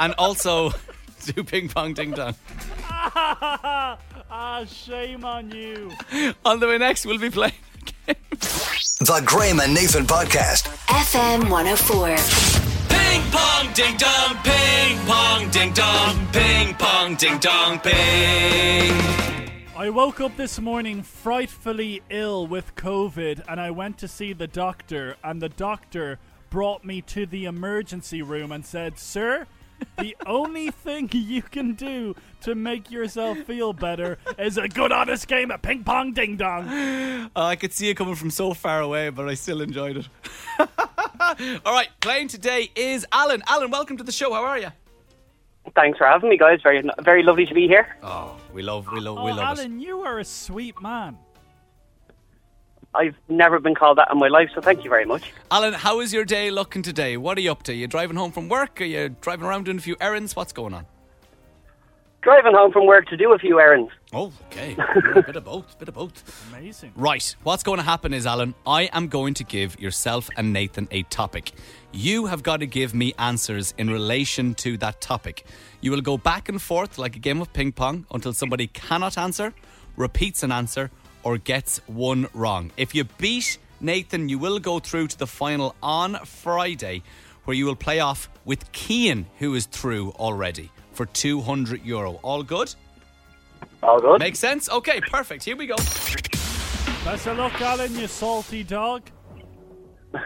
And 0.00 0.14
also, 0.18 0.72
do 1.24 1.42
ping 1.44 1.68
pong 1.68 1.94
ding 1.94 2.12
dong. 2.12 2.34
ah, 2.90 4.64
shame 4.68 5.24
on 5.24 5.50
you. 5.50 5.90
On 6.44 6.60
the 6.60 6.66
way 6.66 6.78
next, 6.78 7.06
we'll 7.06 7.18
be 7.18 7.30
playing. 7.30 7.54
The 8.06 9.22
Graham 9.24 9.60
and 9.60 9.74
Nathan 9.74 10.04
Podcast. 10.06 10.68
FM 10.86 11.50
104. 11.50 12.16
Ping 12.88 13.22
pong 13.30 13.72
ding 13.74 13.96
dong, 13.96 14.36
ping 14.42 14.98
pong 15.06 15.50
ding 15.50 15.72
dong, 15.72 16.26
ping 16.32 16.74
pong 16.74 17.14
ding 17.16 17.38
dong, 17.38 17.78
ping. 17.80 18.92
I 19.76 19.90
woke 19.90 20.20
up 20.20 20.36
this 20.36 20.58
morning 20.58 21.02
frightfully 21.02 22.02
ill 22.10 22.46
with 22.46 22.74
COVID 22.76 23.42
and 23.48 23.60
I 23.60 23.70
went 23.70 23.98
to 23.98 24.08
see 24.08 24.32
the 24.32 24.46
doctor 24.46 25.16
and 25.22 25.40
the 25.42 25.50
doctor 25.50 26.18
brought 26.48 26.84
me 26.84 27.02
to 27.02 27.26
the 27.26 27.44
emergency 27.44 28.22
room 28.22 28.50
and 28.52 28.64
said, 28.64 28.98
"Sir, 28.98 29.46
the 29.98 30.16
only 30.26 30.70
thing 30.70 31.08
you 31.12 31.42
can 31.42 31.74
do 31.74 32.14
to 32.42 32.54
make 32.54 32.90
yourself 32.90 33.38
feel 33.38 33.72
better 33.72 34.18
is 34.38 34.58
a 34.58 34.68
good 34.68 34.92
honest 34.92 35.26
game 35.28 35.50
of 35.50 35.62
ping 35.62 35.84
pong 35.84 36.12
ding 36.12 36.36
dong." 36.36 36.66
Oh, 37.36 37.42
I 37.42 37.56
could 37.56 37.72
see 37.72 37.88
it 37.90 37.94
coming 37.94 38.14
from 38.14 38.30
so 38.30 38.54
far 38.54 38.80
away, 38.80 39.10
but 39.10 39.28
I 39.28 39.34
still 39.34 39.60
enjoyed 39.60 39.96
it. 39.98 40.08
All 41.64 41.72
right, 41.72 41.88
playing 42.00 42.28
today 42.28 42.70
is 42.76 43.06
Alan. 43.12 43.42
Alan, 43.48 43.70
welcome 43.70 43.96
to 43.96 44.04
the 44.04 44.12
show. 44.12 44.32
How 44.32 44.44
are 44.44 44.58
you? 44.58 44.68
Thanks 45.74 45.98
for 45.98 46.06
having 46.06 46.30
me, 46.30 46.36
guys. 46.38 46.60
Very, 46.62 46.88
very 47.02 47.22
lovely 47.24 47.44
to 47.46 47.52
be 47.54 47.66
here. 47.66 47.96
Oh, 48.02 48.36
we 48.52 48.62
love, 48.62 48.86
we 48.92 49.00
love, 49.00 49.18
Oh, 49.18 49.24
we 49.24 49.32
love 49.32 49.58
it. 49.58 49.62
Alan, 49.62 49.80
you 49.80 50.02
are 50.02 50.20
a 50.20 50.24
sweet 50.24 50.80
man. 50.80 51.18
I've 52.94 53.14
never 53.28 53.60
been 53.60 53.74
called 53.74 53.98
that 53.98 54.08
in 54.10 54.18
my 54.18 54.28
life, 54.28 54.50
so 54.54 54.60
thank 54.60 54.84
you 54.84 54.90
very 54.90 55.04
much. 55.04 55.32
Alan, 55.50 55.74
how 55.74 56.00
is 56.00 56.12
your 56.12 56.24
day 56.24 56.50
looking 56.50 56.82
today? 56.82 57.16
What 57.16 57.36
are 57.36 57.42
you 57.42 57.52
up 57.52 57.62
to? 57.64 57.72
Are 57.72 57.74
you 57.74 57.86
driving 57.86 58.16
home 58.16 58.32
from 58.32 58.48
work? 58.48 58.80
Are 58.80 58.84
you 58.84 59.10
driving 59.20 59.44
around 59.44 59.64
doing 59.64 59.76
a 59.76 59.80
few 59.82 59.96
errands? 60.00 60.34
What's 60.34 60.52
going 60.52 60.72
on? 60.72 60.86
Driving 62.22 62.54
home 62.54 62.72
from 62.72 62.86
work 62.86 63.06
to 63.06 63.16
do 63.16 63.32
a 63.34 63.38
few 63.38 63.60
errands. 63.60 63.92
Oh, 64.12 64.32
okay. 64.46 64.76
a 65.14 65.22
bit 65.22 65.36
of 65.36 65.44
both. 65.44 65.78
Bit 65.78 65.86
of 65.86 65.94
both. 65.94 66.52
Amazing. 66.52 66.92
Right. 66.96 67.36
What's 67.44 67.62
going 67.62 67.76
to 67.76 67.84
happen 67.84 68.12
is, 68.12 68.26
Alan, 68.26 68.54
I 68.66 68.84
am 68.92 69.06
going 69.06 69.34
to 69.34 69.44
give 69.44 69.78
yourself 69.78 70.28
and 70.36 70.52
Nathan 70.52 70.88
a 70.90 71.04
topic. 71.04 71.52
You 71.92 72.26
have 72.26 72.42
got 72.42 72.56
to 72.60 72.66
give 72.66 72.94
me 72.94 73.14
answers 73.16 73.74
in 73.78 73.90
relation 73.90 74.54
to 74.56 74.76
that 74.78 75.00
topic. 75.00 75.44
You 75.80 75.92
will 75.92 76.00
go 76.00 76.18
back 76.18 76.48
and 76.48 76.60
forth 76.60 76.98
like 76.98 77.14
a 77.14 77.20
game 77.20 77.40
of 77.40 77.52
ping 77.52 77.70
pong 77.70 78.06
until 78.10 78.32
somebody 78.32 78.66
cannot 78.66 79.16
answer, 79.16 79.54
repeats 79.96 80.42
an 80.42 80.50
answer, 80.50 80.90
or 81.26 81.38
gets 81.38 81.78
one 81.88 82.28
wrong. 82.34 82.70
If 82.76 82.94
you 82.94 83.02
beat 83.18 83.58
Nathan, 83.80 84.28
you 84.28 84.38
will 84.38 84.60
go 84.60 84.78
through 84.78 85.08
to 85.08 85.18
the 85.18 85.26
final 85.26 85.74
on 85.82 86.14
Friday, 86.24 87.02
where 87.44 87.56
you 87.56 87.66
will 87.66 87.74
play 87.74 87.98
off 87.98 88.28
with 88.44 88.70
Kean, 88.70 89.26
who 89.40 89.56
is 89.56 89.66
through 89.66 90.12
already, 90.20 90.70
for 90.92 91.04
200 91.04 91.84
euro. 91.84 92.20
All 92.22 92.44
good? 92.44 92.72
All 93.82 94.00
good. 94.00 94.20
Makes 94.20 94.38
sense? 94.38 94.70
Okay, 94.70 95.00
perfect. 95.00 95.42
Here 95.42 95.56
we 95.56 95.66
go. 95.66 95.74
Best 97.04 97.26
of 97.26 97.38
luck, 97.38 97.60
Alan, 97.60 97.92
you 97.96 98.06
salty 98.06 98.62
dog. 98.62 99.02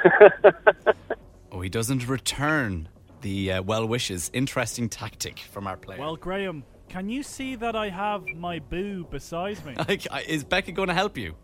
Oh, 1.53 1.61
he 1.61 1.69
doesn't 1.69 2.07
return 2.07 2.89
the 3.23 3.55
uh, 3.55 3.63
well 3.63 3.85
wishes. 3.85 4.31
Interesting 4.33 4.89
tactic 4.89 5.41
from 5.51 5.67
our 5.67 5.77
player. 5.77 5.99
Well, 5.99 6.15
Graham, 6.15 6.63
can 6.91 7.09
you 7.09 7.23
see 7.23 7.55
that 7.55 7.77
I 7.77 7.89
have 7.89 8.27
my 8.35 8.59
boo 8.59 9.07
beside 9.09 9.65
me? 9.65 9.77
Is 10.27 10.43
Becca 10.43 10.73
going 10.73 10.89
to 10.89 10.95
help 10.95 11.17
you? 11.17 11.37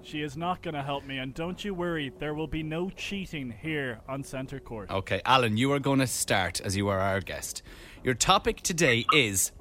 she 0.00 0.22
is 0.22 0.38
not 0.38 0.62
going 0.62 0.74
to 0.74 0.82
help 0.82 1.04
me, 1.04 1.18
and 1.18 1.34
don't 1.34 1.62
you 1.62 1.74
worry, 1.74 2.10
there 2.18 2.32
will 2.32 2.46
be 2.46 2.62
no 2.62 2.88
cheating 2.88 3.54
here 3.60 4.00
on 4.08 4.24
Centre 4.24 4.58
Court. 4.58 4.90
Okay, 4.90 5.20
Alan, 5.26 5.58
you 5.58 5.70
are 5.72 5.78
going 5.78 5.98
to 5.98 6.06
start 6.06 6.62
as 6.62 6.78
you 6.78 6.88
are 6.88 6.98
our 6.98 7.20
guest. 7.20 7.62
Your 8.02 8.14
topic 8.14 8.62
today 8.62 9.04
is 9.14 9.52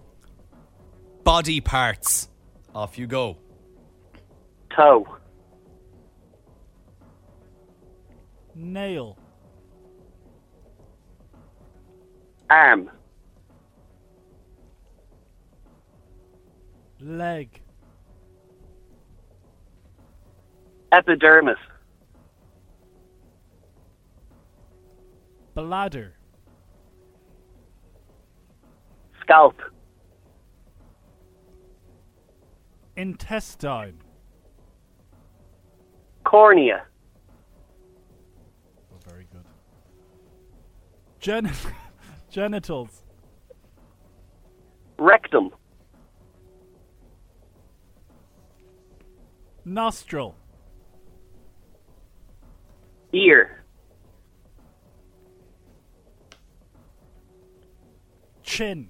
body 1.25 1.59
parts. 1.59 2.29
Off 2.73 2.97
you 2.97 3.07
go. 3.07 3.37
Toe. 4.73 5.17
Nail. 8.55 9.17
Arm. 12.49 12.89
Leg. 16.99 17.61
Epidermis. 20.91 21.57
Bladder. 25.53 26.13
Scalp. 29.21 29.55
Intestine. 32.95 34.01
Cornea. 36.23 36.83
Oh, 38.91 38.97
very 39.07 39.27
good. 39.31 39.45
Gen- 41.19 41.51
genitals. 42.31 43.03
Rectum. 44.97 45.51
Nostril. 49.67 50.33
Ear. 53.11 53.65
Chin. 58.43 58.89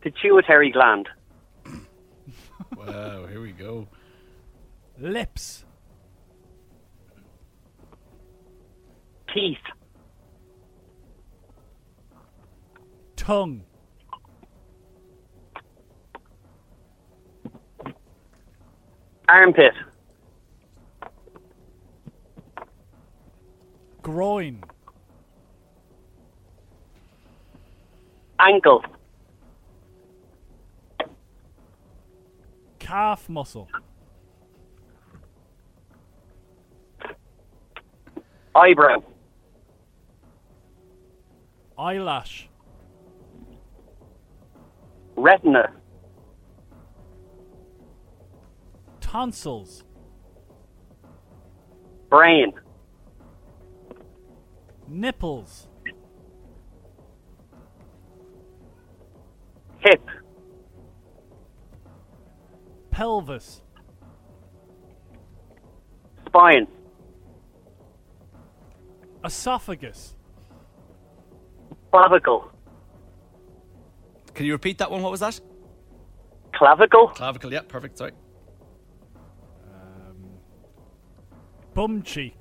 Pituitary 0.00 0.70
gland. 0.70 1.08
Wow, 2.76 3.26
here 3.26 3.40
we 3.40 3.52
go. 3.52 3.88
Lips. 4.98 5.64
Teeth. 9.32 9.56
Tongue. 13.16 13.64
Armpit. 19.28 19.72
Groin. 24.02 24.62
Ankle. 28.38 28.84
Calf 32.78 33.28
muscle. 33.30 33.68
Eyebrow. 38.54 39.02
Eyelash. 41.78 42.48
Retina. 45.16 45.72
Tonsils. 49.14 49.84
Brain. 52.10 52.52
Nipples. 54.88 55.68
Hip. 59.78 60.02
Pelvis. 62.90 63.62
Spine. 66.26 66.66
Esophagus. 69.24 70.16
Clavicle. 71.92 72.50
Can 74.34 74.46
you 74.46 74.52
repeat 74.52 74.78
that 74.78 74.90
one? 74.90 75.02
What 75.02 75.12
was 75.12 75.20
that? 75.20 75.40
Clavicle. 76.52 77.12
Clavicle, 77.14 77.52
yeah, 77.52 77.60
perfect. 77.60 77.98
Sorry. 77.98 78.10
Bum 81.74 82.02
cheek. 82.02 82.36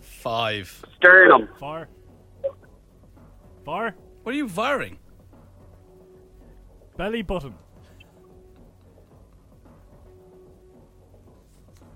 Five. 0.00 0.84
Sternum. 0.96 1.48
Far. 1.58 1.88
Far. 3.64 3.96
What 4.22 4.34
are 4.34 4.38
you 4.38 4.48
firing? 4.48 4.98
Belly 6.96 7.22
button. 7.22 7.54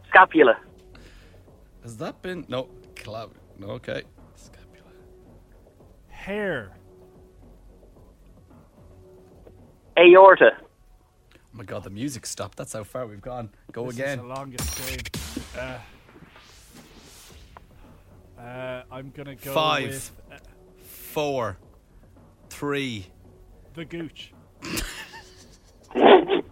Scapula. 0.09 0.59
Has 1.83 1.97
that 1.99 2.21
been. 2.23 2.45
No, 2.49 2.68
clav. 2.95 3.31
No, 3.59 3.68
okay. 3.68 4.03
Scapula. 4.35 4.90
Hair. 6.09 6.73
Aorta. 9.97 10.51
Oh 11.54 11.58
my 11.58 11.64
god, 11.64 11.84
the 11.84 11.90
music 11.90 12.24
stopped. 12.24 12.56
That's 12.56 12.72
how 12.72 12.82
far 12.84 13.06
we've 13.06 13.20
gone. 13.20 13.50
Go 13.72 13.84
This 13.86 13.96
again. 13.96 14.18
Is 14.18 14.22
the 14.24 14.28
longest 14.28 14.88
game. 14.88 14.98
Uh, 15.58 15.78
uh, 18.40 18.82
I'm 18.90 19.10
gonna 19.10 19.34
go 19.34 19.52
Five. 19.52 19.88
with 19.88 20.10
uh, 20.32 20.36
Four. 20.82 21.58
Three. 22.48 23.06
the 23.74 23.84
gooch. 23.84 24.32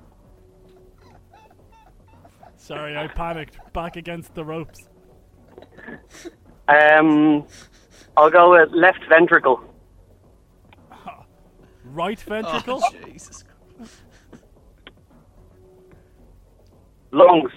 Sorry, 2.56 2.96
I 2.96 3.06
panicked. 3.08 3.58
Back 3.72 3.96
against 3.96 4.34
the 4.34 4.44
ropes. 4.44 4.88
Um, 6.68 7.46
I'll 8.16 8.30
go 8.30 8.52
with 8.52 8.70
left 8.72 9.00
ventricle. 9.08 9.62
Right 11.92 12.20
ventricle. 12.20 12.80
Oh, 12.84 12.90
Jesus. 13.10 13.42
Lungs. 17.12 17.52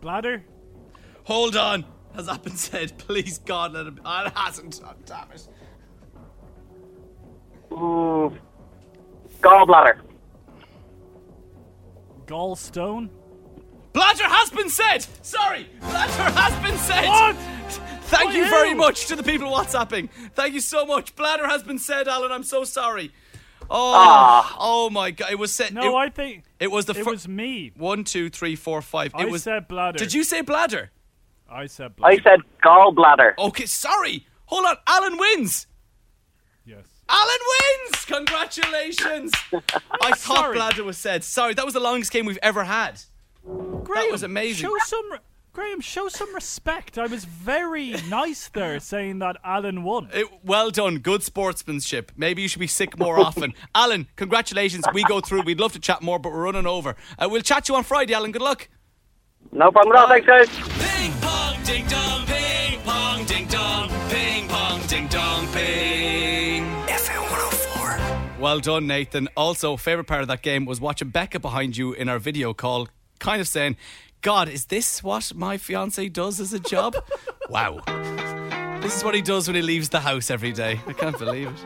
Bladder. 0.00 0.44
Hold 1.24 1.56
on. 1.56 1.84
Has 2.14 2.26
that 2.26 2.42
been 2.42 2.56
said? 2.56 2.96
Please, 2.98 3.38
God, 3.38 3.72
let 3.72 3.86
it. 3.86 3.94
Oh, 4.04 4.24
it 4.26 4.32
hasn't. 4.36 4.80
Oh, 4.84 4.92
damn 5.04 5.30
it. 5.32 5.48
Mm, 7.70 8.38
gallbladder. 9.40 10.00
Gallstone. 12.26 13.08
Bladder 13.92 14.24
has 14.24 14.50
been 14.50 14.68
said. 14.68 15.06
Sorry, 15.22 15.68
bladder 15.80 16.38
has 16.38 16.62
been 16.62 16.78
said. 16.78 17.06
What? 17.06 17.36
Thank 18.06 18.30
By 18.30 18.36
you 18.36 18.48
very 18.48 18.70
who? 18.70 18.76
much 18.76 19.06
to 19.06 19.16
the 19.16 19.22
people 19.22 19.50
WhatsApping. 19.50 20.08
Thank 20.34 20.54
you 20.54 20.60
so 20.60 20.84
much. 20.84 21.16
Bladder 21.16 21.46
has 21.48 21.62
been 21.62 21.78
said, 21.78 22.06
Alan. 22.06 22.30
I'm 22.30 22.42
so 22.44 22.64
sorry. 22.64 23.12
Oh, 23.70 23.92
Ah. 23.96 24.56
oh 24.58 24.90
my 24.90 25.10
God! 25.10 25.30
It 25.32 25.38
was 25.38 25.52
said. 25.52 25.72
No, 25.74 25.96
it, 25.98 26.06
I 26.06 26.08
think 26.10 26.44
it 26.60 26.70
was 26.70 26.86
the 26.86 26.92
it 26.98 27.04
fir- 27.04 27.10
was 27.10 27.26
me. 27.28 27.72
one, 27.76 28.04
two, 28.04 28.28
three, 28.30 28.56
four, 28.56 28.82
five. 28.82 29.12
I 29.14 29.22
it 29.22 29.30
was. 29.30 29.42
said 29.44 29.68
bladder. 29.68 29.98
Did 29.98 30.12
you 30.14 30.24
say 30.24 30.40
bladder? 30.42 30.90
I 31.50 31.66
said 31.66 31.96
bladder. 31.96 32.14
I 32.20 32.22
said 32.22 32.40
gallbladder. 32.62 33.34
Okay, 33.38 33.66
sorry. 33.66 34.26
Hold 34.46 34.66
on. 34.66 34.76
Alan 34.86 35.16
wins. 35.18 35.66
yes. 36.66 36.84
Alan 37.08 37.38
wins! 37.90 38.04
Congratulations! 38.06 39.32
I 39.52 40.10
thought 40.12 40.18
Sorry. 40.18 40.56
bladder 40.56 40.84
was 40.84 40.96
said. 40.96 41.22
Sorry, 41.22 41.52
that 41.54 41.64
was 41.64 41.74
the 41.74 41.80
longest 41.80 42.10
game 42.12 42.24
we've 42.26 42.38
ever 42.42 42.64
had. 42.64 43.00
Graham, 43.44 44.10
was 44.10 44.22
amazing. 44.22 44.66
Show 44.68 44.74
some, 44.84 45.12
re- 45.12 45.18
Graham, 45.54 45.80
show 45.80 46.08
some 46.08 46.34
respect. 46.34 46.98
I 46.98 47.06
was 47.06 47.24
very 47.24 47.94
nice 48.08 48.48
there, 48.48 48.80
saying 48.80 49.20
that 49.20 49.36
Alan 49.44 49.84
won. 49.84 50.08
It- 50.12 50.26
well 50.42 50.72
done. 50.72 50.98
Good 50.98 51.22
sportsmanship. 51.22 52.10
Maybe 52.16 52.42
you 52.42 52.48
should 52.48 52.58
be 52.58 52.66
sick 52.66 52.98
more 52.98 53.20
often. 53.26 53.54
Alan, 53.72 54.08
congratulations. 54.16 54.84
We 54.92 55.04
go 55.04 55.20
through. 55.20 55.42
We'd 55.42 55.60
love 55.60 55.72
to 55.74 55.78
chat 55.78 56.02
more, 56.02 56.18
but 56.18 56.32
we're 56.32 56.42
running 56.42 56.66
over. 56.66 56.96
Uh, 57.16 57.28
we'll 57.30 57.40
chat 57.42 57.66
to 57.66 57.72
you 57.72 57.76
on 57.76 57.84
Friday, 57.84 58.14
Alan. 58.14 58.32
Good 58.32 58.42
luck. 58.42 58.68
No 59.52 59.70
problem 59.70 59.94
at 59.94 60.02
all. 60.02 60.08
Thanks, 60.08 60.26
guys. 60.26 60.48
Ping 60.80 61.12
pong 61.20 61.62
ding 61.62 61.86
dong, 61.86 62.26
ping 62.26 62.80
pong 62.80 63.24
ding 63.24 63.46
dong, 63.46 63.88
ping 64.10 64.48
pong 64.48 64.80
ding 64.88 65.06
dong, 65.06 65.46
ping. 65.52 66.64
FM 66.88 67.30
104. 67.30 68.40
Well 68.40 68.58
done, 68.58 68.88
Nathan. 68.88 69.28
Also, 69.36 69.76
favourite 69.76 70.08
part 70.08 70.22
of 70.22 70.26
that 70.28 70.42
game 70.42 70.64
was 70.64 70.80
watching 70.80 71.10
Becca 71.10 71.38
behind 71.38 71.76
you 71.76 71.92
in 71.92 72.08
our 72.08 72.18
video 72.18 72.52
call, 72.54 72.88
kind 73.20 73.40
of 73.40 73.46
saying, 73.46 73.76
God, 74.24 74.48
is 74.48 74.64
this 74.64 75.02
what 75.02 75.34
my 75.34 75.58
fiance 75.58 76.08
does 76.08 76.40
as 76.40 76.54
a 76.54 76.58
job? 76.58 76.96
wow. 77.50 77.78
This 78.80 78.96
is 78.96 79.04
what 79.04 79.14
he 79.14 79.20
does 79.20 79.46
when 79.46 79.54
he 79.54 79.60
leaves 79.60 79.90
the 79.90 80.00
house 80.00 80.30
every 80.30 80.50
day. 80.50 80.80
I 80.86 80.94
can't 80.94 81.18
believe 81.18 81.48
it. 81.48 81.56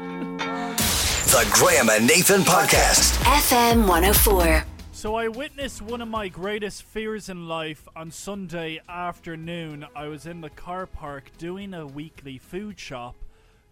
The 0.41 1.49
Graham 1.53 1.89
and 1.89 2.05
Nathan 2.05 2.41
Podcast. 2.41 3.17
FM 3.23 3.87
104. 3.87 4.65
So 4.91 5.15
I 5.15 5.29
witnessed 5.29 5.83
one 5.83 6.01
of 6.01 6.09
my 6.09 6.27
greatest 6.27 6.83
fears 6.83 7.29
in 7.29 7.47
life 7.47 7.87
on 7.95 8.11
Sunday 8.11 8.81
afternoon. 8.89 9.87
I 9.95 10.09
was 10.09 10.27
in 10.27 10.41
the 10.41 10.51
car 10.51 10.87
park 10.87 11.31
doing 11.39 11.73
a 11.73 11.87
weekly 11.87 12.39
food 12.39 12.81
shop, 12.81 13.15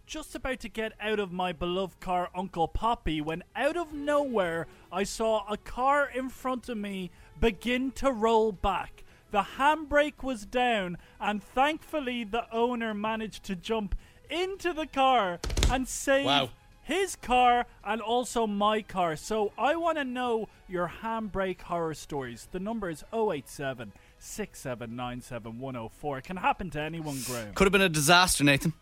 just 0.05 0.33
about 0.33 0.61
to 0.61 0.69
get 0.69 0.93
out 1.01 1.19
of 1.19 1.33
my 1.33 1.51
beloved 1.51 1.99
car 1.99 2.29
Uncle 2.33 2.69
Poppy 2.69 3.19
when 3.19 3.43
out 3.53 3.75
of 3.75 3.91
nowhere 3.91 4.65
I 4.93 5.03
saw 5.03 5.45
a 5.49 5.57
car 5.57 6.09
in 6.09 6.29
front 6.29 6.69
of 6.69 6.77
me 6.77 7.11
begin 7.39 7.91
to 7.91 8.11
roll 8.11 8.51
back. 8.51 9.03
The 9.31 9.41
handbrake 9.57 10.23
was 10.23 10.45
down 10.45 10.97
and 11.19 11.43
thankfully 11.43 12.23
the 12.23 12.45
owner 12.53 12.93
managed 12.93 13.43
to 13.45 13.55
jump 13.55 13.95
into 14.29 14.73
the 14.73 14.87
car 14.87 15.39
and 15.69 15.87
save 15.87 16.25
Wow. 16.25 16.49
his 16.81 17.15
car 17.17 17.65
and 17.83 18.01
also 18.01 18.47
my 18.47 18.81
car. 18.81 19.15
So 19.17 19.51
I 19.57 19.75
want 19.75 19.97
to 19.97 20.05
know 20.05 20.47
your 20.69 20.91
handbrake 21.01 21.61
horror 21.61 21.93
stories. 21.93 22.47
The 22.51 22.59
number 22.59 22.89
is 22.89 23.03
087 23.13 23.91
6797 24.19 25.59
104. 25.59 26.17
It 26.17 26.23
can 26.23 26.37
happen 26.37 26.69
to 26.71 26.81
anyone, 26.81 27.19
Graham. 27.25 27.53
Could 27.53 27.65
have 27.65 27.71
been 27.73 27.81
a 27.81 27.89
disaster, 27.89 28.43
Nathan. 28.43 28.73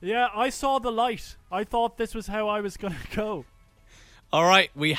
Yeah, 0.00 0.28
I 0.34 0.50
saw 0.50 0.78
the 0.78 0.92
light. 0.92 1.36
I 1.50 1.64
thought 1.64 1.98
this 1.98 2.14
was 2.14 2.28
how 2.28 2.48
I 2.48 2.60
was 2.60 2.76
going 2.76 2.94
to 2.94 3.16
go. 3.16 3.44
All 4.32 4.44
right, 4.44 4.70
we 4.76 4.96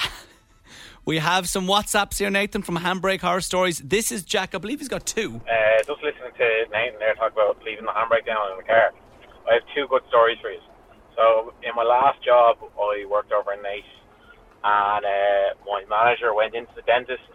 we 1.06 1.18
have 1.18 1.48
some 1.50 1.66
WhatsApps 1.66 2.20
here, 2.20 2.30
Nathan, 2.30 2.62
from 2.62 2.78
Handbrake 2.78 3.22
Horror 3.22 3.42
Stories. 3.42 3.80
This 3.80 4.12
is 4.12 4.24
Jack. 4.24 4.54
I 4.54 4.58
believe 4.58 4.80
he's 4.80 4.88
got 4.88 5.06
two. 5.06 5.42
Uh, 5.48 5.78
just 5.80 6.02
listening 6.04 6.32
to 6.38 6.48
Nathan 6.72 7.00
there 7.00 7.16
talk 7.16 7.34
about 7.34 7.62
leaving 7.64 7.86
the 7.86 7.92
handbrake 7.92 8.26
down 8.26 8.52
in 8.52 8.58
the 8.58 8.64
car. 8.64 8.92
I 9.50 9.54
have 9.56 9.64
two 9.76 9.88
good 9.90 10.04
stories 10.10 10.38
for 10.42 10.52
you. 10.52 10.60
So, 11.16 11.54
in 11.64 11.76
my 11.76 11.84
last 11.84 12.24
job, 12.24 12.58
I 12.62 13.06
worked 13.10 13.32
over 13.32 13.52
in 13.54 13.60
overnight, 13.60 13.84
and 14.64 15.06
uh, 15.06 15.48
my 15.66 15.84
manager 15.90 16.34
went 16.34 16.56
into 16.56 16.72
the 16.76 16.84
dentist 16.84 17.28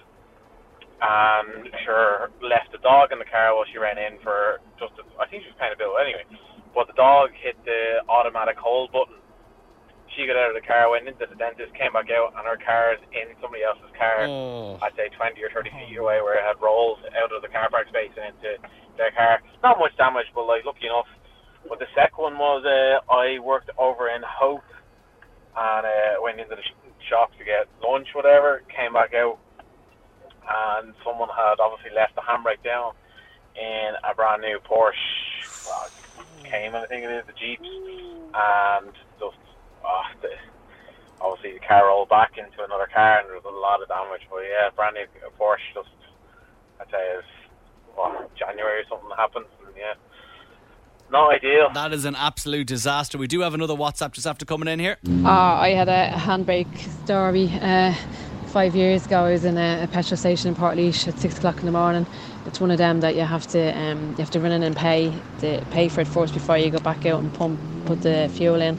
and 1.02 1.68
sure 1.84 2.30
left 2.40 2.72
the 2.72 2.78
dog 2.78 3.12
in 3.12 3.18
the 3.18 3.28
car 3.28 3.54
while 3.54 3.64
she 3.70 3.78
ran 3.78 3.98
in 3.98 4.18
for 4.22 4.60
just. 4.78 4.92
A, 4.96 5.04
I 5.20 5.26
think 5.28 5.42
she 5.42 5.50
was 5.50 5.58
paying 5.58 5.74
a 5.74 5.76
bill 5.76 5.98
anyway. 6.00 6.24
But 6.74 6.86
the 6.86 6.96
dog 6.96 7.30
hit 7.36 7.56
the 7.64 8.02
automatic 8.08 8.56
hold 8.56 8.92
button. 8.92 9.20
She 10.14 10.26
got 10.26 10.38
out 10.38 10.54
of 10.54 10.58
the 10.58 10.66
car, 10.66 10.90
went 10.90 11.08
into 11.10 11.26
the 11.26 11.34
dentist, 11.34 11.74
came 11.74 11.92
back 11.92 12.06
out, 12.10 12.34
and 12.38 12.46
her 12.46 12.58
car 12.62 12.94
is 12.94 13.02
in 13.10 13.34
somebody 13.42 13.66
else's 13.66 13.90
car. 13.98 14.26
Oh. 14.30 14.78
I'd 14.82 14.94
say 14.94 15.10
20 15.10 15.42
or 15.42 15.50
30 15.50 15.70
feet 15.70 15.98
away 15.98 16.22
where 16.22 16.38
it 16.38 16.46
had 16.46 16.62
rolled 16.62 17.02
out 17.18 17.34
of 17.34 17.42
the 17.42 17.50
car 17.50 17.66
park 17.70 17.88
space 17.90 18.14
and 18.14 18.30
into 18.30 18.62
their 18.96 19.10
car. 19.10 19.42
Not 19.62 19.78
much 19.78 19.96
damage, 19.98 20.30
but 20.34 20.46
like 20.46 20.64
lucky 20.64 20.86
enough. 20.86 21.10
But 21.68 21.78
the 21.80 21.90
second 21.94 22.22
one 22.22 22.38
was 22.38 22.62
uh, 22.62 23.02
I 23.10 23.38
worked 23.40 23.70
over 23.78 24.08
in 24.08 24.22
Hope 24.22 24.66
and 25.56 25.86
uh, 25.86 26.22
went 26.22 26.38
into 26.38 26.54
the 26.54 26.62
sh- 26.62 27.10
shop 27.10 27.32
to 27.38 27.44
get 27.44 27.66
lunch, 27.82 28.08
whatever. 28.14 28.62
Came 28.70 28.92
back 28.92 29.14
out 29.14 29.38
and 30.44 30.94
someone 31.04 31.28
had 31.28 31.60
obviously 31.60 31.94
left 31.94 32.14
the 32.14 32.20
handbrake 32.20 32.62
down 32.62 32.92
in 33.56 33.94
a 34.04 34.14
brand 34.14 34.42
new 34.42 34.58
Porsche 34.60 34.92
uh, 35.70 35.88
Cayman, 36.44 36.82
I 36.82 36.86
think 36.86 37.04
it 37.04 37.10
is, 37.10 37.24
the 37.26 37.32
Jeeps, 37.32 37.68
and 38.34 38.92
just 39.18 39.38
oh, 39.84 40.02
the, 40.22 40.28
obviously 41.20 41.58
the 41.58 41.64
car 41.66 41.86
rolled 41.86 42.08
back 42.08 42.32
into 42.38 42.64
another 42.64 42.88
car 42.92 43.20
and 43.20 43.28
there 43.28 43.36
was 43.36 43.44
a 43.44 43.60
lot 43.60 43.82
of 43.82 43.88
damage. 43.88 44.26
But 44.30 44.40
yeah, 44.40 44.70
brand 44.74 44.96
new 44.96 45.06
Porsche, 45.38 45.74
just 45.74 45.88
I'd 46.80 46.90
say 46.90 47.04
it's 47.18 47.26
what, 47.94 48.34
January 48.36 48.80
or 48.80 48.84
something 48.88 49.10
happened, 49.16 49.46
and 49.66 49.76
yeah, 49.76 49.94
not 51.10 51.34
ideal. 51.34 51.70
That 51.72 51.92
is 51.92 52.04
an 52.04 52.16
absolute 52.16 52.66
disaster. 52.66 53.18
We 53.18 53.26
do 53.26 53.40
have 53.40 53.54
another 53.54 53.74
WhatsApp 53.74 54.12
just 54.12 54.26
after 54.26 54.44
coming 54.44 54.68
in 54.68 54.78
here. 54.78 54.96
Uh, 55.24 55.28
I 55.28 55.70
had 55.70 55.88
a 55.88 56.10
handbrake 56.16 56.76
story 57.04 57.50
uh, 57.60 57.94
five 58.48 58.74
years 58.74 59.06
ago. 59.06 59.24
I 59.24 59.32
was 59.32 59.44
in 59.44 59.56
a, 59.56 59.84
a 59.84 59.86
petrol 59.86 60.16
station 60.16 60.48
in 60.48 60.56
Portlaoise 60.56 61.06
at 61.08 61.18
six 61.18 61.38
o'clock 61.38 61.60
in 61.60 61.66
the 61.66 61.72
morning. 61.72 62.06
It's 62.46 62.60
one 62.60 62.70
of 62.70 62.78
them 62.78 63.00
that 63.00 63.14
you 63.14 63.22
have 63.22 63.46
to 63.48 63.78
um, 63.78 64.10
you 64.10 64.16
have 64.18 64.30
to 64.32 64.40
run 64.40 64.52
in 64.52 64.62
and 64.62 64.76
pay 64.76 65.12
to 65.40 65.64
pay 65.70 65.88
for 65.88 66.00
it 66.00 66.08
first 66.08 66.34
before 66.34 66.58
you 66.58 66.70
go 66.70 66.78
back 66.78 67.06
out 67.06 67.20
and 67.20 67.32
pump 67.34 67.58
put 67.86 68.02
the 68.02 68.30
fuel 68.34 68.60
in. 68.60 68.78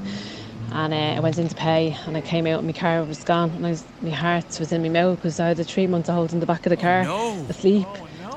And 0.75 0.93
uh, 0.93 0.97
I 0.97 1.19
went 1.21 1.37
in 1.37 1.47
to 1.47 1.55
pay, 1.55 1.97
and 2.05 2.17
I 2.17 2.21
came 2.21 2.45
out, 2.45 2.57
and 2.57 2.67
my 2.67 2.73
car 2.73 3.01
was 3.05 3.23
gone, 3.23 3.49
and 3.51 3.65
I 3.65 3.69
was, 3.69 3.85
my 4.01 4.09
heart 4.09 4.59
was 4.59 4.73
in 4.73 4.81
my 4.81 4.89
mouth 4.89 5.15
because 5.15 5.39
I 5.39 5.47
had 5.47 5.57
the 5.57 5.63
three 5.63 5.87
months 5.87 6.09
old 6.09 6.33
in 6.33 6.41
the 6.41 6.45
back 6.45 6.65
of 6.65 6.69
the 6.69 6.75
car, 6.75 7.03
asleep. 7.47 7.87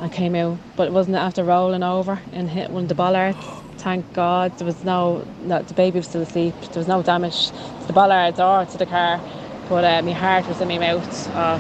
I 0.01 0.09
came 0.09 0.37
out, 0.37 0.57
but 0.77 0.87
it 0.87 0.93
wasn't 0.93 1.17
after 1.17 1.43
rolling 1.43 1.83
over 1.83 2.21
and 2.33 2.49
hit 2.49 2.71
one 2.71 2.85
of 2.85 2.89
the 2.89 2.95
bollards. 2.95 3.37
Thank 3.79 4.13
God 4.13 4.57
there 4.57 4.67
was 4.67 4.85
no, 4.85 5.27
no 5.43 5.63
the 5.63 5.75
baby 5.75 5.99
was 5.99 6.07
still 6.07 6.23
asleep. 6.23 6.55
There 6.73 6.79
was 6.79 6.87
no 6.87 7.03
damage 7.03 7.49
to 7.49 7.87
the 7.89 7.93
bollards 7.93 8.39
or 8.39 8.65
to 8.67 8.79
the 8.79 8.87
car, 8.87 9.21
but 9.69 9.85
uh, 9.85 10.03
my 10.03 10.13
heart 10.13 10.47
was 10.47 10.61
in 10.61 10.69
my 10.69 10.79
mouth. 10.79 11.31
Oh, 11.35 11.59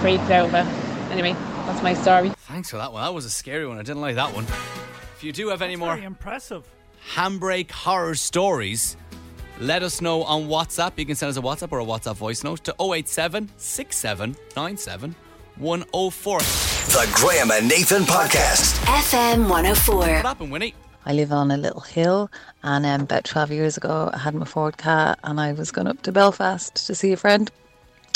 freaked 0.00 0.30
out. 0.30 0.50
But 0.50 0.64
anyway, 1.10 1.32
that's 1.66 1.82
my 1.82 1.92
story. 1.92 2.30
Thanks 2.38 2.70
for 2.70 2.78
that 2.78 2.90
one. 2.90 3.02
That 3.02 3.12
was 3.12 3.26
a 3.26 3.30
scary 3.30 3.66
one. 3.66 3.76
I 3.76 3.82
didn't 3.82 4.00
like 4.00 4.14
that 4.14 4.34
one. 4.34 4.44
If 4.44 5.22
you 5.22 5.32
do 5.32 5.48
have 5.48 5.60
any 5.60 5.76
more 5.76 5.94
Very 5.94 6.06
impressive. 6.06 6.66
handbrake 7.14 7.70
horror 7.70 8.14
stories, 8.14 8.96
let 9.58 9.82
us 9.82 10.00
know 10.00 10.22
on 10.24 10.48
WhatsApp. 10.48 10.92
You 10.96 11.06
can 11.06 11.16
send 11.16 11.30
us 11.30 11.36
a 11.36 11.40
WhatsApp 11.40 11.72
or 11.72 11.80
a 11.80 11.84
WhatsApp 11.84 12.16
voice 12.16 12.44
note 12.44 12.64
to 12.64 12.74
087 12.80 13.50
6797 13.56 15.14
104. 15.56 16.38
The 16.38 17.10
Graham 17.14 17.50
and 17.50 17.68
Nathan 17.68 18.02
Podcast. 18.02 18.74
FM 18.84 19.48
104. 19.48 19.96
What 19.96 20.08
happened, 20.08 20.52
Winnie? 20.52 20.74
I 21.06 21.12
live 21.12 21.32
on 21.32 21.50
a 21.50 21.56
little 21.56 21.80
hill, 21.82 22.30
and 22.64 22.84
um, 22.84 23.02
about 23.02 23.24
12 23.24 23.52
years 23.52 23.76
ago, 23.76 24.10
I 24.12 24.18
had 24.18 24.34
my 24.34 24.44
Ford 24.44 24.76
car, 24.76 25.16
and 25.22 25.40
I 25.40 25.52
was 25.52 25.70
going 25.70 25.86
up 25.86 26.02
to 26.02 26.12
Belfast 26.12 26.84
to 26.86 26.94
see 26.94 27.12
a 27.12 27.16
friend. 27.16 27.50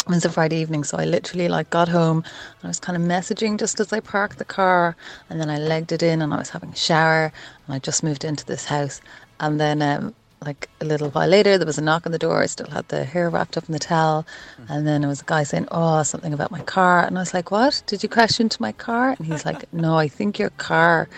It 0.00 0.08
was 0.08 0.24
a 0.24 0.30
Friday 0.30 0.56
evening, 0.56 0.82
so 0.82 0.98
I 0.98 1.04
literally 1.04 1.48
like 1.48 1.70
got 1.70 1.88
home 1.88 2.18
and 2.18 2.64
I 2.64 2.68
was 2.68 2.80
kind 2.80 2.96
of 2.96 3.08
messaging 3.08 3.58
just 3.58 3.78
as 3.80 3.92
I 3.92 4.00
parked 4.00 4.38
the 4.38 4.44
car, 4.44 4.96
and 5.28 5.40
then 5.40 5.48
I 5.48 5.58
legged 5.58 5.92
it 5.92 6.02
in, 6.02 6.20
and 6.20 6.34
I 6.34 6.38
was 6.38 6.50
having 6.50 6.70
a 6.70 6.76
shower, 6.76 7.32
and 7.66 7.74
I 7.74 7.78
just 7.78 8.02
moved 8.02 8.24
into 8.24 8.44
this 8.44 8.64
house, 8.64 9.00
and 9.38 9.60
then 9.60 9.82
um, 9.82 10.14
like 10.44 10.68
a 10.80 10.84
little 10.84 11.10
while 11.10 11.28
later, 11.28 11.58
there 11.58 11.66
was 11.66 11.78
a 11.78 11.82
knock 11.82 12.06
on 12.06 12.12
the 12.12 12.18
door. 12.18 12.42
I 12.42 12.46
still 12.46 12.68
had 12.68 12.88
the 12.88 13.04
hair 13.04 13.28
wrapped 13.28 13.56
up 13.56 13.68
in 13.68 13.72
the 13.72 13.78
towel, 13.78 14.26
and 14.68 14.86
then 14.86 15.02
there 15.02 15.08
was 15.08 15.20
a 15.20 15.24
guy 15.24 15.42
saying, 15.42 15.68
"Oh, 15.70 16.02
something 16.02 16.32
about 16.32 16.50
my 16.50 16.62
car," 16.62 17.04
and 17.04 17.18
I 17.18 17.20
was 17.20 17.34
like, 17.34 17.50
"What? 17.50 17.82
Did 17.86 18.02
you 18.02 18.08
crash 18.08 18.40
into 18.40 18.60
my 18.60 18.72
car?" 18.72 19.14
And 19.18 19.26
he's 19.26 19.44
like, 19.44 19.64
"No, 19.72 19.96
I 19.96 20.08
think 20.08 20.38
your 20.38 20.50
car." 20.50 21.08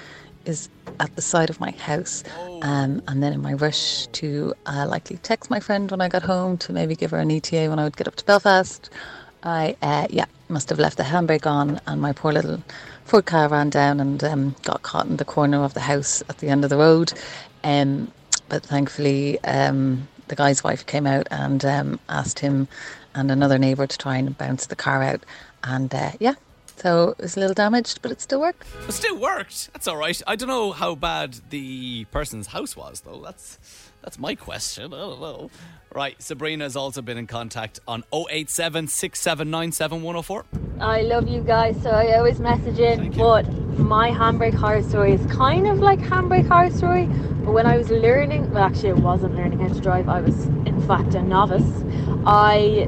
is 0.44 0.68
at 1.00 1.14
the 1.16 1.22
side 1.22 1.50
of 1.50 1.60
my 1.60 1.70
house. 1.70 2.24
Um, 2.62 3.02
and 3.08 3.22
then 3.22 3.32
in 3.32 3.42
my 3.42 3.54
rush 3.54 4.06
to 4.08 4.54
uh, 4.66 4.86
likely 4.88 5.16
text 5.18 5.50
my 5.50 5.60
friend 5.60 5.90
when 5.90 6.00
I 6.00 6.08
got 6.08 6.22
home 6.22 6.58
to 6.58 6.72
maybe 6.72 6.94
give 6.96 7.10
her 7.12 7.18
an 7.18 7.30
ETA 7.30 7.68
when 7.68 7.78
I 7.78 7.84
would 7.84 7.96
get 7.96 8.08
up 8.08 8.16
to 8.16 8.24
Belfast, 8.24 8.90
I, 9.42 9.76
uh, 9.82 10.06
yeah, 10.10 10.26
must 10.48 10.68
have 10.68 10.78
left 10.78 10.96
the 10.96 11.04
handbrake 11.04 11.46
on 11.46 11.80
and 11.86 12.00
my 12.00 12.12
poor 12.12 12.32
little 12.32 12.62
Ford 13.04 13.26
car 13.26 13.48
ran 13.48 13.70
down 13.70 14.00
and 14.00 14.22
um, 14.22 14.54
got 14.62 14.82
caught 14.82 15.06
in 15.06 15.16
the 15.16 15.24
corner 15.24 15.64
of 15.64 15.74
the 15.74 15.80
house 15.80 16.22
at 16.28 16.38
the 16.38 16.48
end 16.48 16.64
of 16.64 16.70
the 16.70 16.76
road. 16.76 17.12
Um, 17.64 18.12
but 18.52 18.62
thankfully, 18.62 19.42
um, 19.44 20.06
the 20.28 20.36
guy's 20.36 20.62
wife 20.62 20.84
came 20.84 21.06
out 21.06 21.26
and 21.30 21.64
um, 21.64 21.98
asked 22.10 22.38
him 22.38 22.68
and 23.14 23.30
another 23.30 23.56
neighbour 23.56 23.86
to 23.86 23.96
try 23.96 24.18
and 24.18 24.36
bounce 24.36 24.66
the 24.66 24.76
car 24.76 25.02
out. 25.02 25.24
And 25.64 25.94
uh, 25.94 26.10
yeah, 26.20 26.34
so 26.76 27.14
it 27.16 27.18
was 27.18 27.34
a 27.34 27.40
little 27.40 27.54
damaged, 27.54 28.02
but 28.02 28.12
it 28.12 28.20
still 28.20 28.42
worked. 28.42 28.66
It 28.86 28.92
still 28.92 29.16
worked. 29.16 29.72
That's 29.72 29.88
all 29.88 29.96
right. 29.96 30.20
I 30.26 30.36
don't 30.36 30.50
know 30.50 30.72
how 30.72 30.94
bad 30.94 31.40
the 31.48 32.04
person's 32.10 32.48
house 32.48 32.76
was, 32.76 33.00
though. 33.00 33.22
That's 33.22 33.58
that's 34.02 34.18
my 34.18 34.34
question. 34.34 34.92
I 34.92 34.98
don't 34.98 35.20
know. 35.22 35.50
Right, 35.94 36.20
Sabrina 36.20 36.64
has 36.64 36.76
also 36.76 37.00
been 37.00 37.16
in 37.16 37.26
contact 37.26 37.80
on 37.88 38.04
087 38.12 38.88
6797 38.88 40.02
104. 40.02 40.44
I 40.80 41.02
love 41.02 41.26
you 41.26 41.40
guys, 41.40 41.82
so 41.82 41.88
I 41.88 42.18
always 42.18 42.38
message 42.38 42.78
in. 42.78 43.12
But 43.12 43.46
my 43.78 44.10
handbrake 44.10 44.54
horror 44.54 44.82
story 44.82 45.12
is 45.12 45.24
kind 45.26 45.66
of 45.66 45.78
like 45.78 45.98
handbrake 46.00 46.48
horror 46.48 46.70
story, 46.70 47.06
but 47.44 47.52
when 47.52 47.66
I 47.66 47.76
was 47.76 47.90
learning, 47.90 48.50
well, 48.52 48.64
actually, 48.64 48.90
I 48.90 48.94
wasn't 48.94 49.34
learning 49.34 49.60
how 49.60 49.68
to 49.68 49.80
drive. 49.80 50.08
I 50.08 50.20
was, 50.20 50.46
in 50.66 50.80
fact, 50.86 51.14
a 51.14 51.22
novice. 51.22 51.84
I 52.26 52.86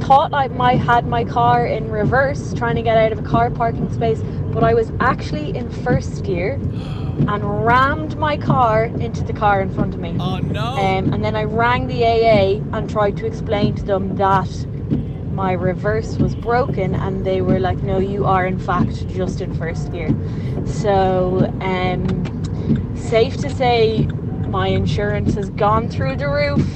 thought 0.00 0.32
I 0.32 0.48
might 0.48 0.78
had 0.78 1.06
my 1.06 1.24
car 1.24 1.66
in 1.66 1.90
reverse, 1.90 2.54
trying 2.54 2.76
to 2.76 2.82
get 2.82 2.96
out 2.96 3.12
of 3.12 3.18
a 3.18 3.22
car 3.22 3.50
parking 3.50 3.92
space, 3.92 4.20
but 4.52 4.62
I 4.62 4.74
was 4.74 4.92
actually 5.00 5.56
in 5.56 5.70
first 5.70 6.24
gear 6.24 6.54
and 6.54 7.64
rammed 7.66 8.16
my 8.16 8.36
car 8.36 8.84
into 8.84 9.24
the 9.24 9.32
car 9.32 9.60
in 9.60 9.72
front 9.74 9.94
of 9.94 10.00
me. 10.00 10.16
Oh 10.20 10.38
no! 10.38 10.64
Um, 10.64 11.12
and 11.12 11.24
then 11.24 11.34
I 11.34 11.44
rang 11.44 11.88
the 11.88 12.04
AA 12.04 12.62
and 12.76 12.88
tried 12.88 13.16
to 13.18 13.26
explain 13.26 13.74
to 13.74 13.82
them 13.82 14.14
that 14.16 14.48
my 15.38 15.52
reverse 15.52 16.16
was 16.16 16.34
broken, 16.34 16.96
and 16.96 17.24
they 17.24 17.40
were 17.42 17.60
like, 17.60 17.80
"No, 17.84 17.98
you 17.98 18.24
are 18.26 18.44
in 18.44 18.58
fact 18.58 19.06
just 19.06 19.40
in 19.40 19.54
first 19.54 19.92
gear." 19.92 20.10
So, 20.66 21.46
um, 21.60 22.02
safe 22.96 23.36
to 23.44 23.48
say, 23.48 24.08
my 24.48 24.66
insurance 24.66 25.34
has 25.36 25.50
gone 25.50 25.88
through 25.88 26.16
the 26.16 26.28
roof, 26.28 26.66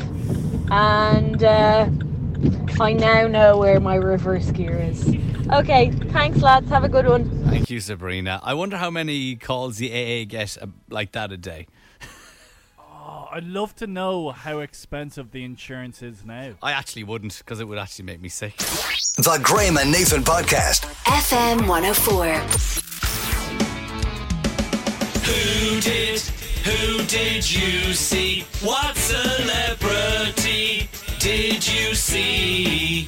and 0.70 1.42
uh, 1.42 1.88
I 2.80 2.92
now 2.92 3.26
know 3.26 3.58
where 3.58 3.80
my 3.80 3.96
reverse 3.96 4.52
gear 4.52 4.78
is. 4.78 5.08
Okay, 5.52 5.90
thanks, 6.16 6.40
lads. 6.40 6.68
Have 6.70 6.84
a 6.84 6.88
good 6.88 7.08
one. 7.08 7.24
Thank 7.46 7.68
you, 7.68 7.80
Sabrina. 7.80 8.38
I 8.44 8.54
wonder 8.54 8.76
how 8.76 8.90
many 8.90 9.34
calls 9.34 9.78
the 9.78 9.90
AA 9.90 10.24
get 10.24 10.56
uh, 10.62 10.68
like 10.88 11.10
that 11.12 11.32
a 11.32 11.36
day. 11.36 11.66
I'd 13.34 13.44
love 13.44 13.74
to 13.76 13.86
know 13.86 14.30
how 14.30 14.58
expensive 14.58 15.30
the 15.30 15.42
insurance 15.42 16.02
is 16.02 16.22
now. 16.22 16.52
I 16.62 16.72
actually 16.72 17.04
wouldn't 17.04 17.38
because 17.38 17.60
it 17.60 17.64
would 17.64 17.78
actually 17.78 18.04
make 18.04 18.20
me 18.20 18.28
sick. 18.28 18.58
The 18.58 19.40
Graham 19.42 19.78
and 19.78 19.90
Nathan 19.90 20.22
Podcast. 20.22 20.84
FM 21.04 21.66
104. 21.66 22.26
Who 25.24 25.80
did, 25.80 26.20
who 26.20 27.06
did 27.06 27.50
you 27.50 27.94
see? 27.94 28.42
What 28.60 28.98
celebrity 28.98 30.90
did 31.18 31.66
you 31.66 31.94
see? 31.94 33.06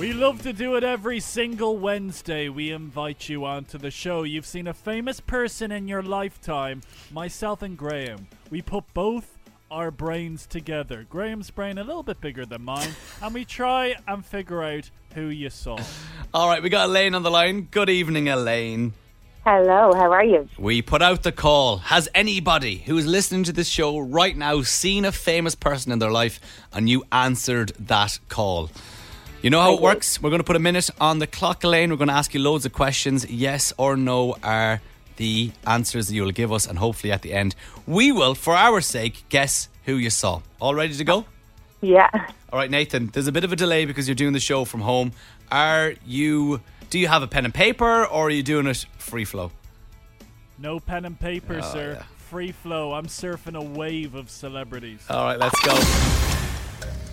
We 0.00 0.14
love 0.14 0.40
to 0.44 0.54
do 0.54 0.76
it 0.76 0.82
every 0.82 1.20
single 1.20 1.76
Wednesday. 1.76 2.48
We 2.48 2.70
invite 2.70 3.28
you 3.28 3.44
onto 3.44 3.76
the 3.76 3.90
show. 3.90 4.22
You've 4.22 4.46
seen 4.46 4.66
a 4.66 4.72
famous 4.72 5.20
person 5.20 5.70
in 5.70 5.88
your 5.88 6.02
lifetime, 6.02 6.80
myself 7.12 7.60
and 7.60 7.76
Graham. 7.76 8.26
We 8.48 8.62
put 8.62 8.84
both 8.94 9.36
our 9.70 9.90
brains 9.90 10.46
together. 10.46 11.04
Graham's 11.10 11.50
brain 11.50 11.76
a 11.76 11.84
little 11.84 12.02
bit 12.02 12.18
bigger 12.18 12.46
than 12.46 12.62
mine, 12.62 12.88
and 13.20 13.34
we 13.34 13.44
try 13.44 13.94
and 14.08 14.24
figure 14.24 14.62
out 14.62 14.90
who 15.14 15.26
you 15.26 15.50
saw. 15.50 15.78
All 16.32 16.48
right, 16.48 16.62
we 16.62 16.70
got 16.70 16.88
Elaine 16.88 17.14
on 17.14 17.22
the 17.22 17.30
line. 17.30 17.68
Good 17.70 17.90
evening, 17.90 18.26
Elaine. 18.30 18.94
Hello, 19.44 19.92
how 19.92 20.10
are 20.12 20.24
you? 20.24 20.48
We 20.58 20.80
put 20.80 21.02
out 21.02 21.24
the 21.24 21.32
call. 21.32 21.76
Has 21.76 22.08
anybody 22.14 22.78
who 22.78 22.96
is 22.96 23.06
listening 23.06 23.44
to 23.44 23.52
this 23.52 23.68
show 23.68 23.98
right 23.98 24.34
now 24.34 24.62
seen 24.62 25.04
a 25.04 25.12
famous 25.12 25.54
person 25.54 25.92
in 25.92 25.98
their 25.98 26.10
life 26.10 26.40
and 26.72 26.88
you 26.88 27.04
answered 27.12 27.74
that 27.78 28.18
call? 28.30 28.70
You 29.42 29.48
know 29.48 29.60
how 29.60 29.74
it 29.74 29.80
works? 29.80 30.20
We're 30.22 30.28
going 30.30 30.40
to 30.40 30.44
put 30.44 30.56
a 30.56 30.60
minute 30.60 30.90
on 31.00 31.18
the 31.18 31.26
clock, 31.26 31.64
Elaine. 31.64 31.90
We're 31.90 31.96
going 31.96 32.08
to 32.08 32.14
ask 32.14 32.34
you 32.34 32.40
loads 32.40 32.66
of 32.66 32.72
questions. 32.72 33.28
Yes 33.30 33.72
or 33.78 33.96
no 33.96 34.36
are 34.42 34.82
the 35.16 35.52
answers 35.66 36.08
that 36.08 36.14
you'll 36.14 36.30
give 36.30 36.52
us, 36.52 36.66
and 36.66 36.78
hopefully 36.78 37.10
at 37.12 37.22
the 37.22 37.32
end, 37.32 37.54
we 37.86 38.12
will, 38.12 38.34
for 38.34 38.54
our 38.54 38.80
sake, 38.82 39.24
guess 39.30 39.68
who 39.86 39.94
you 39.96 40.10
saw. 40.10 40.40
All 40.60 40.74
ready 40.74 40.94
to 40.94 41.04
go? 41.04 41.24
Yeah. 41.80 42.08
All 42.52 42.58
right, 42.58 42.70
Nathan. 42.70 43.06
There's 43.06 43.26
a 43.28 43.32
bit 43.32 43.44
of 43.44 43.52
a 43.52 43.56
delay 43.56 43.86
because 43.86 44.06
you're 44.08 44.14
doing 44.14 44.34
the 44.34 44.40
show 44.40 44.64
from 44.66 44.80
home. 44.82 45.12
Are 45.50 45.94
you? 46.06 46.60
Do 46.90 46.98
you 46.98 47.08
have 47.08 47.22
a 47.22 47.26
pen 47.26 47.44
and 47.46 47.54
paper, 47.54 48.04
or 48.04 48.26
are 48.26 48.30
you 48.30 48.42
doing 48.42 48.66
it 48.66 48.84
free 48.98 49.24
flow? 49.24 49.52
No 50.58 50.80
pen 50.80 51.06
and 51.06 51.18
paper, 51.18 51.60
Oh, 51.62 51.72
sir. 51.72 51.94
yeah. 51.98 52.04
Free 52.28 52.52
flow. 52.52 52.92
I'm 52.92 53.06
surfing 53.06 53.56
a 53.56 53.62
wave 53.62 54.14
of 54.14 54.28
celebrities. 54.28 55.00
All 55.08 55.24
right, 55.24 55.38
let's 55.38 55.58
go. 55.60 55.78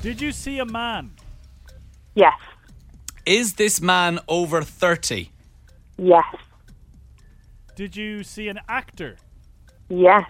Did 0.01 0.19
you 0.21 0.31
see 0.33 0.59
a 0.59 0.65
man? 0.65 1.11
Yes. 2.17 2.33
Is 3.27 3.53
this 3.53 3.79
man 3.79 4.17
over 4.27 4.63
30? 4.63 5.29
Yes. 5.99 6.25
Did 7.75 7.95
you 7.95 8.23
see 8.23 8.47
an 8.47 8.59
actor? 8.67 9.17
Yes. 9.87 10.23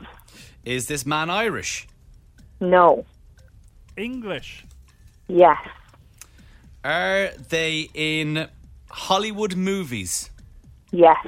Is 0.66 0.88
this 0.88 1.06
man 1.06 1.30
Irish? 1.30 1.88
No. 2.60 3.06
English? 3.96 4.66
Yes. 5.30 5.66
Are 6.84 7.30
they 7.48 7.90
in 7.94 8.50
Hollywood 8.90 9.56
movies? 9.56 10.30
Yes. 10.92 11.26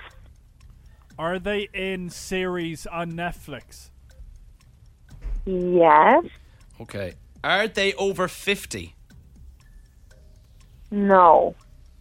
Are 1.18 1.40
they 1.40 1.70
in 1.74 2.10
series 2.10 2.86
on 2.86 3.14
Netflix? 3.14 3.92
Yes. 5.46 6.26
Okay. 6.82 7.14
Are 7.46 7.70
they 7.70 7.94
over 7.94 8.28
50? 8.28 8.96
No. 10.92 11.56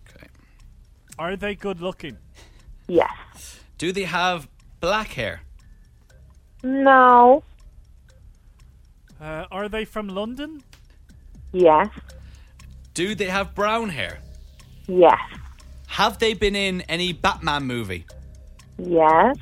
Okay. 0.08 0.26
Are 1.18 1.36
they 1.36 1.54
good 1.54 1.80
looking? 1.80 2.16
Yes. 2.86 3.60
Do 3.76 3.92
they 3.92 4.04
have 4.04 4.48
black 4.80 5.08
hair? 5.08 5.42
No. 6.62 7.44
Uh, 9.20 9.44
are 9.50 9.68
they 9.68 9.84
from 9.84 10.08
London? 10.08 10.62
Yes. 11.52 11.88
Do 12.94 13.14
they 13.14 13.26
have 13.26 13.54
brown 13.54 13.90
hair? 13.90 14.18
Yes. 14.86 15.18
Have 15.86 16.18
they 16.18 16.34
been 16.34 16.56
in 16.56 16.82
any 16.82 17.12
Batman 17.12 17.64
movie? 17.64 18.06
Yes. 18.78 19.36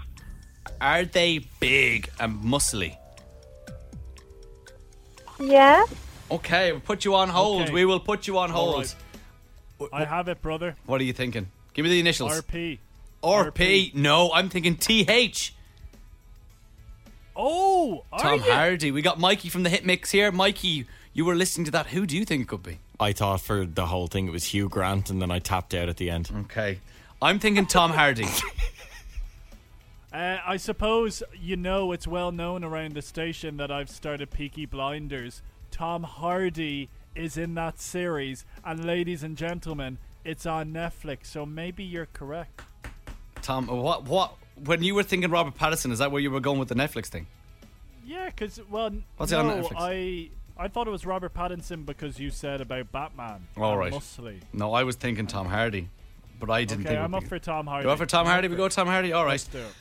Are 0.81 1.05
they 1.05 1.47
big 1.61 2.09
and 2.19 2.43
muscly? 2.43 2.97
Yes. 5.39 5.95
Okay, 6.31 6.73
we'll 6.73 6.81
put 6.81 7.05
you 7.05 7.15
on 7.15 7.29
hold. 7.29 7.63
Okay. 7.63 7.73
We 7.73 7.85
will 7.85 8.01
put 8.01 8.27
you 8.27 8.39
on 8.39 8.51
All 8.51 8.73
hold. 8.73 8.95
Right. 9.79 9.89
I 9.93 10.05
have 10.05 10.29
it, 10.29 10.43
brother. 10.43 10.77
What 10.87 11.01
are 11.01 11.05
you 11.05 11.13
thinking? 11.13 11.49
Give 11.75 11.85
me 11.85 11.91
the 11.91 12.01
initials. 12.01 12.41
RP. 12.41 12.79
RP. 13.23 13.95
No, 13.95 14.31
I'm 14.33 14.49
thinking 14.49 14.77
TH. 14.77 15.53
Oh, 17.35 18.05
Tom 18.19 18.41
you? 18.41 18.51
Hardy. 18.53 18.91
We 18.91 19.03
got 19.03 19.19
Mikey 19.19 19.51
from 19.51 19.63
the 19.63 19.69
Hit 19.69 19.85
Mix 19.85 20.11
here. 20.11 20.33
Mikey, 20.33 20.87
you 21.13 21.25
were 21.25 21.35
listening 21.35 21.67
to 21.67 21.71
that. 21.73 21.89
Who 21.89 22.07
do 22.07 22.17
you 22.17 22.25
think 22.25 22.43
it 22.43 22.49
could 22.49 22.63
be? 22.63 22.79
I 22.99 23.13
thought 23.13 23.43
for 23.43 23.67
the 23.67 23.87
whole 23.87 24.07
thing 24.07 24.27
it 24.27 24.31
was 24.31 24.45
Hugh 24.45 24.69
Grant, 24.69 25.11
and 25.11 25.21
then 25.21 25.31
I 25.31 25.39
tapped 25.39 25.75
out 25.75 25.89
at 25.89 25.99
the 25.99 26.09
end. 26.09 26.31
Okay. 26.45 26.81
I'm 27.21 27.39
thinking 27.39 27.67
Tom 27.67 27.91
Hardy. 27.91 28.27
Uh, 30.13 30.39
I 30.47 30.57
suppose 30.57 31.23
you 31.39 31.57
know 31.57 31.93
it's 31.93 32.07
well 32.07 32.33
known 32.33 32.65
around 32.65 32.95
the 32.95 33.03
station 33.03 33.59
that 33.59 33.71
I've 33.71 33.91
started 33.91 34.31
Peaky 34.31 34.65
Blinders. 34.65 35.43
Tom 35.71 36.05
Hardy 36.05 36.89
is 37.17 37.37
in 37.37 37.55
that 37.55 37.81
series, 37.81 38.45
and 38.65 38.85
ladies 38.85 39.23
and 39.23 39.37
gentlemen, 39.37 39.99
it's 40.25 40.47
on 40.47 40.73
Netflix. 40.73 41.27
So 41.27 41.47
maybe 41.47 41.83
you're 41.85 42.09
correct. 42.13 42.63
Tom, 43.43 43.67
what? 43.67 44.05
What? 44.05 44.35
When 44.65 44.83
you 44.83 44.95
were 44.95 45.03
thinking 45.03 45.31
Robert 45.31 45.57
Pattinson, 45.57 45.93
is 45.93 45.99
that 45.99 46.11
where 46.11 46.21
you 46.21 46.31
were 46.31 46.41
going 46.41 46.59
with 46.59 46.69
the 46.69 46.75
Netflix 46.75 47.07
thing? 47.07 47.27
Yeah, 48.05 48.27
because 48.27 48.61
well, 48.71 48.87
n- 48.87 49.05
What's 49.17 49.33
it 49.33 49.37
no, 49.37 49.51
on 49.51 49.63
Netflix? 49.63 49.73
I 49.79 50.31
I 50.59 50.69
thought 50.69 50.87
it 50.87 50.91
was 50.91 51.05
Robert 51.05 51.35
Pattinson 51.35 51.85
because 51.85 52.19
you 52.19 52.31
said 52.31 52.61
about 52.61 52.91
Batman. 52.93 53.47
All 53.57 53.77
right, 53.77 53.93
and 53.93 54.01
muscly. 54.01 54.41
No, 54.53 54.73
I 54.73 54.85
was 54.85 54.97
thinking 54.97 55.27
Tom 55.27 55.47
Hardy, 55.47 55.89
but 56.41 56.51
I 56.51 56.65
didn't 56.65 56.87
Okay, 56.87 56.91
think. 56.95 57.01
it 57.01 57.05
I'm 57.05 57.15
up 57.15 57.25
for 57.25 57.39
Tom 57.39 57.67
Hardy. 57.67 57.87
You 57.87 57.93
up 57.93 57.99
for 57.99 58.07
Tom 58.07 58.27
Hardy? 58.27 58.49
We 58.49 58.57
go 58.57 58.69
Tom 58.69 58.87
Hardy. 58.87 59.13
All 59.13 59.25
right. 59.25 59.33
Let's 59.33 59.45
do 59.49 59.59
it. 59.59 59.75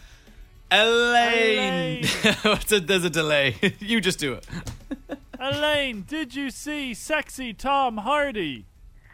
Elaine. 0.71 2.05
What's 2.41 2.65
There's 2.65 3.05
a 3.05 3.09
delay. 3.09 3.55
you 3.79 4.01
just 4.01 4.19
do 4.19 4.33
it. 4.33 4.45
Elaine, 5.45 6.01
did 6.01 6.33
you 6.33 6.49
see 6.49 6.95
sexy 6.95 7.53
Tom 7.53 7.97
Hardy? 7.97 8.65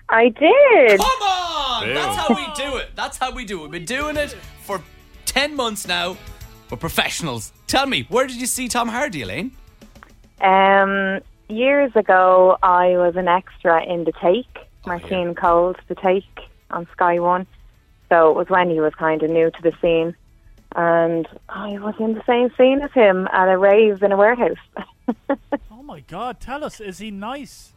I 0.08 0.30
did. 0.30 0.98
Come 0.98 1.22
on! 1.24 1.94
That's 1.94 2.16
how 2.16 2.34
we 2.34 2.48
do 2.56 2.78
it. 2.78 2.92
That's 2.96 3.18
how 3.18 3.32
we 3.32 3.44
do 3.44 3.60
it. 3.60 3.62
We've 3.64 3.72
been 3.72 3.84
doing 3.84 4.16
it 4.16 4.34
for 4.62 4.82
10 5.26 5.58
months 5.58 5.86
now. 5.86 6.16
We're 6.70 6.78
professionals. 6.78 7.52
Tell 7.68 7.86
me, 7.86 8.06
where 8.08 8.28
did 8.28 8.38
you 8.38 8.46
see 8.46 8.70
Tom 8.70 8.88
Hardy, 8.88 9.24
Elaine? 9.24 9.52
Um, 10.40 11.20
years 11.50 11.92
ago, 11.96 12.58
I 12.64 12.96
was 12.96 13.18
an 13.18 13.28
extra 13.28 13.84
in 13.84 14.06
The 14.06 14.14
Take, 14.22 14.70
Martina 14.86 15.34
Cole's 15.36 15.76
The 15.90 15.96
Take 15.96 16.40
on 16.70 16.88
Sky 16.94 17.20
One. 17.20 17.46
So 18.08 18.30
it 18.30 18.38
was 18.38 18.48
when 18.48 18.70
he 18.70 18.80
was 18.80 18.94
kind 18.94 19.22
of 19.22 19.30
new 19.30 19.52
to 19.52 19.62
the 19.62 19.74
scene. 19.82 20.16
And 20.78 21.28
I 21.50 21.78
was 21.80 21.96
in 22.00 22.14
the 22.14 22.24
same 22.26 22.52
scene 22.58 22.82
as 22.82 22.92
him 22.94 23.28
at 23.34 23.50
a 23.50 23.58
rave 23.58 24.02
in 24.02 24.14
a 24.14 24.18
warehouse. 24.18 24.56
Oh 25.92 25.96
my 25.96 26.00
God! 26.08 26.40
Tell 26.40 26.64
us, 26.64 26.80
is 26.80 27.00
he 27.00 27.12
nice? 27.12 27.74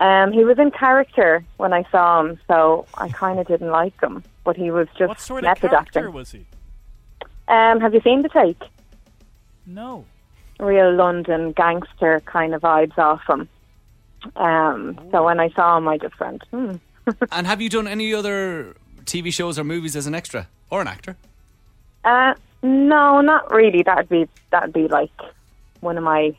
Um, 0.00 0.32
he 0.32 0.42
was 0.42 0.58
in 0.58 0.72
character 0.72 1.44
when 1.58 1.72
I 1.72 1.84
saw 1.92 2.18
him, 2.20 2.40
so 2.48 2.86
I 2.94 3.08
kind 3.08 3.38
of 3.38 3.46
didn't 3.46 3.70
like 3.70 4.00
him. 4.02 4.24
But 4.42 4.56
he 4.56 4.72
was 4.72 4.88
just 4.98 5.08
What 5.10 5.20
sort 5.20 5.44
of 5.44 5.56
character 5.60 5.76
acting. 6.00 6.12
was 6.12 6.32
he? 6.32 6.44
Um, 7.46 7.78
have 7.80 7.94
you 7.94 8.00
seen 8.00 8.22
The 8.22 8.28
Take? 8.30 8.60
No. 9.64 10.06
real 10.58 10.92
London 10.92 11.52
gangster 11.52 12.20
kind 12.26 12.52
of 12.52 12.62
vibes 12.62 12.98
off 12.98 13.22
him. 13.28 13.48
Um, 14.34 14.98
so 15.12 15.24
when 15.24 15.38
I 15.38 15.50
saw 15.50 15.78
him, 15.78 15.86
I 15.86 15.98
just 15.98 16.18
went, 16.18 16.42
hmm. 16.50 16.72
and 17.30 17.46
have 17.46 17.62
you 17.62 17.68
done 17.68 17.86
any 17.86 18.12
other 18.12 18.74
TV 19.04 19.32
shows 19.32 19.56
or 19.56 19.62
movies 19.62 19.94
as 19.94 20.08
an 20.08 20.16
extra? 20.16 20.48
or 20.68 20.80
an 20.80 20.88
actor? 20.88 21.16
Uh, 22.04 22.34
no, 22.64 23.20
not 23.20 23.52
really. 23.52 23.84
That'd 23.84 24.08
be 24.08 24.26
that'd 24.50 24.72
be 24.72 24.88
like 24.88 25.12
one 25.78 25.96
of 25.96 26.02
my 26.02 26.34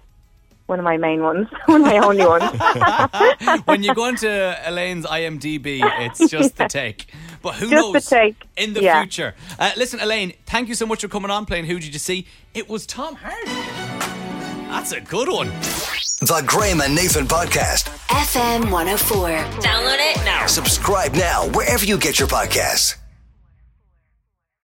one 0.67 0.79
of 0.79 0.85
my 0.85 0.97
main 0.97 1.21
ones, 1.21 1.47
one 1.65 1.81
of 1.81 1.87
my 1.87 1.97
only 1.99 2.25
ones. 2.25 3.61
when 3.65 3.83
you 3.83 3.93
go 3.93 4.05
into 4.07 4.27
Elaine's 4.67 5.05
IMDb, 5.05 5.79
it's 6.05 6.29
just 6.29 6.57
the 6.57 6.67
take. 6.69 7.07
But 7.41 7.55
who 7.55 7.69
Just 7.69 7.85
the 7.85 7.91
knows 7.93 8.05
take. 8.07 8.47
in 8.57 8.73
the 8.73 8.81
Yeah. 8.81 9.01
future? 9.01 9.35
Uh, 9.59 9.71
listen, 9.77 9.99
Elaine, 9.99 10.33
thank 10.47 10.67
you 10.67 10.73
so 10.75 10.85
much 10.87 11.01
for 11.01 11.07
coming 11.07 11.29
on 11.29 11.45
playing 11.45 11.65
Who 11.65 11.79
Did 11.79 11.93
You 11.93 11.99
See? 11.99 12.25
It 12.55 12.67
was 12.67 12.85
Tom 12.87 13.15
Hardy. 13.21 13.51
That's 14.69 14.91
a 14.93 14.99
good 15.01 15.29
one. 15.29 15.49
The 16.21 16.43
Graham 16.47 16.81
and 16.81 16.95
Nathan 16.95 17.27
Podcast. 17.27 17.83
FM 18.07 18.71
104. 18.71 19.29
Download 19.61 19.97
it 19.99 20.17
now. 20.25 20.47
Subscribe 20.47 21.13
now 21.13 21.47
wherever 21.49 21.85
you 21.85 21.97
get 21.99 22.17
your 22.17 22.27
podcasts. 22.27 22.95